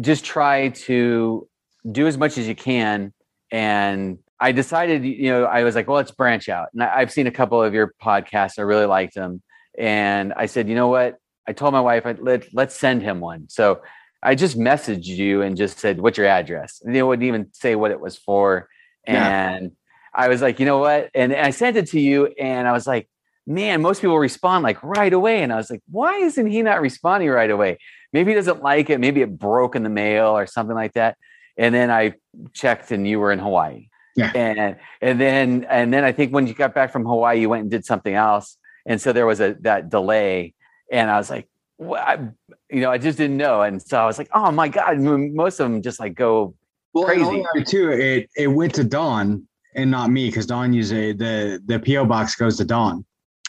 just 0.00 0.24
try 0.24 0.68
to 0.68 1.48
do 1.90 2.06
as 2.06 2.16
much 2.16 2.38
as 2.38 2.48
you 2.48 2.54
can. 2.54 3.12
And 3.50 4.18
I 4.40 4.52
decided, 4.52 5.04
you 5.04 5.30
know, 5.30 5.44
I 5.44 5.64
was 5.64 5.74
like, 5.74 5.86
well, 5.86 5.96
let's 5.96 6.10
branch 6.10 6.48
out. 6.48 6.68
And 6.72 6.82
I, 6.82 7.00
have 7.00 7.12
seen 7.12 7.26
a 7.26 7.30
couple 7.30 7.62
of 7.62 7.74
your 7.74 7.94
podcasts. 8.02 8.58
I 8.58 8.62
really 8.62 8.86
liked 8.86 9.14
them. 9.14 9.42
And 9.78 10.32
I 10.34 10.46
said, 10.46 10.68
you 10.68 10.74
know 10.74 10.88
what? 10.88 11.16
I 11.46 11.52
told 11.52 11.72
my 11.72 11.80
wife, 11.80 12.04
let, 12.20 12.46
let's 12.52 12.74
send 12.74 13.02
him 13.02 13.20
one. 13.20 13.48
So 13.48 13.82
I 14.22 14.34
just 14.34 14.58
messaged 14.58 15.04
you 15.04 15.42
and 15.42 15.56
just 15.56 15.78
said, 15.78 16.00
what's 16.00 16.16
your 16.16 16.26
address? 16.26 16.80
And 16.82 16.94
they 16.94 17.02
wouldn't 17.02 17.26
even 17.26 17.48
say 17.52 17.74
what 17.74 17.90
it 17.90 18.00
was 18.00 18.16
for. 18.16 18.68
And 19.06 19.64
yeah. 19.64 19.70
I 20.14 20.28
was 20.28 20.40
like, 20.40 20.58
you 20.58 20.66
know 20.66 20.78
what? 20.78 21.10
And 21.14 21.34
I 21.34 21.50
sent 21.50 21.76
it 21.76 21.88
to 21.88 22.00
you 22.00 22.26
and 22.38 22.66
I 22.66 22.72
was 22.72 22.86
like, 22.86 23.08
man, 23.46 23.82
most 23.82 24.00
people 24.00 24.18
respond 24.18 24.62
like 24.62 24.82
right 24.82 25.12
away. 25.12 25.42
And 25.42 25.52
I 25.52 25.56
was 25.56 25.70
like, 25.70 25.82
why 25.90 26.16
isn't 26.16 26.46
he 26.46 26.62
not 26.62 26.80
responding 26.80 27.28
right 27.28 27.50
away? 27.50 27.78
Maybe 28.12 28.30
he 28.30 28.34
doesn't 28.34 28.62
like 28.62 28.90
it. 28.90 29.00
Maybe 29.00 29.22
it 29.22 29.38
broke 29.38 29.76
in 29.76 29.82
the 29.82 29.90
mail 29.90 30.36
or 30.36 30.46
something 30.46 30.74
like 30.74 30.94
that. 30.94 31.16
And 31.56 31.74
then 31.74 31.90
I 31.90 32.14
checked 32.52 32.90
and 32.90 33.06
you 33.06 33.20
were 33.20 33.32
in 33.32 33.38
Hawaii. 33.38 33.88
Yeah. 34.16 34.30
And 34.34 34.76
and 35.00 35.20
then 35.20 35.66
and 35.68 35.92
then 35.92 36.04
I 36.04 36.12
think 36.12 36.32
when 36.32 36.46
you 36.46 36.54
got 36.54 36.74
back 36.74 36.92
from 36.92 37.04
Hawaii, 37.04 37.40
you 37.40 37.48
went 37.48 37.62
and 37.62 37.70
did 37.70 37.84
something 37.84 38.14
else. 38.14 38.56
And 38.86 39.00
so 39.00 39.12
there 39.12 39.26
was 39.26 39.40
a 39.40 39.56
that 39.60 39.90
delay. 39.90 40.54
And 40.90 41.10
I 41.10 41.16
was 41.16 41.30
like, 41.30 41.48
well, 41.78 42.00
I, 42.00 42.28
you 42.70 42.80
know, 42.80 42.90
I 42.90 42.98
just 42.98 43.18
didn't 43.18 43.36
know. 43.36 43.62
And 43.62 43.82
so 43.82 43.98
I 43.98 44.06
was 44.06 44.18
like, 44.18 44.28
oh 44.32 44.52
my 44.52 44.68
God, 44.68 44.98
most 44.98 45.58
of 45.58 45.70
them 45.70 45.82
just 45.82 45.98
like 45.98 46.14
go 46.14 46.54
well, 46.92 47.06
crazy. 47.06 47.42
too, 47.64 47.90
it 47.90 48.30
it 48.36 48.46
went 48.46 48.74
to 48.76 48.84
Dawn 48.84 49.48
and 49.74 49.90
not 49.90 50.10
me 50.10 50.28
because 50.28 50.46
Dawn 50.46 50.72
usually 50.72 51.12
the 51.12 51.60
the 51.66 51.80
PO 51.80 52.04
box 52.06 52.36
goes 52.36 52.56
to 52.58 52.64
Dawn. 52.64 53.04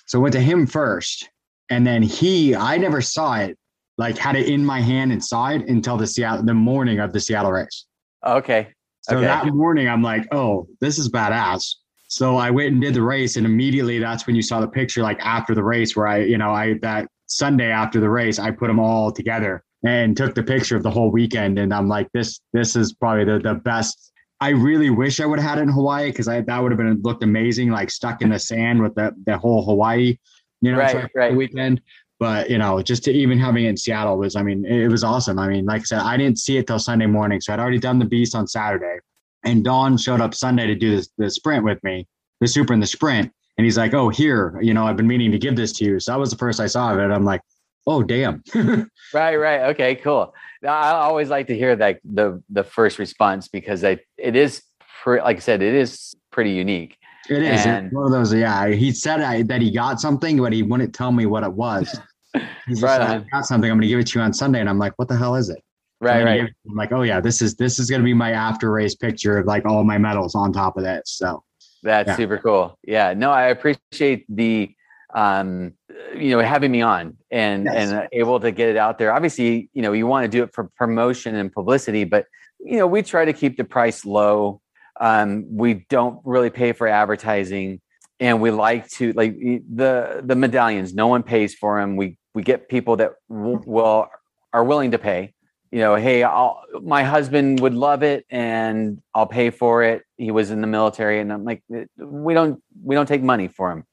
So 0.06 0.20
I 0.20 0.22
went 0.22 0.34
to 0.34 0.42
him 0.42 0.68
first, 0.68 1.30
and 1.70 1.86
then 1.86 2.04
he, 2.04 2.56
I 2.56 2.78
never 2.78 3.02
saw 3.02 3.36
it, 3.38 3.58
like 3.98 4.18
had 4.18 4.36
it 4.36 4.48
in 4.48 4.66
my 4.66 4.82
hand 4.82 5.12
and 5.12 5.24
saw 5.24 5.50
it 5.50 5.68
until 5.68 5.98
the 5.98 6.08
Seattle, 6.08 6.46
the 6.46 6.54
morning 6.54 7.00
of 7.00 7.12
the 7.14 7.20
Seattle 7.20 7.52
race. 7.52 7.86
Okay. 8.26 8.68
So 9.02 9.18
Okay. 9.18 9.26
that 9.26 9.46
morning, 9.54 9.88
I'm 9.88 10.02
like, 10.02 10.28
oh, 10.32 10.68
this 10.82 10.98
is 10.98 11.10
badass. 11.10 11.76
So 12.08 12.38
I 12.38 12.52
went 12.52 12.72
and 12.74 12.82
did 12.82 12.94
the 12.94 13.02
race, 13.02 13.36
and 13.36 13.46
immediately 13.46 14.00
that's 14.00 14.28
when 14.28 14.36
you 14.36 14.42
saw 14.42 14.60
the 14.62 14.68
picture, 14.68 15.02
like 15.02 15.20
after 15.22 15.56
the 15.56 15.64
race, 15.64 15.96
where 15.96 16.08
I, 16.08 16.18
you 16.20 16.38
know, 16.38 16.52
I 16.52 16.76
that 16.82 17.08
Sunday 17.26 17.72
after 17.72 18.00
the 18.00 18.10
race, 18.10 18.38
I 18.38 18.52
put 18.52 18.68
them 18.68 18.80
all 18.80 19.12
together 19.12 19.64
and 19.84 20.16
took 20.16 20.36
the 20.36 20.44
picture 20.44 20.76
of 20.76 20.84
the 20.84 20.92
whole 20.92 21.12
weekend. 21.12 21.58
And 21.60 21.74
I'm 21.74 21.88
like, 21.88 22.08
this, 22.14 22.40
this 22.54 22.76
is 22.76 22.94
probably 22.94 23.26
the 23.26 23.40
the 23.40 23.56
best. 23.56 24.12
I 24.46 24.50
really 24.50 24.92
wish 24.92 25.20
I 25.20 25.26
would 25.26 25.40
have 25.40 25.50
had 25.50 25.58
it 25.58 25.64
in 25.64 25.70
Hawaii 25.70 26.12
because 26.12 26.28
I 26.28 26.40
that 26.40 26.62
would 26.62 26.72
have 26.72 26.78
been 26.78 27.02
looked 27.02 27.24
amazing, 27.24 27.72
like 27.72 27.90
stuck 27.90 28.22
in 28.22 28.30
the 28.30 28.38
sand 28.38 28.80
with 28.80 28.94
the 28.94 29.12
the 29.26 29.40
whole 29.40 29.66
Hawaii, 29.66 30.20
you 30.62 30.72
know, 30.72 30.78
Right, 30.78 31.10
right. 31.16 31.36
weekend. 31.36 31.82
But 32.20 32.48
you 32.52 32.60
know, 32.60 32.80
just 32.84 33.04
to 33.06 33.12
even 33.12 33.40
having 33.40 33.66
it 33.66 33.70
in 33.70 33.78
Seattle 33.78 34.20
was, 34.20 34.36
I 34.36 34.44
mean, 34.44 34.64
it 34.64 34.88
was 34.88 35.04
awesome. 35.04 35.40
I 35.40 35.48
mean, 35.48 35.66
like 35.66 35.82
I 35.82 35.86
said, 35.86 36.00
I 36.02 36.16
didn't 36.16 36.38
see 36.38 36.58
it 36.58 36.68
till 36.68 36.78
Sunday 36.78 37.08
morning, 37.08 37.42
so 37.42 37.54
I'd 37.54 37.60
already 37.60 37.80
done 37.80 37.98
the 37.98 38.06
beast 38.06 38.36
on 38.36 38.46
Saturday, 38.46 39.00
and 39.44 39.64
Dawn 39.64 39.98
showed 39.98 40.22
up 40.22 40.36
Sunday 40.36 40.68
to 40.68 40.76
do 40.76 40.96
this 40.96 41.10
the 41.18 41.32
sprint 41.32 41.64
with 41.64 41.84
me, 41.84 42.08
the 42.40 42.48
super 42.48 42.72
and 42.72 42.84
the 42.84 42.88
sprint, 42.88 43.32
and 43.58 43.66
he's 43.66 43.80
like, 43.80 43.96
"Oh, 43.96 44.10
here, 44.10 44.60
you 44.62 44.76
know, 44.76 44.86
I've 44.86 44.96
been 44.96 45.08
meaning 45.08 45.32
to 45.32 45.40
give 45.40 45.56
this 45.56 45.72
to 45.80 45.86
you." 45.86 46.00
So 46.00 46.12
that 46.12 46.20
was 46.20 46.30
the 46.30 46.38
first 46.38 46.60
I 46.60 46.68
saw 46.68 46.94
of 46.94 47.00
it. 47.00 47.10
I'm 47.10 47.26
like, 47.26 47.42
"Oh, 47.88 48.04
damn." 48.04 48.44
Right, 49.14 49.38
right. 49.38 49.62
Okay, 49.72 49.96
cool. 49.96 50.34
I 50.66 50.92
always 50.92 51.30
like 51.30 51.48
to 51.48 51.56
hear 51.58 51.76
that 51.76 52.00
the 52.04 52.42
the 52.50 52.64
first 52.64 53.00
response 53.00 53.48
because 53.48 53.84
I 53.84 54.00
it 54.18 54.36
is 54.36 54.62
pre- 55.04 55.22
like 55.22 55.38
I 55.38 55.40
said, 55.40 55.62
it 55.62 55.74
is 55.74 56.16
pretty 56.32 56.52
unique. 56.52 56.98
It 57.30 57.42
is 57.42 57.66
And- 57.66 57.92
one 57.92 58.06
of 58.06 58.12
those. 58.12 58.34
Yeah, 58.34 58.68
he 58.68 58.92
said 58.92 59.22
I, 59.22 59.42
that 59.44 59.62
he 59.62 59.72
got 59.72 60.00
something, 60.00 60.38
but 60.38 60.54
he 60.54 60.62
wouldn't 60.64 60.94
tell 60.94 61.12
me 61.12 61.26
what 61.26 61.44
it 61.44 61.52
was. 61.54 61.98
He's 62.68 62.82
Right 62.82 63.00
like. 63.00 63.10
I 63.22 63.26
got 63.32 63.46
something. 63.46 63.70
I'm 63.72 63.78
going 63.78 63.82
to 63.84 63.88
give 63.88 64.00
it 64.00 64.08
to 64.08 64.20
you 64.20 64.24
on 64.26 64.34
Sunday, 64.34 64.60
and 64.60 64.70
I'm 64.70 64.78
like, 64.80 64.94
"What 64.98 65.08
the 65.08 65.16
hell 65.16 65.36
is 65.36 65.50
it?" 65.50 65.62
Right, 66.02 66.24
right. 66.24 66.42
it- 66.42 66.54
I'm 66.70 66.76
like, 66.76 66.92
"Oh 66.92 67.02
yeah, 67.04 67.20
this 67.20 67.42
is 67.42 67.56
this 67.56 67.80
is 67.80 67.90
going 67.90 68.02
to 68.02 68.06
be 68.06 68.14
my 68.14 68.32
after 68.32 68.72
race 68.72 68.94
picture 68.96 69.38
of 69.40 69.46
like 69.48 69.66
all 69.66 69.84
my 69.84 69.98
medals 69.98 70.36
on 70.36 70.52
top 70.54 70.78
of 70.78 70.84
that." 70.84 71.08
So 71.08 71.44
That's 71.84 72.10
Yeah. 72.10 72.16
super 72.16 72.38
cool. 72.40 72.78
Yeah. 72.84 73.14
No, 73.16 73.32
I 73.32 73.44
appreciate 73.48 74.26
the 74.30 74.72
um 75.14 75.74
you 76.16 76.30
know 76.32 76.40
having 76.40 76.72
me 76.72 76.82
on 76.82 77.18
and 77.32 77.66
Yes. 77.66 77.92
and 77.92 78.08
able 78.12 78.40
to 78.40 78.52
get 78.52 78.70
it 78.70 78.78
out 78.78 78.98
there. 78.98 79.14
Obviously, 79.14 79.70
you 79.74 79.82
know, 79.82 79.94
you 79.94 80.08
want 80.08 80.24
to 80.26 80.30
do 80.30 80.44
it 80.44 80.54
for 80.54 80.70
promotion 80.78 81.36
and 81.36 81.52
publicity, 81.52 82.04
but 82.04 82.26
you 82.60 82.78
know, 82.78 82.88
we 82.88 83.02
try 83.02 83.26
to 83.26 83.34
keep 83.34 83.58
the 83.58 83.64
price 83.64 84.06
low. 84.06 84.62
Um 85.00 85.46
we 85.50 85.86
don't 85.90 86.20
really 86.24 86.50
pay 86.50 86.72
for 86.72 86.88
advertising 86.88 87.82
and 88.20 88.42
we 88.42 88.52
like 88.52 88.88
to 88.92 89.12
like 89.14 89.36
the 89.38 90.22
the 90.24 90.36
medallions, 90.36 90.94
no 90.94 91.08
one 91.08 91.24
pays 91.24 91.54
for 91.54 91.80
them. 91.80 91.96
We 91.98 92.18
we 92.34 92.44
get 92.44 92.70
people 92.70 92.96
that 92.98 93.14
w- 93.30 93.62
will 93.66 94.08
are 94.54 94.64
willing 94.64 94.92
to 94.92 94.98
pay 94.98 95.34
you 95.72 95.82
know, 95.82 95.96
hey, 95.96 96.24
I'll, 96.24 96.62
my 96.84 97.04
husband 97.04 97.60
would 97.60 97.74
love 97.74 98.02
it 98.02 98.26
and 98.30 99.02
I'll 99.14 99.26
pay 99.26 99.50
for 99.50 99.84
it. 99.84 100.04
He 100.16 100.32
was 100.32 100.50
in 100.50 100.62
the 100.62 100.68
military 100.68 101.20
and 101.20 101.34
I'm 101.34 101.44
like, 101.44 101.64
we 101.98 102.34
don't, 102.34 102.64
we 102.82 102.96
don't 102.96 103.08
take 103.08 103.22
money 103.22 103.50
for 103.50 103.72
him. 103.72 103.84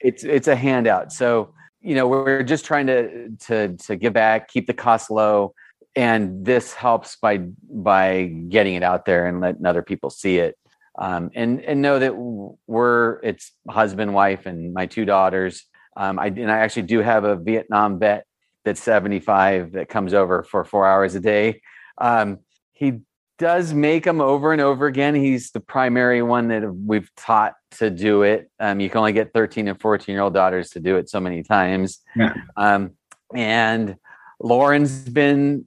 It's, 0.00 0.24
it's 0.24 0.48
a 0.48 0.56
handout. 0.56 1.12
So, 1.12 1.54
you 1.80 1.94
know, 1.94 2.06
we're 2.06 2.42
just 2.42 2.64
trying 2.64 2.86
to, 2.86 3.30
to, 3.46 3.76
to 3.76 3.96
give 3.96 4.12
back, 4.12 4.48
keep 4.48 4.66
the 4.66 4.74
cost 4.74 5.10
low. 5.10 5.54
And 5.94 6.44
this 6.44 6.72
helps 6.72 7.16
by, 7.16 7.38
by 7.70 8.24
getting 8.48 8.74
it 8.74 8.82
out 8.82 9.04
there 9.04 9.26
and 9.26 9.40
letting 9.40 9.66
other 9.66 9.82
people 9.82 10.10
see 10.10 10.38
it. 10.38 10.56
Um, 10.98 11.30
and, 11.34 11.60
and 11.62 11.80
know 11.82 11.98
that 11.98 12.14
we're, 12.16 13.20
it's 13.22 13.52
husband, 13.68 14.14
wife, 14.14 14.46
and 14.46 14.74
my 14.74 14.86
two 14.86 15.04
daughters. 15.04 15.64
Um, 15.96 16.18
I, 16.18 16.26
and 16.26 16.50
I 16.50 16.58
actually 16.58 16.82
do 16.82 17.00
have 17.00 17.24
a 17.24 17.36
Vietnam 17.36 17.98
vet 17.98 18.26
that's 18.64 18.82
75 18.82 19.72
that 19.72 19.88
comes 19.88 20.14
over 20.14 20.42
for 20.42 20.64
four 20.64 20.86
hours 20.86 21.14
a 21.14 21.20
day. 21.20 21.60
Um, 21.98 22.38
he 22.72 23.00
does 23.38 23.74
make 23.74 24.04
them 24.04 24.20
over 24.20 24.52
and 24.52 24.60
over 24.60 24.86
again. 24.86 25.14
He's 25.14 25.50
the 25.50 25.60
primary 25.60 26.22
one 26.22 26.48
that 26.48 26.72
we've 26.72 27.10
taught 27.16 27.54
to 27.78 27.90
do 27.90 28.22
it. 28.22 28.50
Um, 28.58 28.80
you 28.80 28.88
can 28.88 28.98
only 28.98 29.12
get 29.12 29.32
13 29.32 29.68
and 29.68 29.80
14 29.80 30.12
year 30.12 30.22
old 30.22 30.34
daughters 30.34 30.70
to 30.70 30.80
do 30.80 30.96
it 30.96 31.08
so 31.08 31.20
many 31.20 31.42
times. 31.42 32.00
Yeah. 32.16 32.34
Um, 32.56 32.92
and 33.34 33.96
Lauren's 34.40 35.08
been 35.08 35.66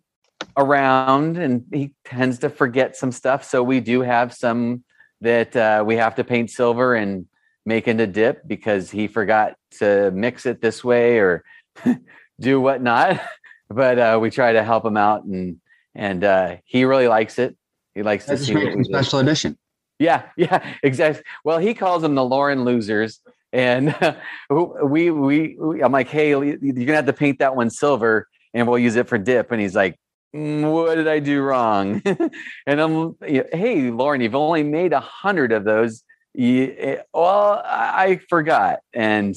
around 0.58 1.38
and 1.38 1.66
he 1.74 1.94
tends 2.06 2.40
to 2.40 2.50
forget 2.50 2.96
some 2.96 3.12
stuff. 3.12 3.44
So 3.44 3.64
we 3.64 3.80
do 3.80 4.02
have 4.02 4.34
some 4.34 4.84
that 5.22 5.56
uh, 5.56 5.84
we 5.86 5.96
have 5.98 6.16
to 6.16 6.24
paint 6.24 6.52
silver 6.52 6.96
and 6.96 7.26
make 7.66 7.88
into 7.88 8.08
dip 8.08 8.48
because 8.48 8.92
he 8.92 9.08
forgot 9.08 9.56
to 9.80 10.12
mix 10.12 10.46
it 10.46 10.62
this 10.62 10.84
way 10.84 11.20
or 11.20 11.44
do 12.40 12.60
whatnot. 12.62 13.22
But 13.68 13.98
uh, 13.98 14.20
we 14.22 14.30
try 14.30 14.54
to 14.54 14.64
help 14.64 14.86
him 14.86 14.96
out, 14.96 15.24
and 15.24 15.60
and 15.96 16.24
uh, 16.24 16.58
he 16.66 16.86
really 16.86 17.08
likes 17.08 17.40
it. 17.40 17.58
He 17.96 18.04
likes 18.04 18.28
that 18.28 18.38
to 18.38 18.44
see 18.44 18.54
makes 18.54 18.64
what 18.64 18.70
them 18.70 18.78
we 18.78 18.84
do. 18.84 18.90
special 18.94 19.20
edition. 19.20 19.58
Yeah, 20.00 20.24
yeah, 20.38 20.76
exactly. 20.84 21.24
Well, 21.44 21.58
he 21.58 21.74
calls 21.74 22.02
them 22.02 22.16
the 22.16 22.24
Lauren 22.26 22.64
losers, 22.64 23.20
and 23.54 23.96
we, 24.50 25.12
we 25.12 25.56
we 25.58 25.84
I'm 25.84 25.92
like, 25.92 26.08
hey, 26.08 26.30
you're 26.30 26.58
gonna 26.58 26.94
have 26.96 27.06
to 27.06 27.14
paint 27.14 27.40
that 27.40 27.56
one 27.56 27.70
silver, 27.70 28.28
and 28.54 28.68
we'll 28.68 28.80
use 28.80 28.96
it 28.96 29.08
for 29.08 29.18
dip. 29.18 29.52
And 29.52 29.62
he's 29.62 29.76
like, 29.76 29.96
"Mm, 30.36 30.72
what 30.72 30.96
did 30.96 31.08
I 31.08 31.20
do 31.20 31.42
wrong? 31.42 32.02
and 32.68 32.82
I'm, 32.82 33.16
hey, 33.22 33.92
Lauren, 33.92 34.22
you've 34.22 34.36
only 34.36 34.64
made 34.64 34.94
a 34.94 35.00
hundred 35.00 35.52
of 35.52 35.64
those. 35.64 36.04
You, 36.34 36.76
eh, 36.78 36.98
well, 37.14 37.62
I 37.66 38.06
I 38.06 38.20
forgot, 38.30 38.80
and 38.94 39.36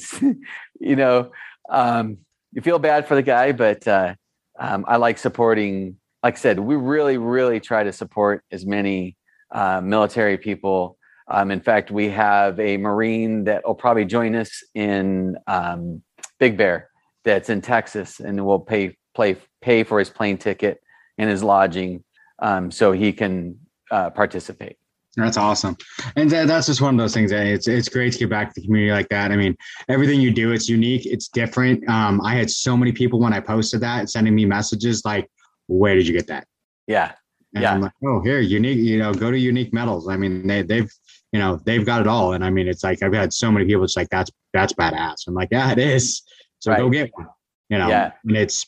you 0.79 0.95
know, 0.95 1.31
um, 1.69 2.17
you 2.51 2.61
feel 2.61 2.79
bad 2.79 3.07
for 3.07 3.15
the 3.15 3.21
guy, 3.21 3.51
but 3.53 3.87
uh, 3.87 4.15
um, 4.59 4.85
I 4.87 4.97
like 4.97 5.17
supporting. 5.17 5.95
Like 6.21 6.33
I 6.35 6.37
said, 6.37 6.59
we 6.59 6.75
really, 6.75 7.17
really 7.17 7.61
try 7.61 7.83
to 7.83 7.93
support 7.93 8.43
as 8.51 8.65
many 8.65 9.15
uh, 9.51 9.81
military 9.81 10.37
people. 10.37 10.97
Um, 11.27 11.51
in 11.51 11.59
fact, 11.59 11.91
we 11.91 12.09
have 12.09 12.59
a 12.59 12.77
Marine 12.77 13.43
that 13.43 13.65
will 13.65 13.75
probably 13.75 14.05
join 14.05 14.35
us 14.35 14.63
in 14.73 15.37
um, 15.47 16.01
Big 16.39 16.57
Bear, 16.57 16.89
that's 17.23 17.49
in 17.49 17.61
Texas, 17.61 18.19
and 18.19 18.43
we'll 18.45 18.59
pay 18.59 18.97
play 19.13 19.37
pay 19.61 19.83
for 19.83 19.99
his 19.99 20.09
plane 20.09 20.37
ticket 20.37 20.81
and 21.17 21.29
his 21.29 21.43
lodging, 21.43 22.03
um, 22.39 22.71
so 22.71 22.91
he 22.91 23.11
can 23.11 23.59
uh, 23.91 24.09
participate. 24.09 24.77
That's 25.15 25.37
awesome, 25.37 25.75
and 26.15 26.29
that, 26.31 26.47
that's 26.47 26.67
just 26.67 26.81
one 26.81 26.93
of 26.93 26.99
those 26.99 27.13
things. 27.13 27.31
That 27.31 27.45
it's 27.45 27.67
it's 27.67 27.89
great 27.89 28.13
to 28.13 28.19
get 28.19 28.29
back 28.29 28.53
to 28.53 28.61
the 28.61 28.65
community 28.65 28.91
like 28.91 29.09
that. 29.09 29.31
I 29.31 29.35
mean, 29.35 29.55
everything 29.89 30.21
you 30.21 30.31
do, 30.31 30.51
it's 30.51 30.69
unique, 30.69 31.05
it's 31.05 31.27
different. 31.27 31.87
Um, 31.89 32.21
I 32.21 32.35
had 32.35 32.49
so 32.49 32.77
many 32.77 32.91
people 32.91 33.19
when 33.19 33.33
I 33.33 33.39
posted 33.39 33.81
that 33.81 34.09
sending 34.09 34.33
me 34.33 34.45
messages 34.45 35.03
like, 35.03 35.29
"Where 35.67 35.95
did 35.95 36.07
you 36.07 36.13
get 36.13 36.27
that?" 36.27 36.47
Yeah, 36.87 37.13
And 37.55 37.63
Yeah. 37.63 37.73
I'm 37.73 37.81
like, 37.81 37.91
"Oh, 38.05 38.21
here, 38.21 38.39
unique. 38.39 38.77
You 38.79 38.99
know, 38.99 39.13
go 39.13 39.31
to 39.31 39.37
Unique 39.39 39.73
Medals. 39.73 40.07
I 40.07 40.17
mean, 40.17 40.45
they 40.47 40.61
they've 40.61 40.91
you 41.31 41.39
know 41.39 41.59
they've 41.65 41.85
got 41.85 42.01
it 42.01 42.07
all." 42.07 42.33
And 42.33 42.43
I 42.45 42.49
mean, 42.49 42.67
it's 42.67 42.83
like 42.83 43.01
I've 43.03 43.13
had 43.13 43.33
so 43.33 43.51
many 43.51 43.65
people. 43.65 43.83
It's 43.83 43.97
like 43.97 44.09
that's 44.09 44.31
that's 44.53 44.73
badass. 44.73 45.27
I'm 45.27 45.33
like, 45.33 45.49
yeah, 45.51 45.71
it 45.71 45.79
is. 45.79 46.21
So 46.59 46.75
go 46.75 46.89
get 46.89 47.09
one. 47.13 47.27
You 47.69 47.77
know, 47.79 47.89
Yeah. 47.89 48.11
and 48.25 48.37
it's 48.37 48.65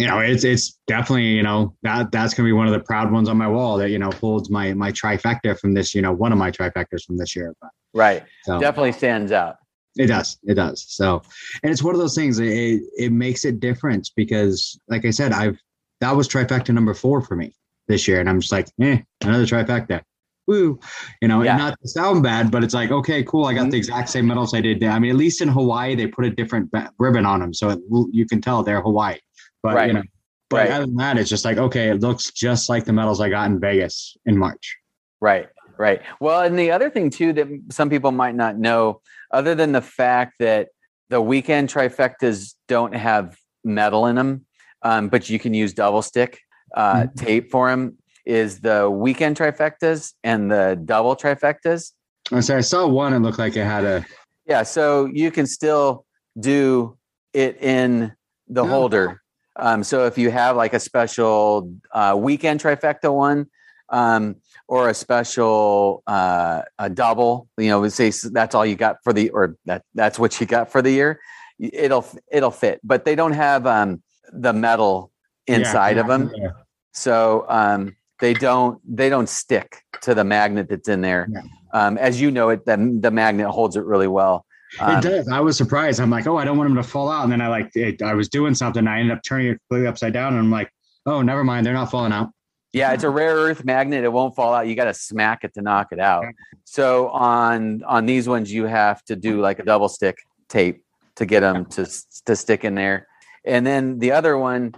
you 0.00 0.06
know 0.06 0.18
it's 0.20 0.44
it's 0.44 0.78
definitely 0.86 1.24
you 1.26 1.42
know 1.42 1.76
that 1.82 2.10
that's 2.10 2.32
gonna 2.34 2.46
be 2.48 2.52
one 2.52 2.66
of 2.66 2.72
the 2.72 2.80
proud 2.80 3.12
ones 3.12 3.28
on 3.28 3.36
my 3.36 3.46
wall 3.48 3.76
that 3.76 3.90
you 3.90 3.98
know 3.98 4.10
holds 4.20 4.48
my 4.50 4.72
my 4.72 4.90
trifecta 4.90 5.58
from 5.60 5.74
this 5.74 5.94
you 5.94 6.00
know 6.00 6.10
one 6.12 6.32
of 6.32 6.38
my 6.38 6.50
trifectas 6.50 7.04
from 7.04 7.18
this 7.18 7.36
year 7.36 7.54
but 7.60 7.68
right. 7.92 8.24
so 8.44 8.58
Definitely 8.58 8.92
stands 8.92 9.30
out. 9.30 9.56
it 9.98 10.06
does 10.06 10.38
it 10.44 10.54
does 10.54 10.86
so 10.88 11.20
and 11.62 11.70
it's 11.70 11.82
one 11.82 11.94
of 11.94 12.00
those 12.00 12.14
things 12.14 12.38
it 12.38 12.80
it 12.96 13.12
makes 13.12 13.44
it 13.44 13.60
difference 13.60 14.08
because 14.08 14.80
like 14.88 15.04
i 15.04 15.10
said 15.10 15.32
i've 15.32 15.58
that 16.00 16.16
was 16.16 16.28
trifecta 16.28 16.72
number 16.72 16.94
four 16.94 17.20
for 17.20 17.36
me 17.36 17.52
this 17.88 18.06
year 18.08 18.20
and 18.20 18.28
i'm 18.28 18.40
just 18.40 18.52
like 18.52 18.68
eh 18.80 18.98
another 19.22 19.44
trifecta 19.46 20.00
woo 20.46 20.78
you 21.22 21.28
know 21.28 21.42
Yeah. 21.42 21.56
not 21.56 21.78
to 21.80 21.88
sound 21.88 22.22
bad 22.22 22.50
but 22.50 22.62
it's 22.64 22.74
like 22.74 22.90
okay 22.90 23.22
cool 23.24 23.46
i 23.46 23.54
got 23.54 23.66
Mhm. 23.66 23.70
the 23.72 23.76
exact 23.78 24.08
same 24.10 24.26
medals 24.26 24.54
i 24.54 24.60
did 24.60 24.82
i 24.84 24.98
mean 24.98 25.10
at 25.10 25.16
least 25.16 25.40
in 25.40 25.48
hawaii 25.48 25.94
they 25.94 26.06
put 26.06 26.24
a 26.24 26.30
different 26.30 26.70
ribbon 26.98 27.24
on 27.26 27.40
them 27.40 27.52
so 27.54 27.70
it, 27.70 27.80
you 28.12 28.26
can 28.26 28.40
tell 28.40 28.62
they're 28.62 28.82
hawaii 28.82 29.16
but 29.62 29.74
Right. 29.74 29.88
you 29.88 29.94
know 29.94 30.02
but 30.50 30.56
Right. 30.68 30.70
other 30.72 30.86
than 30.86 30.96
that 30.96 31.18
it's 31.18 31.30
just 31.30 31.44
like 31.44 31.58
okay 31.58 31.88
it 31.88 32.00
looks 32.00 32.30
just 32.32 32.68
like 32.68 32.84
the 32.84 32.92
medals 32.92 33.20
i 33.20 33.28
got 33.28 33.50
in 33.50 33.58
vegas 33.60 34.16
in 34.26 34.36
march 34.36 34.76
Right, 35.20 35.48
right. 35.78 36.02
Well, 36.20 36.42
and 36.42 36.58
the 36.58 36.70
other 36.70 36.90
thing 36.90 37.08
too 37.08 37.32
that 37.32 37.48
some 37.70 37.88
people 37.88 38.12
might 38.12 38.34
not 38.34 38.58
know, 38.58 39.00
other 39.30 39.54
than 39.54 39.72
the 39.72 39.80
fact 39.80 40.34
that 40.38 40.68
the 41.08 41.18
weekend 41.18 41.70
trifectas 41.70 42.54
don't 42.68 42.94
have 42.94 43.34
metal 43.64 44.04
in 44.04 44.16
them, 44.16 44.44
um, 44.82 45.08
but 45.08 45.30
you 45.30 45.38
can 45.38 45.54
use 45.54 45.72
double 45.72 46.02
stick 46.02 46.40
uh, 46.74 47.04
Mhm. 47.04 47.16
tape 47.16 47.50
for 47.50 47.70
them, 47.70 47.96
is 48.26 48.60
the 48.60 48.88
weekend 48.90 49.36
trifectas 49.36 50.12
and 50.22 50.50
the 50.50 50.80
double 50.84 51.14
trifectas. 51.16 51.92
i 52.32 52.40
say 52.40 52.56
i 52.56 52.60
saw 52.60 52.86
one 52.86 53.12
it 53.12 53.18
looked 53.20 53.38
like 53.38 53.54
it 53.56 53.64
had 53.64 53.84
a 53.84 54.04
Yeah, 54.46 54.62
so 54.62 55.06
you 55.06 55.30
can 55.30 55.46
still 55.46 56.04
do 56.38 56.96
it 57.32 57.56
in 57.62 58.12
the 58.48 58.62
Oh. 58.62 58.68
holder. 58.68 59.20
Um, 59.56 59.82
so 59.84 60.04
if 60.06 60.18
you 60.18 60.30
have 60.30 60.56
like 60.56 60.74
a 60.74 60.80
special 60.80 61.70
uh, 61.92 62.14
weekend 62.18 62.60
trifecta 62.60 63.12
one, 63.12 63.46
um, 63.90 64.36
or 64.68 64.88
a 64.88 64.94
special 64.94 66.02
uh, 66.06 66.62
a 66.78 66.88
double. 66.90 67.48
You 67.58 67.68
know, 67.68 67.88
say 67.88 68.10
that's 68.32 68.54
all 68.54 68.66
you 68.66 68.76
got 68.76 68.96
for 69.04 69.12
the 69.12 69.30
or 69.30 69.56
that 69.66 69.82
that's 69.94 70.18
what 70.18 70.40
you 70.40 70.46
got 70.46 70.72
for 70.72 70.82
the 70.82 70.90
year. 70.90 71.20
It'll 71.58 72.04
it'll 72.32 72.50
fit, 72.50 72.80
but 72.82 73.04
they 73.04 73.14
don't 73.14 73.32
have 73.32 73.66
um, 73.66 74.02
the 74.32 74.52
metal 74.52 75.12
inside 75.46 75.96
yeah, 75.96 76.02
of 76.02 76.08
them, 76.08 76.32
yeah. 76.36 76.48
So 76.94 77.44
um, 77.48 77.96
they 78.20 78.32
don't 78.32 78.80
they 78.88 79.08
don't 79.08 79.28
stick 79.28 79.82
to 80.02 80.14
the 80.14 80.24
magnet 80.24 80.68
that's 80.68 80.88
in 80.88 81.00
there. 81.00 81.28
Yeah. 81.30 81.42
Um, 81.72 81.98
as 81.98 82.20
you 82.20 82.30
know, 82.30 82.50
it 82.50 82.64
the, 82.64 82.98
the 83.00 83.10
magnet 83.10 83.48
holds 83.48 83.76
it 83.76 83.84
really 83.84 84.08
well. 84.08 84.46
Um, 84.80 84.98
it 84.98 85.02
does. 85.02 85.28
I 85.28 85.40
was 85.40 85.56
surprised. 85.56 86.00
I'm 86.00 86.10
like, 86.10 86.26
oh, 86.26 86.36
I 86.36 86.44
don't 86.44 86.56
want 86.56 86.70
them 86.70 86.76
to 86.76 86.88
fall 86.88 87.10
out. 87.10 87.22
And 87.24 87.32
then 87.32 87.40
I 87.40 87.48
like, 87.48 87.70
it, 87.76 88.02
I 88.02 88.14
was 88.14 88.28
doing 88.28 88.54
something. 88.54 88.86
I 88.86 89.00
ended 89.00 89.16
up 89.16 89.22
turning 89.22 89.48
it 89.48 89.60
completely 89.68 89.86
upside 89.86 90.12
down, 90.12 90.32
and 90.32 90.38
I'm 90.38 90.50
like, 90.50 90.70
oh, 91.06 91.22
never 91.22 91.44
mind. 91.44 91.64
They're 91.64 91.74
not 91.74 91.90
falling 91.90 92.12
out. 92.12 92.30
Yeah, 92.72 92.92
it's 92.92 93.04
a 93.04 93.10
rare 93.10 93.36
earth 93.36 93.64
magnet. 93.64 94.02
It 94.02 94.12
won't 94.12 94.34
fall 94.34 94.52
out. 94.52 94.66
You 94.66 94.74
got 94.74 94.86
to 94.86 94.94
smack 94.94 95.44
it 95.44 95.54
to 95.54 95.62
knock 95.62 95.88
it 95.92 96.00
out. 96.00 96.24
So 96.64 97.08
on 97.10 97.84
on 97.84 98.04
these 98.04 98.28
ones, 98.28 98.52
you 98.52 98.64
have 98.64 99.04
to 99.04 99.14
do 99.14 99.40
like 99.40 99.60
a 99.60 99.64
double 99.64 99.88
stick 99.88 100.16
tape 100.48 100.82
to 101.16 101.26
get 101.26 101.40
them 101.40 101.66
to 101.66 101.88
to 102.26 102.34
stick 102.34 102.64
in 102.64 102.74
there. 102.74 103.06
And 103.44 103.64
then 103.64 104.00
the 104.00 104.10
other 104.10 104.36
one 104.36 104.74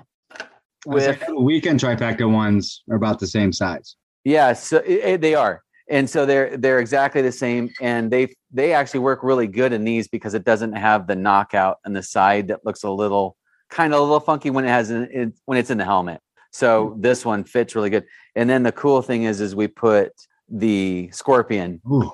with 0.87 1.23
weekend 1.37 1.81
trifecta 1.81 2.31
ones 2.31 2.83
are 2.91 2.97
about 2.97 3.19
the 3.19 3.27
same 3.27 3.53
size. 3.53 3.97
Yeah, 4.25 4.55
so 4.55 4.79
it, 4.79 5.05
it, 5.05 5.21
they 5.21 5.35
are 5.35 5.63
and 5.89 6.09
so 6.09 6.27
they're 6.27 6.57
they're 6.57 6.79
exactly 6.79 7.23
the 7.23 7.33
same 7.33 7.71
and 7.81 8.11
they 8.11 8.35
they 8.53 8.73
actually 8.73 9.01
work 9.01 9.23
really 9.23 9.47
good 9.47 9.73
in 9.73 9.85
these 9.85 10.09
because 10.09 10.35
it 10.35 10.45
doesn't 10.45 10.73
have 10.73 11.07
the 11.07 11.17
knockout 11.17 11.79
on 11.87 11.93
the 11.93 12.03
side 12.03 12.49
that 12.49 12.65
looks 12.65 12.83
a 12.83 12.91
little 12.91 13.37
kind 13.71 13.93
of 13.93 14.01
a 14.01 14.03
little 14.03 14.21
funky 14.21 14.51
when 14.51 14.65
it 14.65 14.69
has 14.69 14.91
it, 14.91 15.33
when 15.45 15.59
it's 15.59 15.71
in 15.71 15.79
the 15.79 15.85
helmet 15.85 16.21
so 16.51 16.89
mm-hmm. 16.89 17.01
this 17.01 17.25
one 17.25 17.45
fits 17.45 17.75
really 17.75 17.91
good 17.91 18.05
and 18.35 18.49
then 18.49 18.63
the 18.63 18.73
cool 18.73 19.03
thing 19.03 19.25
is 19.25 19.41
is 19.41 19.55
we 19.55 19.67
put 19.67 20.13
the 20.49 21.09
scorpion 21.13 21.81
Ooh. 21.91 22.11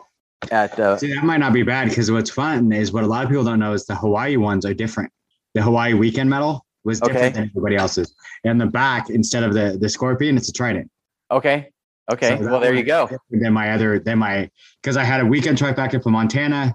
at 0.51 0.75
the 0.77 0.97
See, 0.99 1.13
that 1.15 1.25
might 1.25 1.39
not 1.39 1.53
be 1.53 1.63
bad 1.63 1.89
because 1.89 2.11
what's 2.11 2.31
fun 2.31 2.73
is 2.73 2.93
what 2.93 3.05
a 3.05 3.07
lot 3.07 3.25
of 3.25 3.31
people 3.31 3.45
don't 3.45 3.59
know 3.59 3.73
is 3.73 3.87
the 3.87 3.95
hawaii 3.95 4.37
ones 4.37 4.65
are 4.65 4.75
different 4.75 5.11
the 5.55 5.63
hawaii 5.63 5.95
weekend 5.95 6.29
medal 6.31 6.65
was 6.85 7.01
different 7.01 7.27
okay. 7.27 7.35
than 7.35 7.45
everybody 7.51 7.77
else's 7.77 8.15
and 8.45 8.61
the 8.61 8.67
back 8.67 9.11
instead 9.11 9.43
of 9.43 9.55
the 9.55 9.77
the 9.81 9.89
scorpion 9.89 10.37
it's 10.37 10.49
a 10.49 10.53
trident 10.53 10.91
okay 11.31 11.69
Okay. 12.11 12.37
So 12.39 12.51
well, 12.51 12.61
there 12.61 12.75
you 12.75 12.83
go. 12.83 13.09
Then 13.31 13.53
my 13.53 13.73
other, 13.73 13.99
then 13.99 14.19
my, 14.19 14.51
because 14.83 14.97
I 14.97 15.05
had 15.05 15.21
a 15.21 15.27
weekend 15.27 15.57
trifecta 15.59 16.03
for 16.03 16.11
Montana, 16.11 16.75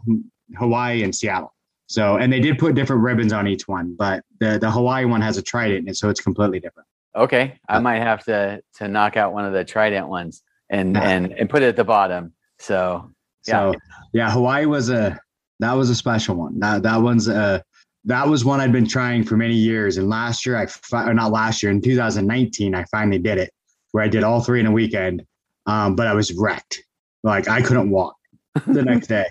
Hawaii, 0.57 1.03
and 1.03 1.13
Seattle. 1.13 1.53
So, 1.87 2.17
and 2.17 2.31
they 2.31 2.39
did 2.39 2.57
put 2.57 2.75
different 2.75 3.01
ribbons 3.01 3.31
on 3.33 3.47
each 3.47 3.67
one, 3.67 3.95
but 3.97 4.23
the 4.39 4.57
the 4.59 4.69
Hawaii 4.69 5.05
one 5.05 5.21
has 5.21 5.37
a 5.37 5.41
trident, 5.41 5.87
and 5.87 5.95
so 5.95 6.09
it's 6.09 6.19
completely 6.19 6.59
different. 6.59 6.87
Okay, 7.15 7.57
I 7.69 7.79
might 7.79 8.01
have 8.01 8.25
to 8.25 8.61
to 8.75 8.87
knock 8.89 9.15
out 9.15 9.31
one 9.31 9.45
of 9.45 9.53
the 9.53 9.63
trident 9.63 10.09
ones 10.09 10.43
and 10.69 10.97
and 10.97 11.31
and 11.31 11.49
put 11.49 11.63
it 11.63 11.67
at 11.67 11.75
the 11.77 11.85
bottom. 11.85 12.33
So, 12.59 13.09
yeah. 13.47 13.71
so 13.71 13.79
yeah, 14.11 14.29
Hawaii 14.29 14.65
was 14.65 14.89
a 14.89 15.17
that 15.61 15.73
was 15.73 15.89
a 15.89 15.95
special 15.95 16.35
one. 16.35 16.59
That 16.59 16.83
that 16.83 16.97
one's 16.97 17.29
a 17.29 17.63
that 18.07 18.27
was 18.27 18.43
one 18.43 18.59
I'd 18.59 18.71
been 18.71 18.87
trying 18.87 19.23
for 19.23 19.37
many 19.37 19.55
years, 19.55 19.97
and 19.97 20.09
last 20.09 20.45
year 20.45 20.57
I 20.57 20.67
or 21.07 21.13
not 21.13 21.31
last 21.31 21.61
year 21.61 21.71
in 21.71 21.81
2019 21.81 22.73
I 22.73 22.83
finally 22.85 23.19
did 23.19 23.37
it 23.37 23.51
where 23.91 24.03
I 24.03 24.07
did 24.07 24.23
all 24.23 24.41
three 24.41 24.59
in 24.59 24.65
a 24.65 24.71
weekend, 24.71 25.23
um, 25.65 25.95
but 25.95 26.07
I 26.07 26.13
was 26.13 26.33
wrecked. 26.33 26.83
Like 27.23 27.47
I 27.47 27.61
couldn't 27.61 27.89
walk 27.89 28.15
the 28.67 28.83
next 28.83 29.07
day. 29.07 29.27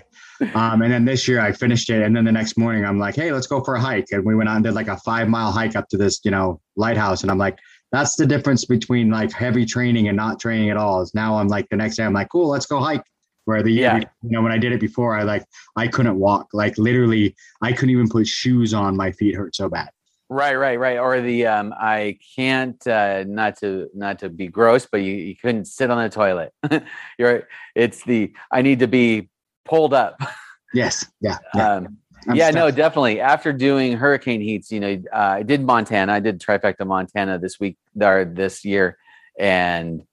Um, 0.53 0.81
and 0.81 0.91
then 0.91 1.05
this 1.05 1.27
year 1.27 1.39
I 1.39 1.51
finished 1.51 1.89
it. 1.89 2.03
And 2.03 2.15
then 2.15 2.25
the 2.25 2.31
next 2.31 2.57
morning 2.57 2.85
I'm 2.85 2.99
like, 2.99 3.15
hey, 3.15 3.31
let's 3.31 3.47
go 3.47 3.63
for 3.63 3.75
a 3.75 3.81
hike. 3.81 4.07
And 4.11 4.23
we 4.23 4.35
went 4.35 4.49
out 4.49 4.55
and 4.55 4.63
did 4.63 4.73
like 4.73 4.87
a 4.87 4.97
five 4.97 5.27
mile 5.27 5.51
hike 5.51 5.75
up 5.75 5.89
to 5.89 5.97
this, 5.97 6.19
you 6.23 6.31
know, 6.31 6.59
lighthouse. 6.75 7.23
And 7.23 7.31
I'm 7.31 7.37
like, 7.37 7.57
that's 7.91 8.15
the 8.15 8.25
difference 8.25 8.65
between 8.65 9.09
like 9.09 9.31
heavy 9.31 9.65
training 9.65 10.07
and 10.09 10.17
not 10.17 10.39
training 10.39 10.69
at 10.69 10.77
all. 10.77 11.01
Is 11.01 11.13
now 11.15 11.37
I'm 11.37 11.47
like 11.47 11.67
the 11.69 11.77
next 11.77 11.95
day 11.95 12.03
I'm 12.03 12.13
like, 12.13 12.29
cool, 12.29 12.49
let's 12.49 12.65
go 12.65 12.79
hike. 12.79 13.03
Where 13.47 13.63
the 13.63 13.71
yeah. 13.71 13.99
you 13.99 14.05
know, 14.23 14.41
when 14.41 14.51
I 14.51 14.57
did 14.57 14.73
it 14.73 14.81
before, 14.81 15.17
I 15.17 15.23
like 15.23 15.45
I 15.77 15.87
couldn't 15.87 16.19
walk. 16.19 16.49
Like 16.51 16.77
literally, 16.77 17.33
I 17.61 17.71
couldn't 17.71 17.91
even 17.91 18.09
put 18.09 18.27
shoes 18.27 18.73
on. 18.73 18.97
My 18.97 19.13
feet 19.13 19.35
hurt 19.35 19.55
so 19.55 19.69
bad. 19.69 19.87
Right, 20.27 20.55
right, 20.55 20.77
right. 20.77 20.97
Or 20.97 21.21
the 21.21 21.47
um, 21.47 21.73
I 21.79 22.19
can't 22.35 22.85
uh, 22.85 23.23
not 23.25 23.57
to 23.59 23.87
not 23.93 24.19
to 24.19 24.29
be 24.29 24.47
gross, 24.47 24.85
but 24.85 24.97
you, 24.97 25.13
you 25.13 25.35
couldn't 25.37 25.63
sit 25.63 25.89
on 25.89 26.03
the 26.03 26.09
toilet. 26.09 26.51
You're 27.17 27.47
it's 27.73 28.03
the 28.03 28.33
I 28.51 28.63
need 28.63 28.79
to 28.79 28.87
be 28.89 29.29
pulled 29.63 29.93
up. 29.93 30.19
yes. 30.73 31.05
Yeah. 31.21 31.37
Yeah. 31.55 31.75
Um, 31.75 31.97
yeah, 32.33 32.49
no, 32.49 32.69
definitely. 32.69 33.21
After 33.21 33.53
doing 33.53 33.93
hurricane 33.95 34.41
heats, 34.41 34.69
you 34.69 34.81
know, 34.81 35.01
uh, 35.13 35.17
I 35.17 35.43
did 35.43 35.63
Montana. 35.63 36.11
I 36.11 36.19
did 36.19 36.41
trifecta 36.41 36.85
Montana 36.85 37.39
this 37.39 37.57
week 37.57 37.77
or 38.01 38.25
this 38.25 38.65
year, 38.65 38.97
and 39.39 40.03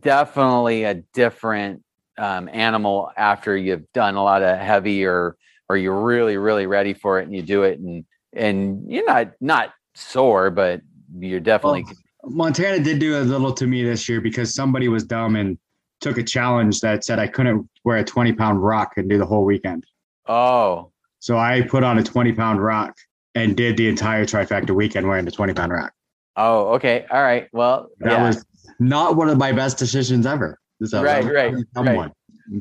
definitely 0.00 0.82
a 0.82 0.94
different 0.94 1.84
um, 2.20 2.48
animal 2.52 3.10
after 3.16 3.56
you've 3.56 3.90
done 3.92 4.14
a 4.14 4.22
lot 4.22 4.42
of 4.42 4.58
heavy 4.58 5.04
or 5.04 5.36
or 5.68 5.76
you're 5.76 6.00
really 6.00 6.36
really 6.36 6.66
ready 6.66 6.94
for 6.94 7.20
it 7.20 7.24
and 7.24 7.34
you 7.34 7.42
do 7.42 7.62
it 7.62 7.78
and 7.78 8.04
and 8.32 8.90
you're 8.90 9.06
not 9.06 9.32
not 9.40 9.70
sore, 9.94 10.50
but 10.50 10.80
you're 11.18 11.40
definitely. 11.40 11.84
Well, 12.22 12.32
Montana 12.32 12.80
did 12.80 12.98
do 12.98 13.20
a 13.20 13.22
little 13.22 13.52
to 13.52 13.66
me 13.66 13.82
this 13.82 14.08
year 14.08 14.20
because 14.20 14.54
somebody 14.54 14.88
was 14.88 15.04
dumb 15.04 15.36
and 15.36 15.58
took 16.00 16.18
a 16.18 16.22
challenge 16.22 16.80
that 16.80 17.04
said 17.04 17.18
I 17.18 17.26
couldn't 17.26 17.68
wear 17.84 17.98
a 17.98 18.04
20 18.04 18.32
pound 18.34 18.62
rock 18.62 18.94
and 18.96 19.08
do 19.08 19.18
the 19.18 19.26
whole 19.26 19.44
weekend. 19.44 19.84
Oh. 20.26 20.92
So 21.18 21.38
I 21.38 21.62
put 21.62 21.82
on 21.82 21.98
a 21.98 22.02
20 22.02 22.32
pound 22.32 22.62
rock 22.62 22.96
and 23.34 23.56
did 23.56 23.76
the 23.76 23.88
entire 23.88 24.24
trifecta 24.24 24.70
weekend 24.70 25.06
wearing 25.06 25.24
the 25.24 25.30
20 25.30 25.54
pound 25.54 25.72
rock. 25.72 25.92
Oh, 26.36 26.74
okay. 26.74 27.06
All 27.10 27.22
right. 27.22 27.48
Well, 27.52 27.88
that 27.98 28.12
yeah. 28.12 28.26
was 28.26 28.44
not 28.78 29.16
one 29.16 29.28
of 29.28 29.36
my 29.36 29.52
best 29.52 29.78
decisions 29.78 30.26
ever. 30.26 30.58
Right, 30.80 31.24
right, 31.24 31.54
right. 31.76 32.12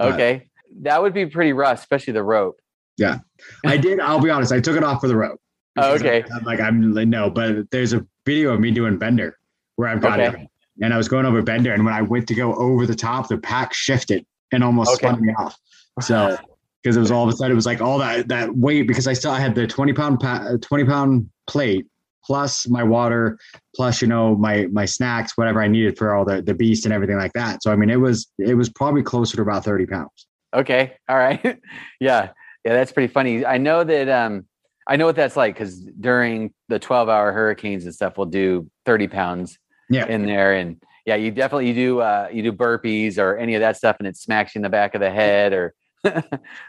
Okay. 0.02 0.50
That 0.82 1.02
would 1.02 1.14
be 1.14 1.26
pretty 1.26 1.54
rough, 1.54 1.80
especially 1.80 2.14
the 2.14 2.24
rope. 2.24 2.60
Yeah. 2.98 3.20
I 3.66 3.78
did. 3.88 4.00
I'll 4.00 4.22
be 4.22 4.30
honest. 4.30 4.52
I 4.52 4.60
took 4.60 4.78
it 4.78 4.84
off 4.84 5.02
for 5.02 5.08
the 5.08 5.16
rope. 5.16 5.40
Oh, 5.78 5.94
okay. 5.96 6.24
I'm 6.34 6.44
like, 6.44 6.60
I'm 6.60 6.92
no, 7.10 7.30
but 7.30 7.70
there's 7.72 7.94
a 7.94 8.06
video 8.26 8.54
of 8.54 8.60
me 8.60 8.72
doing 8.72 8.98
bender 8.98 9.38
where 9.78 9.88
I've 9.88 10.02
got 10.02 10.20
okay. 10.20 10.44
it. 10.44 10.48
And 10.82 10.94
I 10.94 10.98
was 10.98 11.08
going 11.08 11.26
over 11.26 11.42
bender. 11.42 11.74
And 11.74 11.86
when 11.86 11.94
I 11.94 12.02
went 12.02 12.28
to 12.28 12.36
go 12.36 12.54
over 12.56 12.86
the 12.86 12.96
top, 12.96 13.28
the 13.30 13.38
pack 13.38 13.74
shifted 13.74 14.26
and 14.52 14.64
almost 14.64 14.92
okay. 14.92 15.08
spun 15.08 15.22
me 15.22 15.34
off. 15.38 15.58
So, 16.02 16.38
because 16.84 16.98
it 16.98 17.00
was 17.00 17.12
all 17.12 17.28
of 17.28 17.34
a 17.34 17.38
sudden, 17.38 17.52
it 17.52 17.56
was 17.56 17.66
like 17.66 17.82
all 17.82 17.98
that, 18.00 18.28
that 18.30 18.56
weight, 18.56 18.88
because 18.88 19.08
I 19.08 19.14
still 19.14 19.32
I 19.32 19.40
had 19.40 19.56
the 19.56 19.68
20 19.68 19.94
pound, 19.94 20.20
pa- 20.20 20.56
20 20.62 20.84
pound 20.86 21.30
plate 21.48 21.86
plus 22.30 22.68
my 22.68 22.84
water, 22.84 23.40
plus, 23.76 24.04
you 24.04 24.08
know, 24.08 24.36
my, 24.36 24.68
my 24.72 24.86
snacks, 24.86 25.36
whatever 25.36 25.64
I 25.64 25.68
needed 25.68 25.98
for 25.98 26.14
all 26.14 26.24
the, 26.24 26.44
the 26.44 26.54
beast 26.54 26.86
and 26.86 26.94
everything 26.94 27.18
like 27.18 27.34
that. 27.34 27.64
So, 27.64 27.72
I 27.72 27.76
mean, 27.76 27.90
it 27.90 27.96
was, 27.96 28.28
it 28.38 28.54
was 28.54 28.70
probably 28.70 29.02
closer 29.02 29.36
to 29.38 29.42
about 29.42 29.66
30 29.66 29.88
pounds. 29.88 30.28
Okay. 30.54 30.94
All 31.10 31.18
right. 31.18 31.42
yeah. 32.00 32.30
Yeah. 32.64 32.74
That's 32.74 32.92
pretty 32.92 33.12
funny. 33.12 33.48
I 33.48 33.58
know 33.58 33.84
that, 33.84 34.08
um, 34.10 34.46
I 34.88 34.96
know 34.96 35.08
what 35.08 35.16
that's 35.16 35.36
like 35.36 35.56
because 35.56 35.80
during 35.80 36.54
the 36.68 36.78
12 36.78 37.10
hour 37.10 37.32
hurricanes 37.32 37.86
and 37.86 37.96
stuff, 37.96 38.16
we'll 38.16 38.28
do 38.28 38.70
30 38.86 39.08
pounds 39.08 39.58
yeah. 39.90 40.06
in 40.06 40.28
there. 40.28 40.54
And 40.54 40.80
yeah, 41.08 41.16
you 41.16 41.32
definitely, 41.32 41.70
you 41.70 41.74
do, 41.74 42.00
uh, 42.02 42.30
you 42.32 42.44
do 42.44 42.54
burpees 42.54 43.18
or 43.18 43.38
any 43.38 43.56
of 43.56 43.62
that 43.62 43.76
stuff 43.76 43.96
and 43.98 44.08
it 44.08 44.18
smacks 44.18 44.54
you 44.54 44.60
in 44.60 44.64
the 44.64 44.70
back 44.70 44.94
of 44.94 45.02
the 45.02 45.10
head 45.10 45.52
or. 45.52 45.74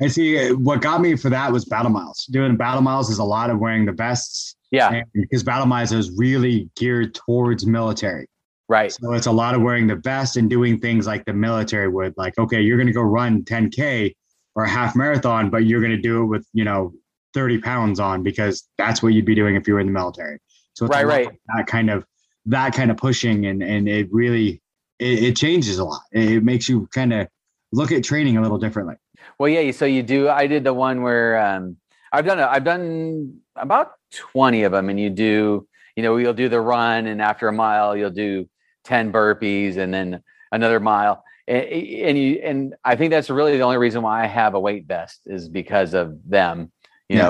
and 0.01 0.11
see, 0.11 0.53
what 0.53 0.81
got 0.81 1.03
me 1.03 1.17
for 1.17 1.29
that 1.29 1.53
was 1.53 1.67
battle 1.67 1.91
miles. 1.91 2.25
Doing 2.31 2.57
battle 2.57 2.81
miles 2.81 3.11
is 3.11 3.19
a 3.19 3.25
lot 3.25 3.51
of 3.51 3.59
wearing 3.59 3.85
the 3.85 3.93
vests. 3.93 4.57
Yeah. 4.71 5.03
Because 5.15 5.43
battle 5.43 5.67
miles 5.67 5.93
is 5.93 6.11
really 6.17 6.71
geared 6.77 7.15
towards 7.15 7.67
military. 7.67 8.27
Right. 8.69 8.93
So 8.93 9.15
it's 9.15 9.27
a 9.27 9.33
lot 9.33 9.55
of 9.55 9.63
wearing 9.63 9.89
the 9.89 9.97
vest 9.97 10.37
and 10.37 10.49
doing 10.49 10.79
things 10.79 11.07
like 11.07 11.25
the 11.25 11.33
military 11.33 11.89
would. 11.89 12.15
Like, 12.17 12.39
okay, 12.39 12.61
you're 12.61 12.77
going 12.77 12.87
to 12.87 12.93
go 12.93 13.03
run 13.03 13.43
10K 13.43 14.15
or 14.55 14.65
a 14.65 14.69
half 14.69 14.95
marathon, 14.95 15.51
but 15.51 15.65
you're 15.65 15.81
going 15.81 15.91
to 15.91 16.01
do 16.01 16.23
it 16.23 16.27
with, 16.27 16.47
you 16.53 16.65
know, 16.65 16.93
30 17.35 17.61
pounds 17.61 17.99
on 17.99 18.23
because 18.23 18.69
that's 18.79 19.03
what 19.03 19.13
you'd 19.13 19.25
be 19.25 19.35
doing 19.35 19.57
if 19.57 19.67
you 19.67 19.75
were 19.75 19.81
in 19.81 19.87
the 19.87 19.93
military. 19.93 20.39
So 20.75 20.87
right, 20.87 21.07
right. 21.07 21.29
that 21.57 21.67
kind 21.67 21.91
of 21.91 22.05
that 22.47 22.75
kind 22.75 22.91
of 22.91 22.97
pushing 22.97 23.47
and 23.47 23.63
and 23.63 23.89
it 23.89 24.09
really 24.11 24.63
it, 24.99 25.23
it 25.25 25.37
changes 25.37 25.79
a 25.79 25.85
lot. 25.85 26.01
It 26.13 26.43
makes 26.45 26.69
you 26.69 26.89
kind 26.93 27.13
of 27.13 27.29
look 27.73 27.93
at 27.93 28.05
training 28.05 28.37
a 28.37 28.43
little 28.43 28.59
differently. 28.59 28.97
Well, 29.39 29.49
yeah. 29.49 29.71
So 29.73 29.85
you 29.85 30.03
do. 30.03 30.29
I 30.29 30.47
did 30.47 30.65
the 30.65 30.75
one 30.75 31.03
where 31.03 31.39
um, 31.39 31.77
I've 32.13 32.25
done. 32.25 32.41
I've 32.41 32.65
done 32.65 33.39
about 33.57 33.93
20 34.11 34.63
of 34.65 34.73
them, 34.73 34.89
and 34.89 34.99
you 34.99 35.11
do. 35.11 35.67
You 35.97 36.03
know, 36.03 36.17
you'll 36.17 36.35
do 36.35 36.49
the 36.49 36.61
run, 36.61 37.07
and 37.07 37.21
after 37.21 37.49
a 37.49 37.53
mile, 37.53 37.97
you'll 37.97 38.11
do 38.11 38.49
10 38.85 39.13
burpees, 39.13 39.77
and 39.77 39.93
then 39.93 40.23
another 40.53 40.81
mile. 40.81 41.25
And, 41.47 41.65
and 41.65 42.19
you 42.19 42.41
and 42.43 42.75
I 42.85 42.97
think 42.97 43.11
that's 43.11 43.31
really 43.31 43.57
the 43.57 43.63
only 43.63 43.77
reason 43.77 44.03
why 44.03 44.23
I 44.23 44.27
have 44.27 44.55
a 44.55 44.61
weight 44.61 44.87
vest 44.87 45.23
is 45.27 45.49
because 45.49 45.95
of 45.95 46.17
them 46.29 46.71
you 47.09 47.17
yeah. 47.17 47.23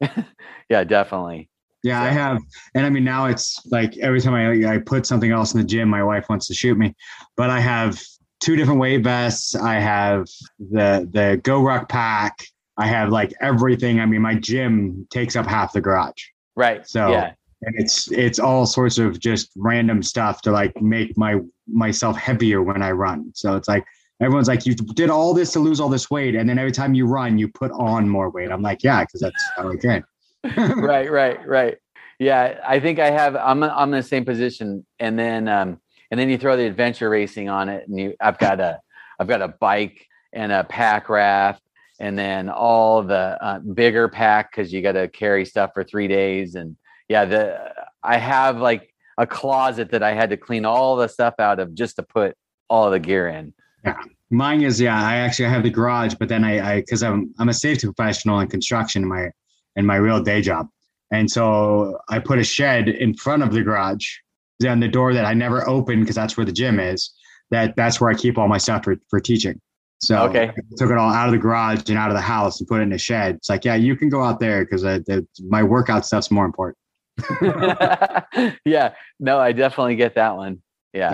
know 0.00 0.24
yeah 0.70 0.84
definitely 0.84 1.50
yeah. 1.82 2.02
I 2.02 2.08
have, 2.08 2.42
and 2.74 2.86
I 2.86 2.90
mean 2.90 3.04
now 3.04 3.26
it's 3.26 3.64
like 3.66 3.96
every 3.98 4.20
time 4.20 4.34
I 4.34 4.74
I 4.74 4.78
put 4.78 5.06
something 5.06 5.30
else 5.30 5.54
in 5.54 5.60
the 5.60 5.66
gym, 5.66 5.88
my 5.88 6.02
wife 6.02 6.26
wants 6.28 6.46
to 6.48 6.54
shoot 6.54 6.76
me. 6.76 6.94
But 7.36 7.50
I 7.50 7.60
have 7.60 8.00
two 8.40 8.56
different 8.56 8.80
weight 8.80 9.02
vests. 9.02 9.54
I 9.54 9.74
have 9.74 10.26
the 10.58 11.08
the 11.12 11.40
GoRuck 11.42 11.88
pack. 11.88 12.44
I 12.78 12.86
have 12.86 13.10
like 13.10 13.32
everything. 13.40 14.00
I 14.00 14.06
mean, 14.06 14.22
my 14.22 14.34
gym 14.34 15.06
takes 15.10 15.36
up 15.36 15.46
half 15.46 15.72
the 15.72 15.80
garage. 15.80 16.22
Right. 16.54 16.86
So 16.86 17.10
yeah. 17.10 17.32
and 17.62 17.74
it's 17.78 18.10
it's 18.12 18.38
all 18.38 18.66
sorts 18.66 18.98
of 18.98 19.18
just 19.18 19.50
random 19.56 20.02
stuff 20.02 20.40
to 20.42 20.52
like 20.52 20.80
make 20.80 21.18
my 21.18 21.40
myself 21.66 22.16
heavier 22.16 22.62
when 22.62 22.80
I 22.82 22.92
run. 22.92 23.30
So 23.34 23.56
it's 23.56 23.68
like 23.68 23.84
everyone's 24.20 24.48
like, 24.48 24.64
you 24.64 24.74
did 24.74 25.10
all 25.10 25.34
this 25.34 25.52
to 25.52 25.60
lose 25.60 25.80
all 25.80 25.88
this 25.88 26.10
weight, 26.10 26.34
and 26.34 26.48
then 26.48 26.58
every 26.58 26.72
time 26.72 26.94
you 26.94 27.06
run, 27.06 27.38
you 27.38 27.48
put 27.48 27.72
on 27.72 28.08
more 28.08 28.30
weight. 28.30 28.50
I'm 28.50 28.62
like, 28.62 28.82
yeah, 28.82 29.02
because 29.02 29.20
that's 29.20 29.44
how 29.56 29.70
I 29.70 29.76
train. 29.76 30.04
right, 30.56 31.10
right, 31.10 31.46
right. 31.46 31.78
Yeah, 32.18 32.60
I 32.66 32.80
think 32.80 32.98
I 32.98 33.10
have. 33.10 33.36
I'm 33.36 33.62
I'm 33.62 33.92
in 33.92 33.98
the 33.98 34.02
same 34.02 34.24
position, 34.24 34.86
and 34.98 35.18
then 35.18 35.48
um, 35.48 35.80
and 36.10 36.18
then 36.18 36.28
you 36.28 36.38
throw 36.38 36.56
the 36.56 36.66
adventure 36.66 37.10
racing 37.10 37.48
on 37.48 37.68
it, 37.68 37.88
and 37.88 37.98
you 37.98 38.14
I've 38.20 38.38
got 38.38 38.60
a 38.60 38.80
I've 39.18 39.28
got 39.28 39.42
a 39.42 39.48
bike 39.48 40.06
and 40.32 40.52
a 40.52 40.64
pack 40.64 41.08
raft, 41.08 41.62
and 42.00 42.18
then 42.18 42.48
all 42.48 43.02
the 43.02 43.36
uh, 43.42 43.58
bigger 43.58 44.08
pack 44.08 44.52
because 44.52 44.72
you 44.72 44.82
got 44.82 44.92
to 44.92 45.08
carry 45.08 45.44
stuff 45.44 45.70
for 45.74 45.84
three 45.84 46.08
days, 46.08 46.54
and 46.54 46.76
yeah, 47.08 47.24
the 47.24 47.72
I 48.02 48.18
have 48.18 48.58
like 48.58 48.94
a 49.18 49.26
closet 49.26 49.90
that 49.90 50.02
I 50.02 50.12
had 50.12 50.30
to 50.30 50.36
clean 50.36 50.64
all 50.64 50.96
the 50.96 51.08
stuff 51.08 51.34
out 51.38 51.58
of 51.58 51.74
just 51.74 51.96
to 51.96 52.02
put 52.02 52.36
all 52.70 52.90
the 52.90 53.00
gear 53.00 53.28
in. 53.28 53.52
Yeah. 53.84 54.00
Mine 54.30 54.62
is 54.62 54.80
yeah. 54.80 55.00
I 55.00 55.16
actually 55.16 55.48
have 55.48 55.62
the 55.62 55.70
garage, 55.70 56.14
but 56.14 56.28
then 56.28 56.44
I 56.44 56.74
I 56.74 56.80
because 56.80 57.02
I'm 57.02 57.34
I'm 57.38 57.48
a 57.48 57.54
safety 57.54 57.86
professional 57.86 58.40
in 58.40 58.48
construction 58.48 59.02
in 59.02 59.08
my 59.08 59.30
in 59.76 59.86
my 59.86 59.96
real 59.96 60.22
day 60.22 60.42
job, 60.42 60.68
and 61.10 61.30
so 61.30 61.98
I 62.08 62.18
put 62.18 62.38
a 62.38 62.44
shed 62.44 62.88
in 62.88 63.14
front 63.14 63.42
of 63.42 63.52
the 63.52 63.62
garage, 63.62 64.06
then 64.60 64.80
the 64.80 64.88
door 64.88 65.14
that 65.14 65.24
I 65.24 65.34
never 65.34 65.66
open 65.68 66.00
because 66.00 66.16
that's 66.16 66.36
where 66.36 66.44
the 66.44 66.52
gym 66.52 66.78
is. 66.78 67.10
That 67.50 67.74
that's 67.76 68.00
where 68.00 68.10
I 68.10 68.14
keep 68.14 68.36
all 68.36 68.48
my 68.48 68.58
stuff 68.58 68.84
for 68.84 68.96
for 69.08 69.18
teaching. 69.18 69.60
So 70.00 70.22
Okay. 70.24 70.48
I 70.48 70.60
took 70.76 70.90
it 70.90 70.96
all 70.96 71.10
out 71.12 71.26
of 71.26 71.32
the 71.32 71.38
garage 71.38 71.88
and 71.88 71.98
out 71.98 72.10
of 72.10 72.14
the 72.14 72.20
house 72.20 72.60
and 72.60 72.68
put 72.68 72.80
it 72.80 72.84
in 72.84 72.92
a 72.92 72.98
shed. 72.98 73.36
It's 73.36 73.48
like 73.48 73.64
yeah, 73.64 73.74
you 73.74 73.96
can 73.96 74.08
go 74.08 74.22
out 74.22 74.40
there 74.40 74.64
because 74.64 74.84
my 75.48 75.62
workout 75.62 76.06
stuff's 76.06 76.30
more 76.30 76.44
important. 76.44 76.78
yeah, 78.64 78.94
no, 79.18 79.38
I 79.38 79.52
definitely 79.52 79.96
get 79.96 80.14
that 80.14 80.36
one. 80.36 80.62
Yeah. 80.92 81.10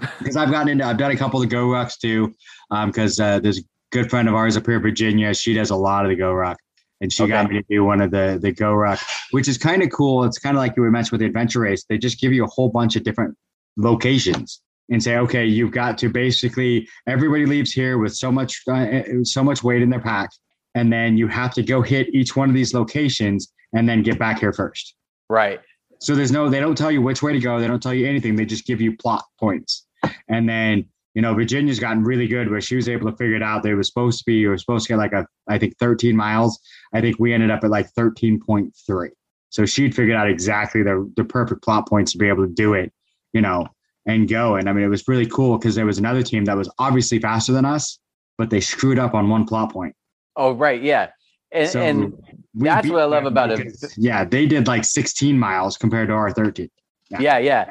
Yeah. 0.00 0.06
because 0.18 0.36
I've 0.36 0.50
gotten 0.50 0.68
into 0.68 0.84
I've 0.84 0.98
done 0.98 1.10
a 1.10 1.16
couple 1.16 1.42
of 1.42 1.48
the 1.48 1.54
Go 1.54 1.66
Rucks 1.68 1.98
too. 1.98 2.34
Um, 2.70 2.90
because 2.90 3.18
uh, 3.18 3.40
there's 3.40 3.58
a 3.58 3.62
good 3.92 4.10
friend 4.10 4.28
of 4.28 4.34
ours 4.34 4.56
up 4.56 4.66
here 4.66 4.76
in 4.76 4.82
Virginia. 4.82 5.34
She 5.34 5.54
does 5.54 5.70
a 5.70 5.76
lot 5.76 6.04
of 6.04 6.10
the 6.10 6.16
Go 6.16 6.32
Ruck, 6.32 6.58
and 7.00 7.12
she 7.12 7.26
got 7.26 7.50
me 7.50 7.56
to 7.56 7.64
do 7.68 7.82
one 7.84 8.00
of 8.00 8.10
the 8.10 8.38
the 8.40 8.52
Go 8.52 8.74
Ruck, 8.74 9.00
which 9.30 9.48
is 9.48 9.56
kind 9.58 9.82
of 9.82 9.90
cool. 9.90 10.24
It's 10.24 10.38
kind 10.38 10.56
of 10.56 10.60
like 10.60 10.74
you 10.76 10.82
were 10.82 10.90
mentioned 10.90 11.12
with 11.12 11.20
the 11.20 11.26
adventure 11.26 11.60
race. 11.60 11.84
They 11.88 11.96
just 11.98 12.20
give 12.20 12.32
you 12.32 12.44
a 12.44 12.48
whole 12.48 12.68
bunch 12.68 12.94
of 12.94 13.02
different 13.04 13.36
locations 13.76 14.60
and 14.90 15.02
say, 15.02 15.16
okay, 15.18 15.44
you've 15.44 15.70
got 15.70 15.98
to 15.98 16.08
basically 16.08 16.88
everybody 17.06 17.46
leaves 17.46 17.72
here 17.72 17.98
with 17.98 18.14
so 18.14 18.32
much 18.32 18.62
uh, 18.70 19.02
so 19.22 19.44
much 19.44 19.62
weight 19.62 19.82
in 19.82 19.90
their 19.90 20.00
pack, 20.00 20.30
and 20.74 20.92
then 20.92 21.16
you 21.16 21.28
have 21.28 21.52
to 21.54 21.62
go 21.62 21.82
hit 21.82 22.08
each 22.14 22.36
one 22.36 22.48
of 22.48 22.54
these 22.54 22.74
locations 22.74 23.52
and 23.72 23.88
then 23.88 24.02
get 24.02 24.18
back 24.18 24.40
here 24.40 24.52
first. 24.52 24.94
Right. 25.28 25.60
So 26.00 26.14
there's 26.14 26.32
no, 26.32 26.48
they 26.48 26.60
don't 26.60 26.76
tell 26.76 26.92
you 26.92 27.02
which 27.02 27.22
way 27.22 27.32
to 27.32 27.40
go. 27.40 27.60
They 27.60 27.66
don't 27.66 27.82
tell 27.82 27.94
you 27.94 28.06
anything. 28.06 28.36
They 28.36 28.44
just 28.44 28.66
give 28.66 28.80
you 28.80 28.96
plot 28.96 29.24
points. 29.38 29.86
And 30.28 30.48
then, 30.48 30.86
you 31.14 31.22
know, 31.22 31.34
Virginia's 31.34 31.80
gotten 31.80 32.04
really 32.04 32.28
good 32.28 32.50
where 32.50 32.60
she 32.60 32.76
was 32.76 32.88
able 32.88 33.10
to 33.10 33.16
figure 33.16 33.34
it 33.34 33.42
out. 33.42 33.62
They 33.62 33.74
were 33.74 33.82
supposed 33.82 34.20
to 34.20 34.24
be, 34.24 34.34
you 34.34 34.50
were 34.50 34.58
supposed 34.58 34.86
to 34.86 34.92
get 34.92 34.98
like 34.98 35.12
a, 35.12 35.26
I 35.48 35.58
think 35.58 35.76
13 35.78 36.16
miles. 36.16 36.60
I 36.92 37.00
think 37.00 37.18
we 37.18 37.34
ended 37.34 37.50
up 37.50 37.64
at 37.64 37.70
like 37.70 37.92
13.3. 37.94 39.08
So 39.50 39.66
she'd 39.66 39.94
figured 39.94 40.16
out 40.16 40.28
exactly 40.28 40.82
the, 40.82 41.10
the 41.16 41.24
perfect 41.24 41.62
plot 41.62 41.88
points 41.88 42.12
to 42.12 42.18
be 42.18 42.28
able 42.28 42.46
to 42.46 42.52
do 42.52 42.74
it, 42.74 42.92
you 43.32 43.40
know, 43.40 43.66
and 44.08 44.28
go. 44.28 44.56
And 44.56 44.68
I 44.68 44.72
mean, 44.72 44.84
it 44.84 44.88
was 44.88 45.06
really 45.06 45.26
cool 45.26 45.58
because 45.58 45.74
there 45.76 45.86
was 45.86 45.98
another 45.98 46.22
team 46.22 46.44
that 46.46 46.56
was 46.56 46.68
obviously 46.78 47.20
faster 47.20 47.52
than 47.52 47.64
us, 47.64 47.98
but 48.38 48.50
they 48.50 48.60
screwed 48.60 48.98
up 48.98 49.14
on 49.14 49.28
one 49.28 49.46
plot 49.46 49.72
point. 49.72 49.94
Oh, 50.34 50.52
right. 50.52 50.82
Yeah. 50.82 51.10
And, 51.52 51.68
So 51.68 51.80
and 51.80 52.12
that's 52.54 52.88
what 52.88 53.02
I 53.02 53.04
love 53.04 53.26
about 53.26 53.50
it. 53.52 53.72
Yeah, 53.96 54.24
they 54.24 54.46
did 54.46 54.66
like 54.66 54.84
16 54.84 55.38
miles 55.38 55.76
compared 55.76 56.08
to 56.08 56.14
our 56.14 56.32
13. 56.32 56.68
Yeah. 57.10 57.20
yeah 57.20 57.38
yeah 57.38 57.70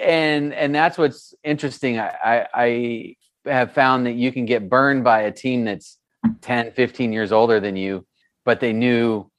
and 0.00 0.54
and 0.54 0.74
that's 0.74 0.96
what's 0.96 1.34
interesting 1.44 1.98
I, 1.98 2.46
I 2.54 3.16
i 3.46 3.50
have 3.50 3.72
found 3.72 4.06
that 4.06 4.12
you 4.12 4.32
can 4.32 4.46
get 4.46 4.70
burned 4.70 5.04
by 5.04 5.22
a 5.22 5.30
team 5.30 5.64
that's 5.66 5.98
10 6.40 6.72
15 6.72 7.12
years 7.12 7.32
older 7.32 7.60
than 7.60 7.76
you 7.76 8.06
but 8.46 8.60
they 8.60 8.72
knew 8.72 9.30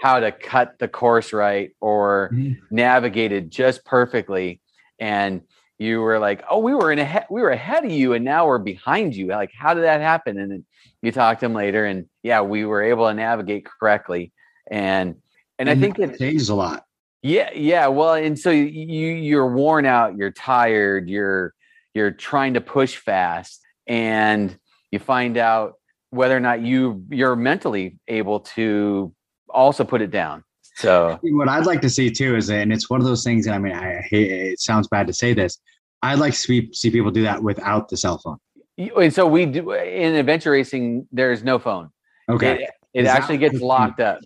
how 0.00 0.20
to 0.20 0.32
cut 0.32 0.78
the 0.78 0.88
course 0.88 1.34
right 1.34 1.72
or 1.80 2.30
Mhm. 2.32 2.56
navigated 2.70 3.50
just 3.50 3.84
perfectly 3.84 4.62
and 4.98 5.42
you 5.80 6.00
were 6.00 6.18
like 6.18 6.44
oh 6.48 6.58
we 6.58 6.74
were 6.74 6.92
in 6.92 6.98
ahead 7.00 7.26
we 7.30 7.40
were 7.40 7.50
ahead 7.50 7.84
of 7.84 7.90
you 7.90 8.12
and 8.12 8.24
now 8.24 8.46
we're 8.46 8.58
behind 8.58 9.16
you 9.16 9.26
like 9.26 9.50
how 9.52 9.74
did 9.74 9.82
that 9.82 10.00
happen 10.00 10.38
and 10.38 10.52
then 10.52 10.64
you 11.02 11.10
talked 11.10 11.40
to 11.40 11.46
them 11.46 11.54
later 11.54 11.86
and 11.86 12.06
yeah 12.22 12.40
we 12.42 12.64
were 12.64 12.82
able 12.82 13.08
to 13.08 13.14
navigate 13.14 13.64
correctly 13.64 14.30
and 14.70 15.16
and 15.58 15.68
i 15.68 15.74
think 15.74 15.98
it 15.98 16.18
changes 16.18 16.50
a 16.50 16.54
lot. 16.54 16.84
yeah, 17.22 17.50
yeah. 17.54 17.86
Well, 17.88 18.14
and 18.14 18.38
so 18.38 18.50
you 18.50 19.08
you're 19.08 19.52
worn 19.52 19.84
out, 19.84 20.16
you're 20.16 20.30
tired, 20.30 21.08
you're 21.08 21.54
you're 21.94 22.10
trying 22.10 22.54
to 22.54 22.60
push 22.60 22.96
fast, 22.96 23.60
and 23.86 24.56
you 24.90 24.98
find 24.98 25.36
out 25.36 25.74
whether 26.10 26.36
or 26.36 26.40
not 26.40 26.62
you 26.62 27.04
you're 27.10 27.36
mentally 27.36 27.98
able 28.08 28.40
to 28.40 29.12
also 29.48 29.84
put 29.84 30.00
it 30.02 30.10
down. 30.10 30.44
So 30.76 31.18
What 31.22 31.48
I'd 31.48 31.66
like 31.66 31.80
to 31.82 31.90
see 31.90 32.10
too 32.10 32.36
is, 32.36 32.48
and 32.50 32.72
it's 32.72 32.88
one 32.88 33.00
of 33.00 33.06
those 33.06 33.22
things. 33.24 33.44
that 33.46 33.54
I 33.54 33.58
mean, 33.58 33.72
I 33.72 34.00
hate. 34.08 34.30
It 34.30 34.60
sounds 34.60 34.88
bad 34.88 35.06
to 35.08 35.12
say 35.12 35.34
this. 35.34 35.58
I'd 36.02 36.18
like 36.18 36.32
to 36.32 36.38
see, 36.38 36.72
see 36.72 36.90
people 36.90 37.10
do 37.10 37.22
that 37.24 37.42
without 37.42 37.88
the 37.90 37.96
cell 37.96 38.18
phone. 38.18 38.38
and 38.78 39.12
so 39.12 39.26
we 39.26 39.44
do 39.46 39.72
in 39.72 40.14
adventure 40.14 40.52
racing. 40.52 41.06
There's 41.12 41.42
no 41.44 41.58
phone. 41.58 41.90
Okay, 42.30 42.62
It, 42.62 42.70
it 42.94 43.04
Is 43.04 43.08
actually 43.08 43.38
gets 43.38 43.60
locked 43.60 44.00
up. 44.00 44.20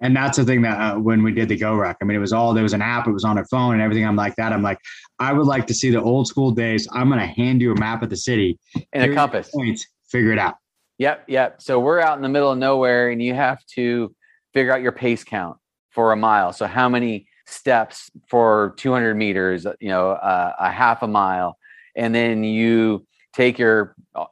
and 0.00 0.16
that's 0.16 0.38
the 0.38 0.44
thing 0.44 0.62
that 0.62 0.78
uh, 0.78 0.98
when 0.98 1.22
we 1.22 1.32
did 1.32 1.48
the 1.48 1.56
Go 1.56 1.74
Ruck, 1.74 1.96
I 2.00 2.04
mean, 2.06 2.16
it 2.16 2.20
was 2.20 2.32
all 2.32 2.54
there 2.54 2.62
was 2.62 2.72
an 2.72 2.80
app. 2.82 3.06
It 3.08 3.12
was 3.12 3.24
on 3.24 3.36
a 3.36 3.44
phone 3.46 3.74
and 3.74 3.82
everything. 3.82 4.06
I'm 4.06 4.16
like 4.16 4.36
that. 4.36 4.52
I'm 4.52 4.62
like, 4.62 4.78
I 5.18 5.32
would 5.34 5.46
like 5.46 5.66
to 5.66 5.74
see 5.74 5.90
the 5.90 6.00
old 6.00 6.26
school 6.28 6.50
days. 6.52 6.88
I'm 6.92 7.08
going 7.08 7.20
to 7.20 7.26
hand 7.26 7.60
you 7.60 7.72
a 7.72 7.78
map 7.78 8.02
of 8.02 8.08
the 8.10 8.16
city 8.16 8.58
And 8.92 9.10
a 9.10 9.14
compass. 9.14 9.50
Points. 9.50 9.86
Figure 10.08 10.32
it 10.32 10.38
out. 10.38 10.54
Yep, 10.98 11.24
yep. 11.28 11.60
So 11.60 11.78
we're 11.80 12.00
out 12.00 12.16
in 12.16 12.22
the 12.22 12.28
middle 12.30 12.50
of 12.52 12.56
nowhere, 12.58 13.10
and 13.10 13.20
you 13.20 13.34
have 13.34 13.62
to 13.74 14.14
figure 14.56 14.72
out 14.72 14.80
your 14.80 14.90
pace 14.90 15.22
count 15.22 15.58
for 15.90 16.12
a 16.12 16.16
mile. 16.16 16.50
So 16.50 16.66
how 16.66 16.88
many 16.88 17.26
steps 17.44 18.10
for 18.26 18.72
200 18.78 19.14
meters? 19.14 19.66
You 19.80 19.90
know, 19.90 20.12
uh, 20.12 20.54
a 20.58 20.70
half 20.70 21.02
a 21.02 21.06
mile, 21.06 21.58
and 21.94 22.14
then 22.14 22.42
you 22.42 23.06
take 23.34 23.58
your 23.58 23.94
uh, 24.14 24.24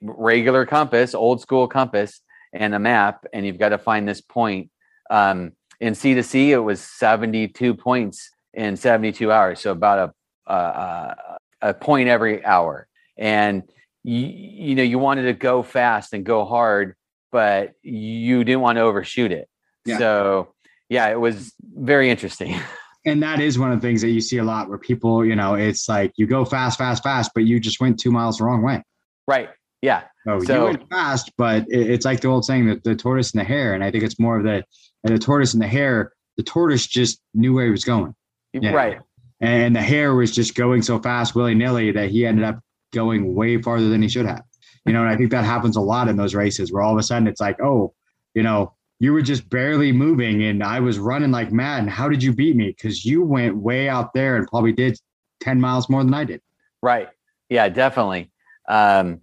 regular 0.00 0.64
compass, 0.64 1.14
old 1.14 1.42
school 1.42 1.68
compass, 1.68 2.22
and 2.54 2.74
a 2.74 2.78
map, 2.78 3.26
and 3.34 3.44
you've 3.44 3.58
got 3.58 3.68
to 3.68 3.78
find 3.78 4.08
this 4.08 4.22
point. 4.22 4.70
Um, 5.10 5.52
in 5.80 5.94
C 5.94 6.14
to 6.14 6.22
C, 6.22 6.52
it 6.52 6.64
was 6.64 6.80
72 6.80 7.74
points 7.74 8.30
in 8.54 8.74
72 8.74 9.30
hours, 9.30 9.60
so 9.60 9.72
about 9.72 10.14
a 10.46 10.50
a, 10.50 11.38
a 11.60 11.74
point 11.74 12.08
every 12.08 12.42
hour, 12.42 12.88
and 13.18 13.64
you, 14.02 14.26
you 14.68 14.74
know 14.74 14.82
you 14.82 14.98
wanted 14.98 15.24
to 15.24 15.34
go 15.34 15.62
fast 15.62 16.14
and 16.14 16.24
go 16.24 16.46
hard 16.46 16.94
but 17.30 17.72
you 17.82 18.42
didn't 18.44 18.62
want 18.62 18.76
to 18.76 18.80
overshoot 18.80 19.32
it 19.32 19.50
Yeah. 19.88 19.98
so 19.98 20.54
yeah 20.88 21.08
it 21.08 21.18
was 21.20 21.52
very 21.62 22.10
interesting 22.10 22.58
And 23.06 23.22
that 23.22 23.40
is 23.40 23.58
one 23.58 23.72
of 23.72 23.80
the 23.80 23.86
things 23.86 24.02
that 24.02 24.10
you 24.10 24.20
see 24.20 24.36
a 24.38 24.44
lot 24.44 24.68
where 24.68 24.76
people, 24.76 25.24
you 25.24 25.34
know, 25.34 25.54
it's 25.54 25.88
like 25.88 26.12
you 26.16 26.26
go 26.26 26.44
fast, 26.44 26.76
fast, 26.76 27.02
fast, 27.02 27.30
but 27.32 27.44
you 27.44 27.58
just 27.58 27.80
went 27.80 27.98
two 27.98 28.10
miles 28.10 28.36
the 28.38 28.44
wrong 28.44 28.60
way. 28.62 28.82
right 29.26 29.48
yeah 29.80 30.02
So, 30.26 30.40
So- 30.40 30.54
you 30.56 30.64
went 30.76 30.90
fast, 30.90 31.32
but 31.38 31.64
it's 31.68 32.04
like 32.04 32.20
the 32.20 32.28
old 32.28 32.44
saying 32.44 32.66
that 32.66 32.84
the 32.84 32.94
tortoise 32.96 33.30
and 33.32 33.40
the 33.40 33.44
hare. 33.44 33.72
And 33.72 33.82
I 33.82 33.90
think 33.90 34.04
it's 34.04 34.18
more 34.18 34.36
of 34.36 34.44
the 34.44 34.62
the 35.04 35.18
tortoise 35.18 35.54
and 35.54 35.62
the 35.62 35.68
hare. 35.68 36.12
The 36.36 36.42
tortoise 36.42 36.86
just 36.86 37.20
knew 37.32 37.54
where 37.54 37.64
he 37.64 37.70
was 37.70 37.84
going, 37.84 38.14
Yeah. 38.52 38.72
right 38.72 38.98
and 39.40 39.74
the 39.74 39.80
hare 39.80 40.14
was 40.14 40.34
just 40.34 40.54
going 40.56 40.82
so 40.82 40.98
fast, 40.98 41.34
willy 41.36 41.54
nilly, 41.54 41.92
that 41.92 42.10
he 42.10 42.26
ended 42.26 42.44
up 42.44 42.58
going 42.92 43.34
way 43.34 43.62
farther 43.62 43.88
than 43.88 44.02
he 44.02 44.08
should 44.08 44.26
have. 44.26 44.42
You 44.84 44.92
know, 44.92 45.02
and 45.02 45.08
I 45.08 45.16
think 45.16 45.30
that 45.30 45.44
happens 45.44 45.76
a 45.76 45.80
lot 45.80 46.08
in 46.08 46.16
those 46.16 46.34
races 46.34 46.72
where 46.72 46.82
all 46.82 46.92
of 46.92 46.98
a 46.98 47.02
sudden 47.04 47.28
it's 47.28 47.40
like, 47.40 47.58
oh, 47.62 47.94
you 48.34 48.42
know, 48.42 48.74
you 49.00 49.12
were 49.12 49.22
just 49.22 49.48
barely 49.48 49.92
moving 49.92 50.42
and 50.44 50.62
I 50.62 50.80
was 50.80 50.98
running 50.98 51.30
like 51.30 51.52
mad. 51.52 51.80
And 51.80 51.90
how 51.90 52.08
did 52.08 52.22
you 52.22 52.32
beat 52.32 52.56
me? 52.56 52.68
Because 52.68 53.04
you 53.04 53.22
went 53.22 53.56
way 53.56 53.88
out 53.88 54.12
there 54.12 54.36
and 54.36 54.46
probably 54.48 54.72
did 54.72 54.98
10 55.40 55.60
miles 55.60 55.88
more 55.88 56.04
than 56.04 56.14
I 56.14 56.24
did. 56.24 56.40
right 56.82 57.08
yeah 57.48 57.68
definitely 57.68 58.30
um 58.68 59.20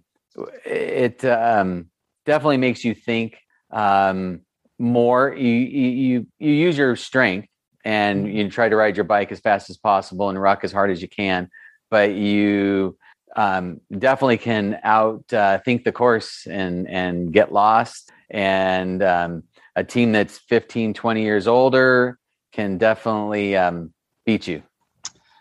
it 0.64 1.24
um 1.24 1.86
definitely 2.24 2.56
makes 2.56 2.84
you 2.84 2.94
think 2.94 3.38
um 3.70 4.40
more 4.78 5.34
you 5.34 5.48
you 5.48 6.26
you, 6.38 6.52
use 6.52 6.76
your 6.76 6.96
strength 6.96 7.48
and 7.84 8.32
you 8.32 8.50
try 8.50 8.68
to 8.68 8.76
ride 8.76 8.96
your 8.96 9.04
bike 9.04 9.32
as 9.32 9.40
fast 9.40 9.70
as 9.70 9.76
possible 9.76 10.28
and 10.28 10.40
rock 10.40 10.64
as 10.64 10.72
hard 10.72 10.90
as 10.90 11.00
you 11.00 11.08
can 11.08 11.48
but 11.90 12.12
you 12.14 12.96
um, 13.36 13.82
definitely 13.98 14.38
can 14.38 14.78
out 14.82 15.30
uh, 15.32 15.58
think 15.58 15.84
the 15.84 15.92
course 15.92 16.46
and 16.50 16.88
and 16.88 17.32
get 17.32 17.52
lost 17.52 18.10
and 18.30 19.02
um, 19.02 19.42
a 19.76 19.84
team 19.84 20.10
that's 20.10 20.38
15 20.38 20.94
20 20.94 21.22
years 21.22 21.46
older 21.46 22.18
can 22.52 22.78
definitely 22.78 23.56
um, 23.56 23.92
beat 24.24 24.48
you 24.48 24.62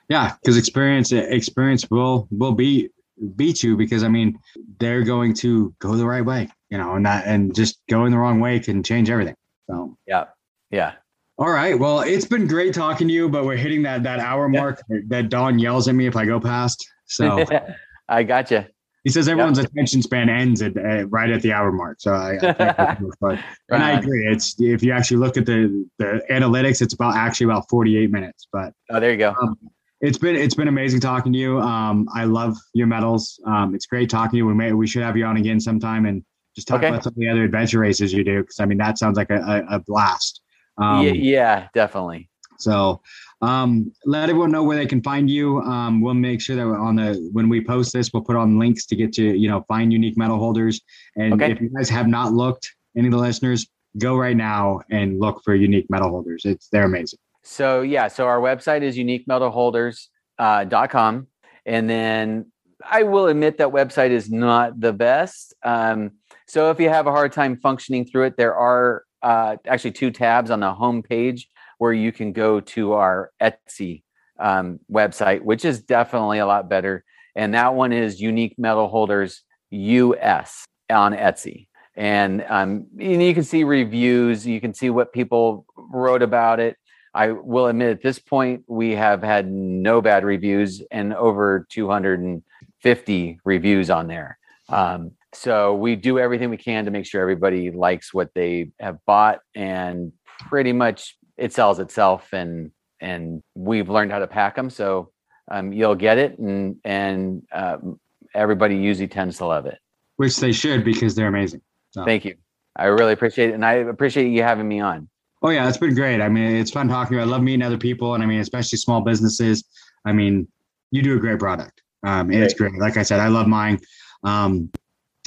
Yeah, 0.09 0.36
because 0.41 0.57
experience 0.57 1.11
experience 1.11 1.89
will 1.89 2.27
will 2.29 2.51
beat 2.51 2.91
beat 3.36 3.63
you 3.63 3.77
because 3.77 4.03
I 4.03 4.09
mean 4.09 4.38
they're 4.79 5.03
going 5.03 5.33
to 5.36 5.73
go 5.79 5.95
the 5.95 6.05
right 6.05 6.23
way, 6.23 6.49
you 6.69 6.77
know, 6.77 6.95
and 6.95 7.05
that 7.05 7.25
and 7.25 7.55
just 7.55 7.81
going 7.89 8.11
the 8.11 8.17
wrong 8.17 8.39
way 8.39 8.59
can 8.59 8.83
change 8.83 9.09
everything. 9.09 9.36
So 9.69 9.97
yeah 10.05 10.25
yeah 10.69 10.93
All 11.38 11.49
right. 11.49 11.77
Well, 11.77 12.01
it's 12.01 12.25
been 12.25 12.47
great 12.47 12.73
talking 12.73 13.07
to 13.07 13.13
you, 13.13 13.29
but 13.29 13.45
we're 13.45 13.57
hitting 13.57 13.83
that 13.83 14.03
that 14.03 14.19
hour 14.19 14.47
mark 14.49 14.81
that 15.07 15.29
Dawn 15.29 15.57
yells 15.57 15.88
at 15.88 15.95
me 15.95 16.07
if 16.07 16.15
I 16.15 16.25
go 16.25 16.39
past. 16.39 16.86
So 17.05 17.45
I 18.09 18.23
got 18.23 18.49
gotcha. 18.49 18.67
He 19.05 19.11
says 19.11 19.29
everyone's 19.29 19.59
attention 19.59 20.01
span 20.01 20.27
ends 20.29 20.61
at, 20.61 20.75
at 20.75 21.09
right 21.11 21.29
at 21.29 21.41
the 21.43 21.53
hour 21.53 21.71
mark. 21.71 22.01
So 22.01 22.11
I, 22.11 22.31
I 22.35 22.53
think 22.53 22.57
that's 22.57 22.77
the 22.99 23.05
most 23.05 23.19
fun. 23.19 23.41
and 23.69 23.83
I 23.83 23.91
agree. 23.99 24.27
It's 24.27 24.59
if 24.59 24.83
you 24.83 24.91
actually 24.91 25.17
look 25.17 25.37
at 25.37 25.45
the 25.45 25.87
the 25.99 26.21
analytics, 26.29 26.81
it's 26.81 26.95
about 26.95 27.15
actually 27.15 27.45
about 27.45 27.69
48 27.69 28.11
minutes. 28.11 28.47
But 28.51 28.73
Oh, 28.89 28.99
there 28.99 29.11
you 29.11 29.17
go. 29.17 29.33
um, 29.41 29.57
it's 30.01 30.17
been 30.17 30.35
it's 30.35 30.55
been 30.55 30.67
amazing 30.67 30.99
talking 30.99 31.31
to 31.31 31.39
you. 31.39 31.59
Um, 31.61 32.09
I 32.13 32.25
love 32.25 32.57
your 32.73 32.87
medals. 32.87 33.39
Um, 33.45 33.75
it's 33.75 33.85
great 33.85 34.09
talking 34.09 34.31
to 34.31 34.37
you. 34.37 34.45
We 34.47 34.55
may 34.55 34.73
we 34.73 34.87
should 34.87 35.03
have 35.03 35.15
you 35.15 35.25
on 35.25 35.37
again 35.37 35.59
sometime 35.59 36.05
and 36.07 36.23
just 36.55 36.67
talk 36.67 36.79
Okay. 36.79 36.87
about 36.87 37.03
some 37.03 37.11
of 37.13 37.17
the 37.17 37.29
other 37.29 37.43
adventure 37.43 37.79
races 37.79 38.11
you 38.11 38.23
do 38.23 38.41
because 38.41 38.59
I 38.59 38.65
mean 38.65 38.79
that 38.79 38.97
sounds 38.97 39.17
like 39.17 39.29
a, 39.29 39.35
a, 39.69 39.75
a 39.75 39.79
blast. 39.79 40.41
Um, 40.79 41.05
yeah, 41.05 41.11
yeah, 41.11 41.67
definitely. 41.73 42.29
So 42.57 43.01
um, 43.45 43.91
let 44.05 44.29
everyone 44.29 44.51
know 44.51 44.63
where 44.63 44.77
they 44.77 44.85
can 44.85 45.01
find 45.01 45.29
you. 45.29 45.59
Um, 45.61 46.01
we'll 46.01 46.13
make 46.13 46.41
sure 46.41 46.55
that 46.55 46.65
on 46.65 46.95
the 46.95 47.29
when 47.31 47.47
we 47.49 47.63
post 47.63 47.93
this, 47.93 48.11
we'll 48.13 48.23
put 48.23 48.35
on 48.35 48.57
links 48.59 48.85
to 48.87 48.95
get 48.95 49.13
to 49.13 49.23
you 49.23 49.47
know 49.49 49.63
find 49.67 49.93
unique 49.93 50.17
medal 50.17 50.37
holders. 50.37 50.81
And 51.15 51.33
Okay. 51.33 51.51
if 51.51 51.61
you 51.61 51.69
guys 51.69 51.89
have 51.89 52.07
not 52.07 52.33
looked, 52.33 52.73
any 52.97 53.07
of 53.07 53.11
the 53.11 53.17
listeners, 53.19 53.67
go 53.97 54.15
right 54.17 54.35
now 54.35 54.81
and 54.89 55.19
look 55.19 55.41
for 55.43 55.53
unique 55.55 55.87
medal 55.89 56.09
holders. 56.09 56.41
It's 56.45 56.67
they're 56.69 56.85
amazing. 56.85 57.19
So 57.43 57.81
yeah, 57.81 58.07
so 58.07 58.25
our 58.27 58.39
website 58.39 58.81
is 58.81 58.97
uniquemedalholders.com. 58.97 60.69
dot 60.69 60.89
com. 60.89 61.27
and 61.65 61.89
then 61.89 62.51
I 62.89 63.03
will 63.03 63.27
admit 63.27 63.57
that 63.59 63.69
website 63.69 64.11
is 64.11 64.29
not 64.29 64.79
the 64.79 64.93
best. 64.93 65.53
Um, 65.63 66.11
so 66.47 66.69
if 66.71 66.79
you 66.79 66.89
have 66.89 67.07
a 67.07 67.11
hard 67.11 67.31
time 67.31 67.57
functioning 67.57 68.05
through 68.05 68.25
it, 68.25 68.37
there 68.37 68.53
are 68.55 69.03
uh, 69.23 69.55
actually 69.65 69.91
two 69.91 70.11
tabs 70.11 70.51
on 70.51 70.59
the 70.59 70.71
home 70.71 71.01
page 71.01 71.47
where 71.78 71.93
you 71.93 72.11
can 72.11 72.32
go 72.32 72.59
to 72.59 72.93
our 72.93 73.32
Etsy 73.41 74.03
um, 74.39 74.80
website, 74.91 75.41
which 75.41 75.65
is 75.65 75.82
definitely 75.82 76.39
a 76.39 76.45
lot 76.45 76.69
better. 76.69 77.03
And 77.36 77.53
that 77.53 77.73
one 77.73 77.93
is 77.93 78.21
Unique 78.21 78.55
Medal 78.57 78.88
Holders 78.88 79.43
US 79.71 80.65
on 80.89 81.13
Etsy. 81.13 81.67
And 81.95 82.45
um, 82.49 82.88
and 82.99 83.23
you 83.23 83.34
can 83.34 83.43
see 83.43 83.63
reviews, 83.63 84.45
you 84.45 84.59
can 84.59 84.73
see 84.73 84.89
what 84.89 85.13
people 85.13 85.65
wrote 85.78 86.21
about 86.21 86.59
it. 86.59 86.78
I 87.13 87.32
will 87.32 87.67
admit 87.67 87.91
at 87.91 88.03
this 88.03 88.19
point, 88.19 88.65
we 88.67 88.91
have 88.91 89.23
had 89.23 89.49
no 89.49 90.01
bad 90.01 90.26
reviews 90.26 90.84
and 90.91 91.13
over 91.13 91.65
250 91.69 93.39
reviews 93.45 93.89
on 93.89 94.07
there. 94.07 94.38
Um, 94.67 95.11
so 95.32 95.76
we 95.76 95.95
do 95.95 96.19
everything 96.19 96.49
we 96.49 96.57
can 96.57 96.84
to 96.86 96.91
make 96.91 97.05
sure 97.05 97.21
everybody 97.21 97.71
likes 97.71 98.13
what 98.13 98.34
they 98.34 98.71
have 98.80 98.97
bought, 99.05 99.39
and 99.55 100.11
pretty 100.49 100.73
much 100.73 101.17
it 101.38 101.53
sells 101.53 101.79
itself. 101.79 102.33
And 102.33 102.71
and 103.01 103.43
we've 103.55 103.89
learned 103.89 104.11
how 104.11 104.19
to 104.19 104.27
pack 104.27 104.55
them, 104.55 104.69
so 104.69 105.11
um, 105.51 105.73
you'll 105.73 105.95
get 105.95 106.17
it, 106.17 106.38
and 106.39 106.77
and 106.83 107.43
um, 107.51 107.99
everybody 108.33 108.75
usually 108.75 109.07
tends 109.07 109.38
to 109.38 109.45
love 109.45 109.65
it. 109.65 109.79
Which 110.17 110.38
they 110.38 110.51
should 110.51 110.83
because 110.83 111.15
they're 111.15 111.27
amazing. 111.27 111.61
So. 111.91 112.05
Thank 112.05 112.25
you. 112.25 112.36
I 112.75 112.86
really 112.86 113.13
appreciate 113.13 113.49
it, 113.49 113.53
and 113.53 113.65
I 113.65 113.73
appreciate 113.73 114.29
you 114.29 114.43
having 114.43 114.67
me 114.67 114.79
on. 114.79 115.09
Oh 115.41 115.49
yeah, 115.49 115.67
it's 115.67 115.77
been 115.77 115.93
great. 115.93 116.21
I 116.21 116.29
mean, 116.29 116.55
it's 116.55 116.71
fun 116.71 116.88
talking. 116.88 117.11
to 117.11 117.15
you. 117.15 117.21
I 117.21 117.25
love 117.25 117.43
meeting 117.43 117.61
other 117.61 117.77
people, 117.77 118.15
and 118.15 118.23
I 118.23 118.25
mean, 118.25 118.39
especially 118.39 118.77
small 118.77 119.01
businesses. 119.01 119.63
I 120.05 120.11
mean, 120.11 120.47
you 120.91 121.01
do 121.01 121.15
a 121.15 121.19
great 121.19 121.39
product. 121.39 121.81
Um, 122.03 122.29
and 122.29 122.43
it's 122.43 122.53
great. 122.53 122.77
Like 122.77 122.97
I 122.97 123.03
said, 123.03 123.19
I 123.19 123.27
love 123.27 123.47
mine. 123.47 123.79
Um, 124.23 124.71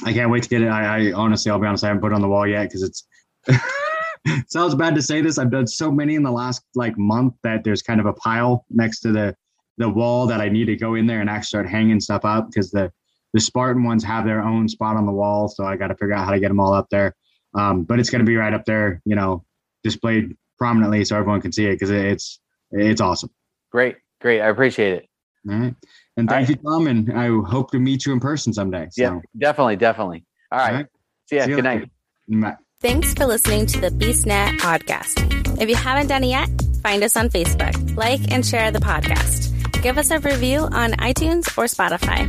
I 0.05 0.13
can't 0.13 0.31
wait 0.31 0.43
to 0.43 0.49
get 0.49 0.61
it. 0.61 0.67
I, 0.67 1.09
I 1.09 1.11
honestly, 1.11 1.51
I'll 1.51 1.59
be 1.59 1.67
honest, 1.67 1.83
I 1.83 1.87
haven't 1.87 2.01
put 2.01 2.11
it 2.11 2.15
on 2.15 2.21
the 2.21 2.27
wall 2.27 2.47
yet 2.47 2.63
because 2.63 2.83
it's. 2.83 3.05
sounds 4.47 4.75
bad 4.75 4.95
to 4.95 5.01
say 5.01 5.21
this. 5.21 5.37
I've 5.37 5.51
done 5.51 5.67
so 5.67 5.91
many 5.91 6.15
in 6.15 6.23
the 6.23 6.31
last 6.31 6.63
like 6.75 6.97
month 6.97 7.33
that 7.43 7.63
there's 7.63 7.81
kind 7.81 7.99
of 7.99 8.05
a 8.05 8.13
pile 8.13 8.65
next 8.69 8.99
to 9.01 9.11
the 9.11 9.35
the 9.77 9.89
wall 9.89 10.27
that 10.27 10.41
I 10.41 10.49
need 10.49 10.65
to 10.65 10.75
go 10.75 10.95
in 10.95 11.07
there 11.07 11.21
and 11.21 11.29
actually 11.29 11.47
start 11.47 11.69
hanging 11.69 12.01
stuff 12.01 12.25
up 12.25 12.47
because 12.49 12.69
the 12.69 12.91
the 13.33 13.39
Spartan 13.39 13.83
ones 13.83 14.03
have 14.03 14.25
their 14.25 14.41
own 14.41 14.67
spot 14.67 14.97
on 14.97 15.05
the 15.05 15.11
wall, 15.11 15.47
so 15.47 15.63
I 15.63 15.75
got 15.75 15.87
to 15.87 15.95
figure 15.95 16.13
out 16.13 16.25
how 16.25 16.31
to 16.31 16.39
get 16.39 16.47
them 16.47 16.59
all 16.59 16.73
up 16.73 16.87
there. 16.89 17.15
Um, 17.53 17.83
but 17.83 17.99
it's 17.99 18.09
going 18.09 18.19
to 18.19 18.25
be 18.25 18.35
right 18.35 18.53
up 18.53 18.65
there, 18.65 19.01
you 19.05 19.15
know, 19.15 19.45
displayed 19.83 20.35
prominently 20.57 21.05
so 21.05 21.15
everyone 21.15 21.41
can 21.41 21.51
see 21.51 21.65
it 21.65 21.73
because 21.73 21.91
it's 21.91 22.39
it's 22.71 23.01
awesome. 23.01 23.29
Great, 23.71 23.97
great. 24.21 24.41
I 24.41 24.49
appreciate 24.49 24.93
it. 24.93 25.09
All 25.49 25.57
right, 25.57 25.75
and 26.17 26.29
All 26.29 26.35
thank 26.35 26.49
you, 26.49 26.55
Tom, 26.55 26.87
and 26.87 27.11
I 27.17 27.27
hope 27.49 27.71
to 27.71 27.79
meet 27.79 28.05
you 28.05 28.13
in 28.13 28.19
person 28.19 28.53
someday. 28.53 28.87
So, 28.91 29.01
Yeah, 29.01 29.19
definitely, 29.37 29.77
definitely. 29.77 30.25
All 30.51 30.59
right. 30.59 30.69
all 30.69 30.75
right. 30.75 30.85
See 31.27 31.37
ya. 31.37 31.43
See 31.45 31.51
you 31.51 31.55
Good 31.57 31.65
later. 31.65 31.87
night. 32.27 32.41
Bye. 32.41 32.57
Thanks 32.81 33.13
for 33.13 33.25
listening 33.25 33.65
to 33.65 33.81
the 33.81 33.89
BeastNet 33.89 34.59
podcast. 34.59 35.61
If 35.61 35.67
you 35.67 35.75
haven't 35.75 36.07
done 36.07 36.23
it 36.23 36.27
yet, 36.27 36.49
find 36.81 37.03
us 37.03 37.17
on 37.17 37.27
Facebook, 37.27 37.97
like 37.97 38.31
and 38.31 38.45
share 38.45 38.71
the 38.71 38.79
podcast. 38.79 39.51
Give 39.81 39.97
us 39.97 40.11
a 40.11 40.19
review 40.19 40.59
on 40.59 40.93
iTunes 40.93 41.45
or 41.57 41.65
Spotify. 41.65 42.23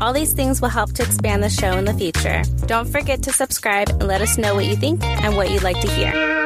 All 0.00 0.12
these 0.12 0.32
things 0.32 0.62
will 0.62 0.68
help 0.68 0.92
to 0.92 1.02
expand 1.02 1.42
the 1.42 1.50
show 1.50 1.76
in 1.76 1.86
the 1.86 1.94
future. 1.94 2.44
Don't 2.66 2.86
forget 2.86 3.24
to 3.24 3.32
subscribe 3.32 3.88
and 3.88 4.06
let 4.06 4.20
us 4.20 4.38
know 4.38 4.54
what 4.54 4.66
you 4.66 4.76
think 4.76 5.02
and 5.02 5.36
what 5.36 5.50
you'd 5.50 5.64
like 5.64 5.80
to 5.80 5.88
hear. 5.88 6.45